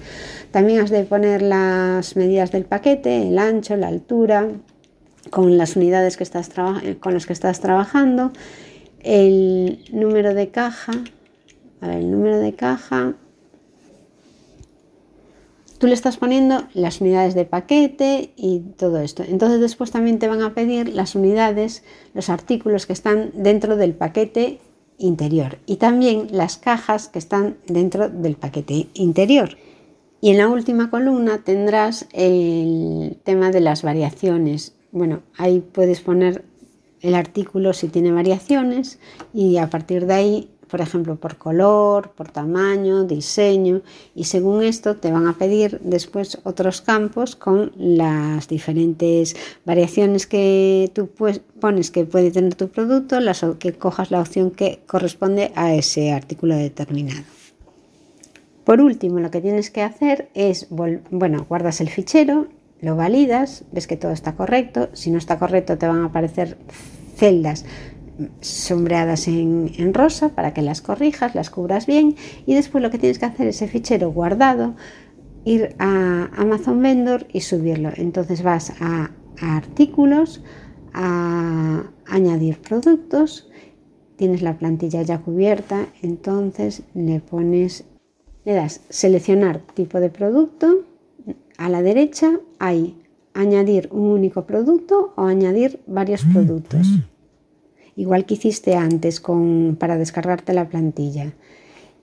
También 0.52 0.80
has 0.80 0.90
de 0.90 1.04
poner 1.04 1.42
las 1.42 2.16
medidas 2.16 2.54
del 2.54 2.64
paquete, 2.64 3.28
el 3.28 3.40
ancho, 3.40 3.76
la 3.76 3.90
altura, 3.90 4.48
con 5.32 5.58
las 5.58 5.76
unidades 5.76 6.16
que 6.16 6.24
estás 6.24 6.50
con 7.02 7.14
las 7.14 7.26
que 7.26 7.34
estás 7.34 7.60
trabajando, 7.60 8.32
el 9.02 9.84
número 9.92 10.34
de 10.34 10.48
caja 10.48 10.94
el 11.92 12.12
número 12.12 12.40
de 12.40 12.54
caja. 12.54 13.16
Tú 15.78 15.88
le 15.88 15.94
estás 15.94 16.18
poniendo 16.18 16.64
las 16.74 17.02
unidades 17.02 17.36
de 17.36 17.44
paquete 17.44 18.32
y 18.38 18.60
todo 18.78 19.00
esto. 19.00 19.24
Entonces 19.28 19.60
después 19.60 19.92
también 19.92 20.18
te 20.18 20.30
van 20.30 20.42
a 20.42 20.54
pedir 20.54 20.90
las 20.90 21.16
unidades, 21.16 21.84
los 22.14 22.30
artículos 22.30 22.86
que 22.86 22.94
están 22.94 23.32
dentro 23.34 23.76
del 23.76 23.94
paquete 23.94 24.62
interior 24.98 25.58
y 25.66 25.78
también 25.78 26.28
las 26.32 26.58
cajas 26.58 27.10
que 27.10 27.20
están 27.20 27.58
dentro 27.68 28.08
del 28.08 28.36
paquete 28.36 28.88
interior. 28.94 29.58
Y 30.22 30.30
en 30.30 30.38
la 30.38 30.48
última 30.48 30.90
columna 30.90 31.40
tendrás 31.44 32.08
el 32.14 33.18
tema 33.26 33.52
de 33.52 33.60
las 33.60 33.84
variaciones. 33.84 34.74
Bueno, 34.94 35.24
ahí 35.38 35.60
puedes 35.60 36.00
poner 36.00 36.46
el 37.02 37.16
artículo 37.16 37.74
si 37.74 37.90
tiene 37.90 38.14
variaciones 38.14 39.00
y 39.34 39.58
a 39.58 39.70
partir 39.70 40.06
de 40.06 40.14
ahí 40.14 40.50
por 40.74 40.82
ejemplo, 40.82 41.18
por 41.18 41.38
color, 41.38 42.14
por 42.14 42.32
tamaño, 42.32 43.04
diseño, 43.04 43.84
y 44.16 44.24
según 44.24 44.64
esto 44.64 44.96
te 44.96 45.12
van 45.12 45.28
a 45.28 45.38
pedir 45.38 45.80
después 45.84 46.40
otros 46.46 46.82
campos 46.82 47.36
con 47.36 47.74
las 47.78 48.48
diferentes 48.48 49.36
variaciones 49.66 50.26
que 50.26 50.90
tú 50.96 51.12
pones 51.60 51.92
que 51.92 52.06
puede 52.06 52.32
tener 52.32 52.56
tu 52.56 52.70
producto, 52.70 53.20
las, 53.20 53.46
que 53.60 53.74
cojas 53.74 54.10
la 54.10 54.20
opción 54.20 54.50
que 54.50 54.80
corresponde 54.88 55.52
a 55.54 55.76
ese 55.76 56.12
artículo 56.12 56.56
determinado. 56.56 57.22
Por 58.64 58.82
último, 58.82 59.20
lo 59.20 59.30
que 59.30 59.42
tienes 59.42 59.70
que 59.70 59.84
hacer 59.84 60.30
es, 60.34 60.70
bueno, 60.72 61.46
guardas 61.48 61.82
el 61.82 61.90
fichero, 61.90 62.48
lo 62.82 62.96
validas, 62.96 63.64
ves 63.72 63.86
que 63.86 63.96
todo 63.96 64.12
está 64.12 64.34
correcto, 64.34 64.90
si 64.94 65.12
no 65.12 65.20
está 65.20 65.38
correcto 65.38 65.78
te 65.78 65.88
van 65.88 66.02
a 66.02 66.06
aparecer 66.06 66.58
celdas 67.16 67.64
sombreadas 68.42 69.28
en, 69.28 69.94
rosa 69.94 70.30
para 70.30 70.54
que 70.54 70.62
las 70.62 70.82
corrijas, 70.82 71.36
las 71.36 71.50
cubras 71.50 71.86
bien 71.86 72.16
y 72.46 72.54
después 72.54 72.82
lo 72.82 72.92
que 72.92 72.98
tienes 72.98 73.20
que 73.20 73.26
hacer 73.26 73.48
es 73.48 73.58
ese 73.58 73.68
fichero 73.68 74.12
guardado, 74.12 74.76
ir 75.46 75.76
a 75.80 76.30
Amazon 76.36 76.82
Vendor 76.82 77.28
y 77.32 77.42
subirlo. 77.42 77.90
Entonces 77.96 78.44
vas 78.44 78.74
a, 78.80 79.12
a 79.42 79.58
artículos, 79.58 80.44
a 80.94 81.84
añadir 82.06 82.60
productos, 82.60 83.50
tienes 84.16 84.42
la 84.42 84.58
plantilla 84.58 85.02
ya 85.02 85.20
cubierta, 85.20 85.88
entonces 86.02 86.84
le 86.94 87.20
pones, 87.20 87.86
le 88.46 88.54
das 88.54 88.82
seleccionar 88.90 89.60
tipo 89.74 90.00
de 90.00 90.10
producto, 90.10 90.86
a 91.58 91.70
la 91.70 91.82
derecha 91.82 92.40
hay 92.60 92.98
añadir 93.34 93.90
un 93.92 94.12
único 94.12 94.46
producto 94.46 95.14
o 95.16 95.24
añadir 95.24 95.80
varios 95.88 96.24
productos 96.26 96.88
igual 97.96 98.26
que 98.26 98.36
hiciste 98.36 98.76
antes 98.76 99.20
con, 99.20 99.78
para 99.80 99.98
descargarte 99.98 100.54
la 100.54 100.68
plantilla. 100.68 101.34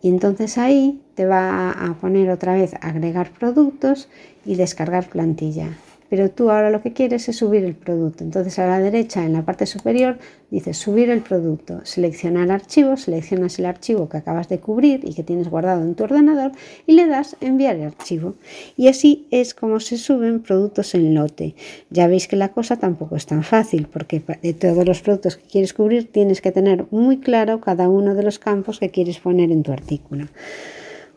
Y 0.03 0.09
entonces 0.09 0.57
ahí 0.59 1.01
te 1.15 1.27
va 1.27 1.71
a 1.71 1.95
poner 1.95 2.31
otra 2.31 2.55
vez 2.55 2.75
agregar 2.81 3.31
productos 3.33 4.09
y 4.45 4.55
descargar 4.55 5.09
plantilla 5.09 5.77
pero 6.11 6.29
tú 6.29 6.51
ahora 6.51 6.71
lo 6.71 6.83
que 6.83 6.93
quieres 6.93 7.29
es 7.29 7.37
subir 7.37 7.65
el 7.65 7.77
producto. 7.77 8.25
Entonces 8.25 8.59
a 8.59 8.67
la 8.67 8.81
derecha, 8.81 9.25
en 9.25 9.33
la 9.33 9.45
parte 9.45 9.65
superior, 9.65 10.19
dices 10.51 10.77
subir 10.77 11.09
el 11.09 11.21
producto. 11.21 11.81
Selecciona 11.85 12.43
el 12.43 12.51
archivo, 12.51 12.97
seleccionas 12.97 13.59
el 13.61 13.67
archivo 13.67 14.09
que 14.09 14.17
acabas 14.17 14.49
de 14.49 14.59
cubrir 14.59 15.03
y 15.05 15.15
que 15.15 15.23
tienes 15.23 15.49
guardado 15.49 15.83
en 15.83 15.95
tu 15.95 16.03
ordenador 16.05 16.51
y 16.87 16.93
le 16.93 17.07
das 17.07 17.37
enviar 17.41 17.77
el 17.77 17.87
archivo. 17.87 18.35
Y 18.77 18.89
así 18.89 19.29
es 19.31 19.55
como 19.55 19.79
se 19.79 19.97
suben 19.97 20.41
productos 20.41 20.95
en 20.97 21.15
lote. 21.15 21.55
Ya 21.91 22.09
veis 22.09 22.27
que 22.27 22.37
la 22.37 22.49
cosa 22.49 22.77
tampoco 22.77 23.15
es 23.15 23.27
tan 23.27 23.45
fácil 23.45 23.87
porque 23.87 24.21
de 24.43 24.53
todos 24.53 24.85
los 24.85 25.01
productos 25.01 25.37
que 25.37 25.47
quieres 25.47 25.73
cubrir 25.73 26.11
tienes 26.11 26.41
que 26.41 26.51
tener 26.51 26.87
muy 26.91 27.19
claro 27.19 27.61
cada 27.61 27.89
uno 27.89 28.17
de 28.17 28.25
los 28.25 28.41
campos 28.41 28.81
que 28.81 28.91
quieres 28.91 29.21
poner 29.21 29.53
en 29.53 29.63
tu 29.63 29.71
artículo. 29.71 30.27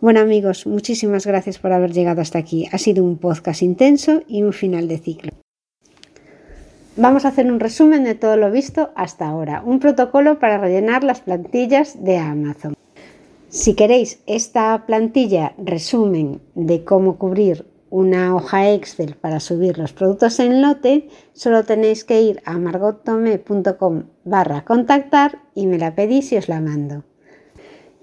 Bueno 0.04 0.20
amigos, 0.20 0.68
muchísimas 0.68 1.26
gracias 1.26 1.60
por 1.60 1.72
haber 1.72 1.94
llegado 1.94 2.20
hasta 2.20 2.38
aquí. 2.38 2.68
Ha 2.74 2.78
sido 2.78 3.06
un 3.06 3.18
podcast 3.18 3.62
intenso 3.62 4.22
y 4.28 4.44
un 4.44 4.52
final 4.52 4.90
de 4.90 4.98
ciclo. 4.98 5.32
Vamos 6.98 7.24
a 7.24 7.30
hacer 7.30 7.50
un 7.50 7.62
resumen 7.62 8.04
de 8.04 8.14
todo 8.14 8.36
lo 8.36 8.52
visto 8.52 8.92
hasta 8.98 9.30
ahora, 9.30 9.64
un 9.66 9.80
protocolo 9.80 10.40
para 10.40 10.58
rellenar 10.58 11.06
las 11.06 11.22
plantillas 11.22 12.04
de 12.04 12.18
Amazon. 12.18 12.76
Si 13.48 13.76
queréis 13.76 14.20
esta 14.28 14.86
plantilla 14.86 15.54
resumen 15.58 16.42
de 16.54 16.84
cómo 16.84 17.18
cubrir 17.18 17.66
una 17.90 18.36
hoja 18.36 18.74
Excel 18.74 19.16
para 19.16 19.40
subir 19.40 19.78
los 19.78 19.94
productos 19.94 20.38
en 20.42 20.62
lote, 20.62 21.08
solo 21.32 21.64
tenéis 21.64 22.04
que 22.04 22.22
ir 22.22 22.42
a 22.44 22.58
margottome.com 22.58 24.04
barra 24.26 24.66
contactar 24.66 25.40
y 25.56 25.66
me 25.66 25.78
la 25.78 25.96
pedís 25.96 26.34
y 26.34 26.36
os 26.36 26.50
la 26.50 26.60
mando. 26.60 27.06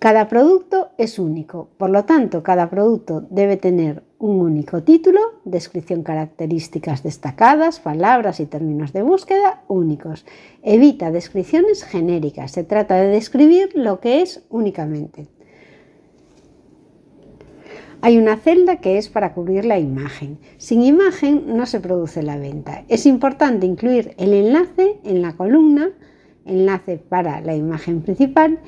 Cada 0.00 0.28
producto 0.28 0.92
es 0.96 1.18
único, 1.18 1.68
por 1.76 1.90
lo 1.90 2.06
tanto, 2.06 2.42
cada 2.42 2.70
producto 2.70 3.26
debe 3.28 3.58
tener 3.58 4.02
un 4.18 4.40
único 4.40 4.82
título, 4.82 5.20
descripción, 5.44 6.02
características 6.04 7.02
destacadas, 7.02 7.80
palabras 7.80 8.40
y 8.40 8.46
términos 8.46 8.94
de 8.94 9.02
búsqueda 9.02 9.62
únicos. 9.68 10.24
Evita 10.62 11.10
descripciones 11.10 11.84
genéricas, 11.84 12.52
se 12.52 12.64
trata 12.64 12.94
de 12.94 13.08
describir 13.08 13.72
lo 13.74 14.00
que 14.00 14.22
es 14.22 14.42
únicamente. 14.48 15.26
Hay 18.00 18.16
una 18.16 18.38
celda 18.38 18.76
que 18.76 18.96
es 18.96 19.10
para 19.10 19.34
cubrir 19.34 19.66
la 19.66 19.78
imagen. 19.78 20.38
Sin 20.56 20.80
imagen 20.80 21.58
no 21.58 21.66
se 21.66 21.78
produce 21.78 22.22
la 22.22 22.38
venta. 22.38 22.84
Es 22.88 23.04
importante 23.04 23.66
incluir 23.66 24.14
el 24.16 24.32
enlace 24.32 24.98
en 25.04 25.20
la 25.20 25.36
columna, 25.36 25.90
enlace 26.46 26.96
para 26.96 27.42
la 27.42 27.54
imagen 27.54 28.00
principal 28.00 28.60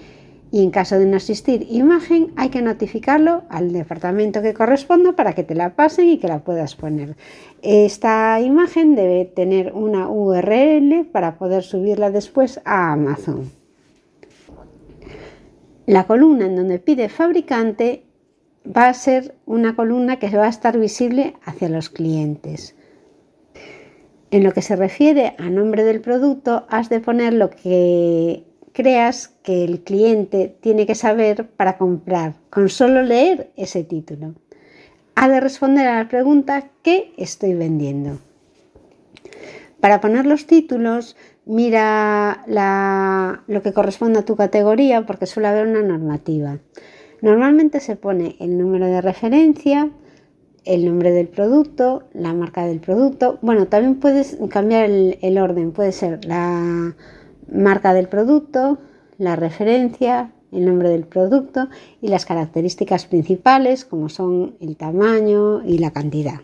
y 0.53 0.63
en 0.63 0.71
caso 0.71 0.99
de 0.99 1.07
no 1.07 1.17
existir 1.17 1.67
imagen 1.71 2.31
hay 2.37 2.51
que 2.51 2.61
notificarlo 2.61 3.43
al 3.49 3.73
departamento 3.73 4.43
que 4.43 4.53
corresponda 4.53 5.13
para 5.13 5.33
que 5.33 5.45
te 5.45 5.55
la 5.55 5.75
pasen 5.75 6.11
y 6.11 6.19
que 6.19 6.29
la 6.29 6.41
puedas 6.41 6.77
poner. 6.77 7.17
Esta 7.63 8.39
imagen 8.39 8.95
debe 8.95 9.25
tener 9.25 9.73
una 9.73 10.11
URL 10.11 11.07
para 11.11 11.39
poder 11.39 11.63
subirla 11.63 12.11
después 12.11 12.61
a 12.67 12.93
Amazon. 12.93 13.51
La 15.87 16.07
columna 16.07 16.45
en 16.45 16.57
donde 16.57 16.79
pide 16.79 17.09
fabricante 17.09 18.05
va 18.65 18.89
a 18.89 18.95
ser 18.95 19.35
una 19.47 19.75
columna 19.75 20.19
que 20.19 20.29
va 20.37 20.45
a 20.45 20.51
estar 20.51 20.79
visible 20.79 21.35
hacia 21.47 21.71
los 21.71 21.89
clientes. 21.89 22.77
En 24.31 24.45
lo 24.45 24.53
que 24.53 24.61
se 24.61 24.77
refiere 24.77 25.35
a 25.39 25.49
nombre 25.49 25.83
del 25.83 26.03
producto, 26.03 26.67
has 26.69 26.91
de 26.91 27.01
poner 27.01 27.33
lo 27.33 27.49
que 27.49 28.45
creas 28.73 29.29
que 29.43 29.65
el 29.65 29.81
cliente 29.83 30.57
tiene 30.61 30.87
que 30.87 30.95
saber 30.95 31.49
para 31.49 31.79
comprar 31.79 32.35
con 32.51 32.69
solo 32.69 33.03
leer 33.03 33.51
ese 33.57 33.85
título. 33.85 34.35
Ha 35.15 35.29
de 35.29 35.41
responder 35.41 35.87
a 35.87 36.03
la 36.03 36.09
pregunta 36.09 36.71
¿qué 36.83 37.13
estoy 37.17 37.55
vendiendo? 37.55 38.19
Para 39.81 40.01
poner 40.01 40.27
los 40.27 40.47
títulos, 40.47 41.17
mira 41.45 42.45
lo 43.47 43.63
que 43.63 43.73
corresponde 43.73 44.21
a 44.21 44.25
tu 44.25 44.37
categoría 44.37 45.05
porque 45.07 45.27
suele 45.27 45.49
haber 45.49 45.67
una 45.67 45.83
normativa. 45.83 46.59
Normalmente 47.21 47.81
se 47.81 47.97
pone 47.97 48.37
el 48.41 48.59
número 48.59 48.87
de 48.87 49.01
referencia, 49.01 49.91
el 50.65 50.87
nombre 50.87 51.11
del 51.11 51.29
producto, 51.29 52.05
la 52.13 52.33
marca 52.33 52.65
del 52.65 52.81
producto. 52.81 53.39
Bueno, 53.43 53.67
también 53.67 53.97
puedes 53.97 54.39
cambiar 54.49 54.89
el 54.89 55.39
orden, 55.39 55.73
puede 55.73 55.93
ser 55.93 56.25
la 56.25 56.95
marca 57.53 57.95
del 57.95 58.09
producto, 58.09 58.79
la 59.19 59.37
referencia, 59.37 60.33
el 60.53 60.67
nombre 60.67 60.91
del 60.91 61.05
producto 61.05 61.69
y 62.01 62.09
las 62.09 62.27
características 62.27 63.07
principales 63.07 63.85
como 63.85 64.09
son 64.09 64.57
el 64.61 64.77
tamaño 64.77 65.63
y 65.65 65.79
la 65.79 65.93
cantidad. 65.93 66.41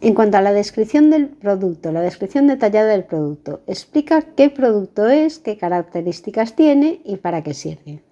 En 0.00 0.14
cuanto 0.14 0.36
a 0.36 0.42
la 0.42 0.52
descripción 0.52 1.10
del 1.10 1.28
producto, 1.28 1.90
la 1.90 2.02
descripción 2.02 2.46
detallada 2.46 2.90
del 2.90 3.04
producto 3.04 3.62
explica 3.66 4.22
qué 4.22 4.50
producto 4.50 5.08
es, 5.08 5.38
qué 5.38 5.56
características 5.56 6.54
tiene 6.54 7.00
y 7.04 7.16
para 7.16 7.42
qué 7.42 7.54
sirve. 7.54 8.02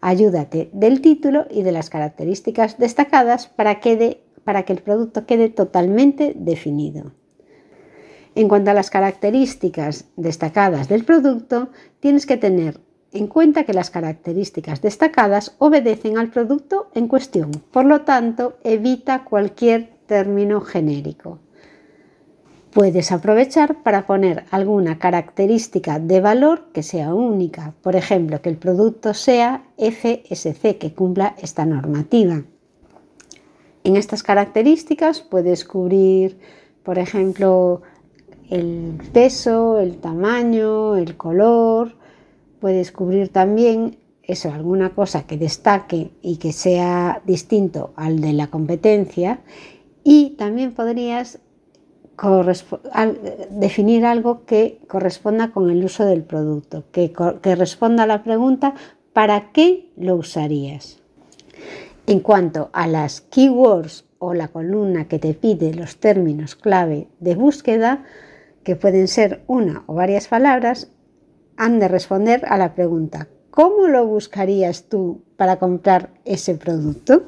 Ayúdate 0.00 0.70
del 0.72 1.00
título 1.00 1.46
y 1.50 1.62
de 1.62 1.72
las 1.72 1.90
características 1.90 2.78
destacadas 2.78 3.46
para, 3.46 3.80
que 3.80 4.22
el 4.44 4.82
producto 4.82 5.26
quede 5.26 5.50
totalmente 5.50 6.34
definido. 6.34 7.12
En 8.34 8.48
cuanto 8.48 8.70
a 8.70 8.74
las 8.74 8.90
características 8.90 10.06
destacadas 10.16 10.88
del 10.88 11.04
producto, 11.04 11.68
tienes 12.00 12.26
que 12.26 12.36
tener 12.36 12.80
en 13.12 13.28
cuenta 13.28 13.62
que 13.62 13.72
las 13.72 13.90
características 13.90 14.82
destacadas 14.82 15.54
obedecen 15.58 16.18
al 16.18 16.30
producto 16.30 16.90
en 16.94 17.06
cuestión. 17.06 17.52
Por 17.70 17.84
lo 17.84 18.00
tanto, 18.00 18.58
evita 18.64 19.24
cualquier 19.24 19.94
término 20.06 20.60
genérico. 20.60 21.38
Puedes 22.72 23.12
aprovechar 23.12 23.84
para 23.84 24.04
poner 24.04 24.46
alguna 24.50 24.98
característica 24.98 26.00
de 26.00 26.20
valor 26.20 26.72
que 26.72 26.82
sea 26.82 27.14
única, 27.14 27.72
por 27.82 27.94
ejemplo, 27.94 28.42
que 28.42 28.48
el 28.48 28.56
producto 28.56 29.14
sea 29.14 29.62
FSC, 29.78 30.76
que 30.76 30.92
cumpla 30.92 31.36
esta 31.40 31.64
normativa. 31.64 32.42
En 33.84 33.96
estas 33.96 34.24
características 34.24 35.20
puedes 35.20 35.64
cubrir, 35.64 36.40
por 36.82 36.98
ejemplo, 36.98 37.82
el 38.50 39.00
peso, 39.12 39.78
el 39.78 39.98
tamaño, 39.98 40.96
el 40.96 41.16
color. 41.16 41.96
Puedes 42.60 42.92
cubrir 42.92 43.28
también 43.28 43.96
eso, 44.22 44.52
alguna 44.52 44.90
cosa 44.90 45.26
que 45.26 45.36
destaque 45.36 46.10
y 46.22 46.36
que 46.36 46.52
sea 46.52 47.22
distinto 47.26 47.92
al 47.96 48.20
de 48.20 48.32
la 48.32 48.48
competencia. 48.48 49.40
Y 50.02 50.30
también 50.30 50.72
podrías 50.72 51.40
definir 53.50 54.04
algo 54.04 54.44
que 54.44 54.78
corresponda 54.86 55.50
con 55.50 55.70
el 55.70 55.84
uso 55.84 56.04
del 56.04 56.22
producto, 56.22 56.84
que, 56.92 57.12
que 57.42 57.56
responda 57.56 58.04
a 58.04 58.06
la 58.06 58.22
pregunta 58.22 58.74
¿para 59.14 59.52
qué 59.52 59.90
lo 59.96 60.16
usarías? 60.16 60.98
En 62.06 62.20
cuanto 62.20 62.68
a 62.74 62.86
las 62.86 63.22
keywords 63.22 64.04
o 64.18 64.34
la 64.34 64.48
columna 64.48 65.08
que 65.08 65.18
te 65.18 65.32
pide 65.32 65.72
los 65.72 65.96
términos 65.96 66.54
clave 66.54 67.08
de 67.20 67.34
búsqueda, 67.34 68.04
que 68.64 68.76
pueden 68.76 69.08
ser 69.08 69.44
una 69.46 69.84
o 69.86 69.94
varias 69.94 70.28
palabras, 70.28 70.90
han 71.56 71.78
de 71.78 71.88
responder 71.88 72.44
a 72.48 72.58
la 72.58 72.74
pregunta 72.74 73.28
¿cómo 73.54 73.86
lo 73.86 74.04
buscarías 74.04 74.88
tú 74.88 75.22
para 75.36 75.60
comprar 75.60 76.10
ese 76.24 76.56
producto? 76.56 77.22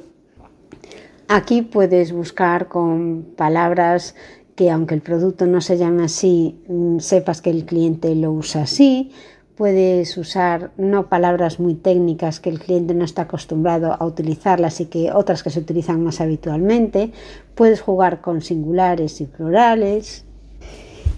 Aquí 1.29 1.61
puedes 1.61 2.11
buscar 2.11 2.67
con 2.67 3.33
palabras 3.37 4.13
que 4.53 4.69
aunque 4.69 4.93
el 4.93 5.01
producto 5.01 5.45
no 5.45 5.61
se 5.61 5.77
llame 5.77 6.03
así, 6.03 6.61
mm, 6.67 6.99
sepas 6.99 7.41
que 7.41 7.49
el 7.49 7.63
cliente 7.63 8.13
lo 8.13 8.33
usa 8.33 8.63
así. 8.63 9.11
Puedes 9.55 10.17
usar 10.17 10.71
no 10.75 11.07
palabras 11.07 11.61
muy 11.61 11.75
técnicas 11.75 12.41
que 12.41 12.49
el 12.49 12.59
cliente 12.59 12.93
no 12.93 13.05
está 13.05 13.21
acostumbrado 13.21 13.93
a 13.93 14.05
utilizarlas 14.05 14.81
y 14.81 14.87
que 14.87 15.13
otras 15.13 15.43
que 15.43 15.49
se 15.49 15.61
utilizan 15.61 16.03
más 16.03 16.19
habitualmente. 16.19 17.13
Puedes 17.55 17.79
jugar 17.79 18.19
con 18.19 18.41
singulares 18.41 19.21
y 19.21 19.27
plurales. 19.27 20.26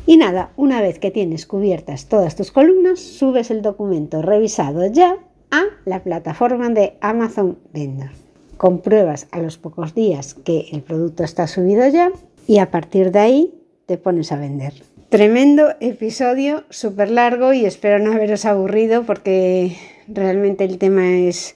Y 0.05 0.17
nada, 0.17 0.51
una 0.57 0.81
vez 0.81 0.99
que 0.99 1.11
tienes 1.11 1.45
cubiertas 1.45 2.07
todas 2.07 2.35
tus 2.35 2.51
columnas, 2.51 2.99
subes 2.99 3.51
el 3.51 3.61
documento 3.61 4.21
revisado 4.21 4.85
ya 4.87 5.17
a 5.51 5.63
la 5.85 6.03
plataforma 6.03 6.69
de 6.69 6.97
Amazon 7.01 7.59
Vendor. 7.73 8.09
Compruebas 8.57 9.27
a 9.31 9.39
los 9.39 9.57
pocos 9.57 9.93
días 9.95 10.33
que 10.33 10.67
el 10.71 10.81
producto 10.81 11.23
está 11.23 11.47
subido 11.47 11.87
ya 11.87 12.11
y 12.47 12.59
a 12.59 12.71
partir 12.71 13.11
de 13.11 13.19
ahí 13.19 13.53
te 13.85 13.97
pones 13.97 14.31
a 14.31 14.37
vender. 14.37 14.73
Tremendo 15.09 15.69
episodio, 15.79 16.65
súper 16.69 17.09
largo 17.09 17.53
y 17.53 17.65
espero 17.65 17.97
no 17.97 18.11
haberos 18.11 18.45
aburrido 18.45 19.03
porque 19.03 19.75
realmente 20.07 20.65
el 20.65 20.77
tema 20.77 21.17
es 21.17 21.55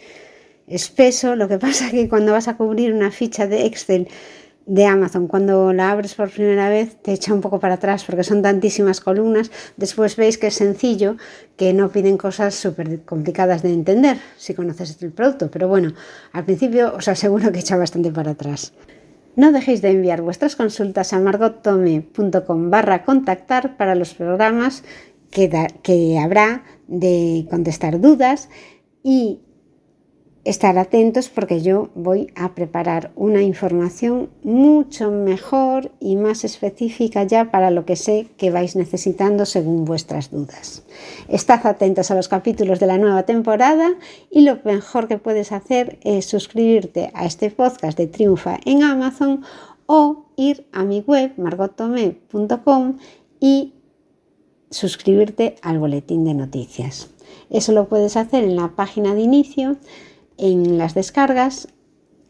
espeso. 0.67 1.35
Lo 1.35 1.47
que 1.47 1.59
pasa 1.59 1.85
es 1.85 1.91
que 1.91 2.09
cuando 2.09 2.31
vas 2.31 2.47
a 2.47 2.57
cubrir 2.57 2.93
una 2.93 3.11
ficha 3.11 3.47
de 3.47 3.65
Excel 3.65 4.07
de 4.65 4.85
Amazon 4.85 5.27
cuando 5.27 5.73
la 5.73 5.91
abres 5.91 6.15
por 6.15 6.29
primera 6.29 6.69
vez 6.69 6.95
te 7.01 7.11
echa 7.11 7.33
un 7.33 7.41
poco 7.41 7.59
para 7.59 7.75
atrás 7.75 8.03
porque 8.05 8.23
son 8.23 8.41
tantísimas 8.41 9.01
columnas. 9.01 9.51
Después 9.77 10.15
veis 10.15 10.37
que 10.37 10.47
es 10.47 10.55
sencillo, 10.55 11.17
que 11.57 11.73
no 11.73 11.89
piden 11.89 12.17
cosas 12.17 12.55
súper 12.55 13.01
complicadas 13.01 13.61
de 13.61 13.73
entender 13.73 14.17
si 14.37 14.53
conoces 14.53 15.01
el 15.01 15.11
producto. 15.11 15.49
Pero 15.51 15.67
bueno, 15.67 15.93
al 16.31 16.45
principio 16.45 16.93
os 16.95 17.07
aseguro 17.07 17.51
que 17.51 17.59
echa 17.59 17.77
bastante 17.77 18.11
para 18.11 18.31
atrás. 18.31 18.73
No 19.35 19.51
dejéis 19.51 19.81
de 19.81 19.89
enviar 19.89 20.21
vuestras 20.21 20.55
consultas 20.55 21.11
a 21.11 21.19
margottome.com 21.19 22.69
barra 22.69 23.03
contactar 23.03 23.77
para 23.77 23.95
los 23.95 24.13
programas 24.13 24.83
que, 25.31 25.49
que 25.81 26.19
habrá 26.19 26.63
de 26.87 27.47
contestar 27.49 27.99
dudas 27.99 28.49
y 29.01 29.39
estar 30.43 30.77
atentos 30.77 31.29
porque 31.29 31.61
yo 31.61 31.89
voy 31.95 32.27
a 32.35 32.53
preparar 32.53 33.11
una 33.15 33.41
información 33.41 34.29
mucho 34.43 35.09
mejor 35.09 35.91
y 36.01 36.17
más 36.17 36.43
específica 36.43 37.23
ya 37.23 37.49
para 37.49 37.71
lo 37.71 37.85
que 37.85 37.95
sé 37.95 38.27
que 38.37 38.51
vais 38.51 38.75
necesitando 38.75 39.45
según 39.45 39.85
vuestras 39.85 40.31
dudas. 40.31 40.83
Estad 41.29 41.65
atentos 41.65 42.11
a 42.11 42.15
los 42.15 42.27
capítulos 42.27 42.79
de 42.81 42.87
la 42.87 42.97
nueva 42.97 43.23
temporada 43.23 43.93
y 44.29 44.41
lo 44.41 44.59
mejor 44.65 45.07
que 45.07 45.17
puedes 45.17 45.53
hacer 45.53 45.97
es 46.01 46.25
suscribirte 46.25 47.11
a 47.13 47.25
este 47.25 47.49
podcast 47.49 47.97
de 47.97 48.07
Triunfa 48.07 48.59
en 48.65 48.83
Amazon 48.83 49.43
o 49.85 50.25
ir 50.35 50.67
a 50.73 50.83
mi 50.83 50.99
web 51.01 51.31
margotome.com 51.37 52.97
y 53.39 53.73
suscribirte 54.69 55.55
al 55.61 55.79
boletín 55.79 56.25
de 56.25 56.33
noticias. 56.33 57.09
Eso 57.49 57.71
lo 57.71 57.87
puedes 57.87 58.17
hacer 58.17 58.43
en 58.43 58.55
la 58.55 58.69
página 58.69 59.13
de 59.13 59.21
inicio 59.21 59.77
en 60.37 60.77
las 60.77 60.93
descargas 60.93 61.67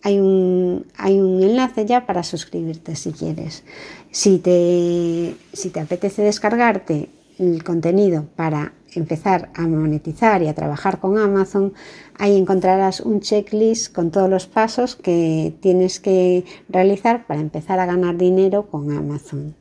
hay 0.03 0.19
un, 0.19 0.85
hay 0.97 1.19
un, 1.19 1.41
enlace 1.41 1.85
ya 1.85 2.05
para 2.05 2.23
suscribirte 2.23 2.95
si 2.95 3.13
quieres. 3.13 3.63
Si 4.11 4.37
te, 4.37 5.35
si 5.53 5.69
te 5.69 5.79
apetece 5.79 6.21
descargarte 6.21 7.09
el 7.39 7.63
contenido 7.63 8.25
para 8.35 8.73
empezar 8.93 9.49
a 9.55 9.61
monetizar 9.61 10.43
y 10.43 10.47
a 10.47 10.53
trabajar 10.53 10.99
con 10.99 11.17
Amazon, 11.17 11.73
ahí 12.19 12.37
encontrarás 12.37 12.99
un 12.99 13.21
checklist 13.21 13.93
con 13.93 14.11
todos 14.11 14.29
los 14.29 14.45
pasos 14.45 14.95
que 14.95 15.55
tienes 15.61 15.99
que 15.99 16.43
realizar 16.69 17.25
para 17.25 17.39
empezar 17.39 17.79
a 17.79 17.85
ganar 17.85 18.17
dinero 18.17 18.67
con 18.67 18.91
Amazon. 18.91 19.55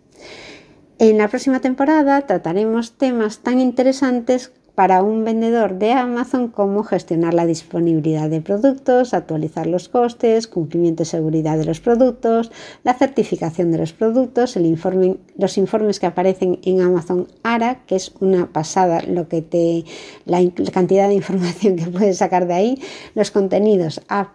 En 0.99 1.19
la 1.19 1.29
próxima 1.29 1.61
temporada 1.61 2.27
trataremos 2.27 2.93
temas 2.93 3.39
tan 3.39 3.61
interesantes 3.61 4.53
para 4.75 5.03
un 5.03 5.25
vendedor 5.25 5.79
de 5.79 5.93
Amazon 5.93 6.49
cómo 6.49 6.83
gestionar 6.83 7.35
la 7.35 7.45
disponibilidad 7.45 8.31
de 8.31 8.41
productos, 8.41 9.13
actualizar 9.13 9.67
los 9.67 9.89
costes, 9.89 10.47
cumplimiento 10.47 11.03
de 11.03 11.11
seguridad 11.11 11.59
de 11.59 11.67
los 11.67 11.81
productos, 11.81 12.51
la 12.83 12.95
certificación 12.95 13.71
de 13.71 13.79
los 13.79 13.93
productos, 13.93 14.57
los 15.37 15.59
informes 15.59 16.01
que 16.01 16.07
aparecen 16.07 16.59
en 16.65 16.81
Amazon 16.81 17.29
ARA, 17.43 17.83
que 17.87 17.97
es 17.97 18.13
una 18.21 18.47
pasada 18.47 19.03
lo 19.03 19.29
que 19.29 19.43
te 19.43 19.85
la, 20.25 20.41
cantidad 20.73 21.09
de 21.09 21.15
información 21.15 21.77
que 21.77 21.87
puedes 21.87 22.19
sacar 22.19 22.47
de 22.47 22.55
ahí, 22.55 22.83
los 23.15 23.31
contenidos 23.31 24.01
A+, 24.09 24.33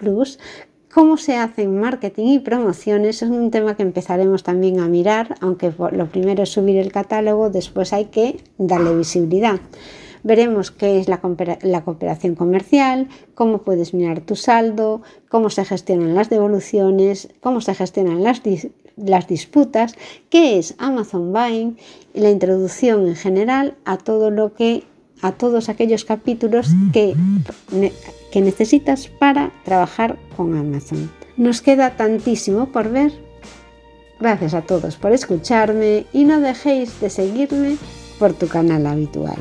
cómo 0.93 1.17
se 1.17 1.35
hacen 1.35 1.79
marketing 1.79 2.27
y 2.27 2.39
promociones 2.39 3.21
es 3.21 3.29
un 3.29 3.49
tema 3.49 3.75
que 3.75 3.83
empezaremos 3.83 4.43
también 4.43 4.79
a 4.79 4.87
mirar, 4.87 5.35
aunque 5.41 5.71
lo 5.91 6.07
primero 6.07 6.43
es 6.43 6.49
subir 6.49 6.77
el 6.77 6.91
catálogo, 6.91 7.49
después 7.49 7.91
hay 7.91 8.05
que 8.05 8.39
darle 8.57 8.95
visibilidad. 8.95 9.59
Veremos 10.27 10.71
qué 10.71 10.99
es 10.99 11.07
la, 11.07 11.21
cooperación 11.21 12.35
comercial, 12.35 13.07
cómo 13.33 13.59
puedes 13.59 13.93
mirar 13.93 14.19
tu 14.19 14.35
saldo, 14.35 15.01
cómo 15.29 15.49
se 15.49 15.63
gestionan 15.63 16.15
las 16.15 16.29
devoluciones, 16.29 17.29
cómo 17.39 17.61
se 17.61 17.73
gestionan 17.73 18.21
las, 18.25 18.41
las 18.97 19.27
disputas, 19.29 19.95
qué 20.29 20.59
es 20.59 20.75
Amazon 20.79 21.31
Buying 21.31 21.77
y 22.13 22.19
la 22.19 22.29
introducción 22.29 23.07
en 23.07 23.15
general 23.15 23.77
a 23.85 23.97
todo 23.97 24.29
lo 24.29 24.53
que 24.53 24.83
a 25.21 25.31
todos 25.31 25.69
aquellos 25.69 26.03
capítulos 26.03 26.71
que, 26.91 27.15
que 28.29 28.41
necesitas 28.41 29.07
para 29.07 29.53
trabajar 29.63 30.19
con 30.35 30.57
Amazon. 30.57 31.09
Nos 31.37 31.61
queda 31.61 31.95
tantísimo 31.95 32.65
por 32.73 32.89
ver. 32.91 33.13
Gracias 34.19 34.53
a 34.53 34.61
todos 34.61 34.97
por 34.97 35.13
escucharme 35.13 36.05
y 36.11 36.25
no 36.25 36.41
dejéis 36.41 36.99
de 36.99 37.09
seguirme 37.09 37.77
por 38.19 38.33
tu 38.33 38.47
canal 38.47 38.85
habitual. 38.87 39.37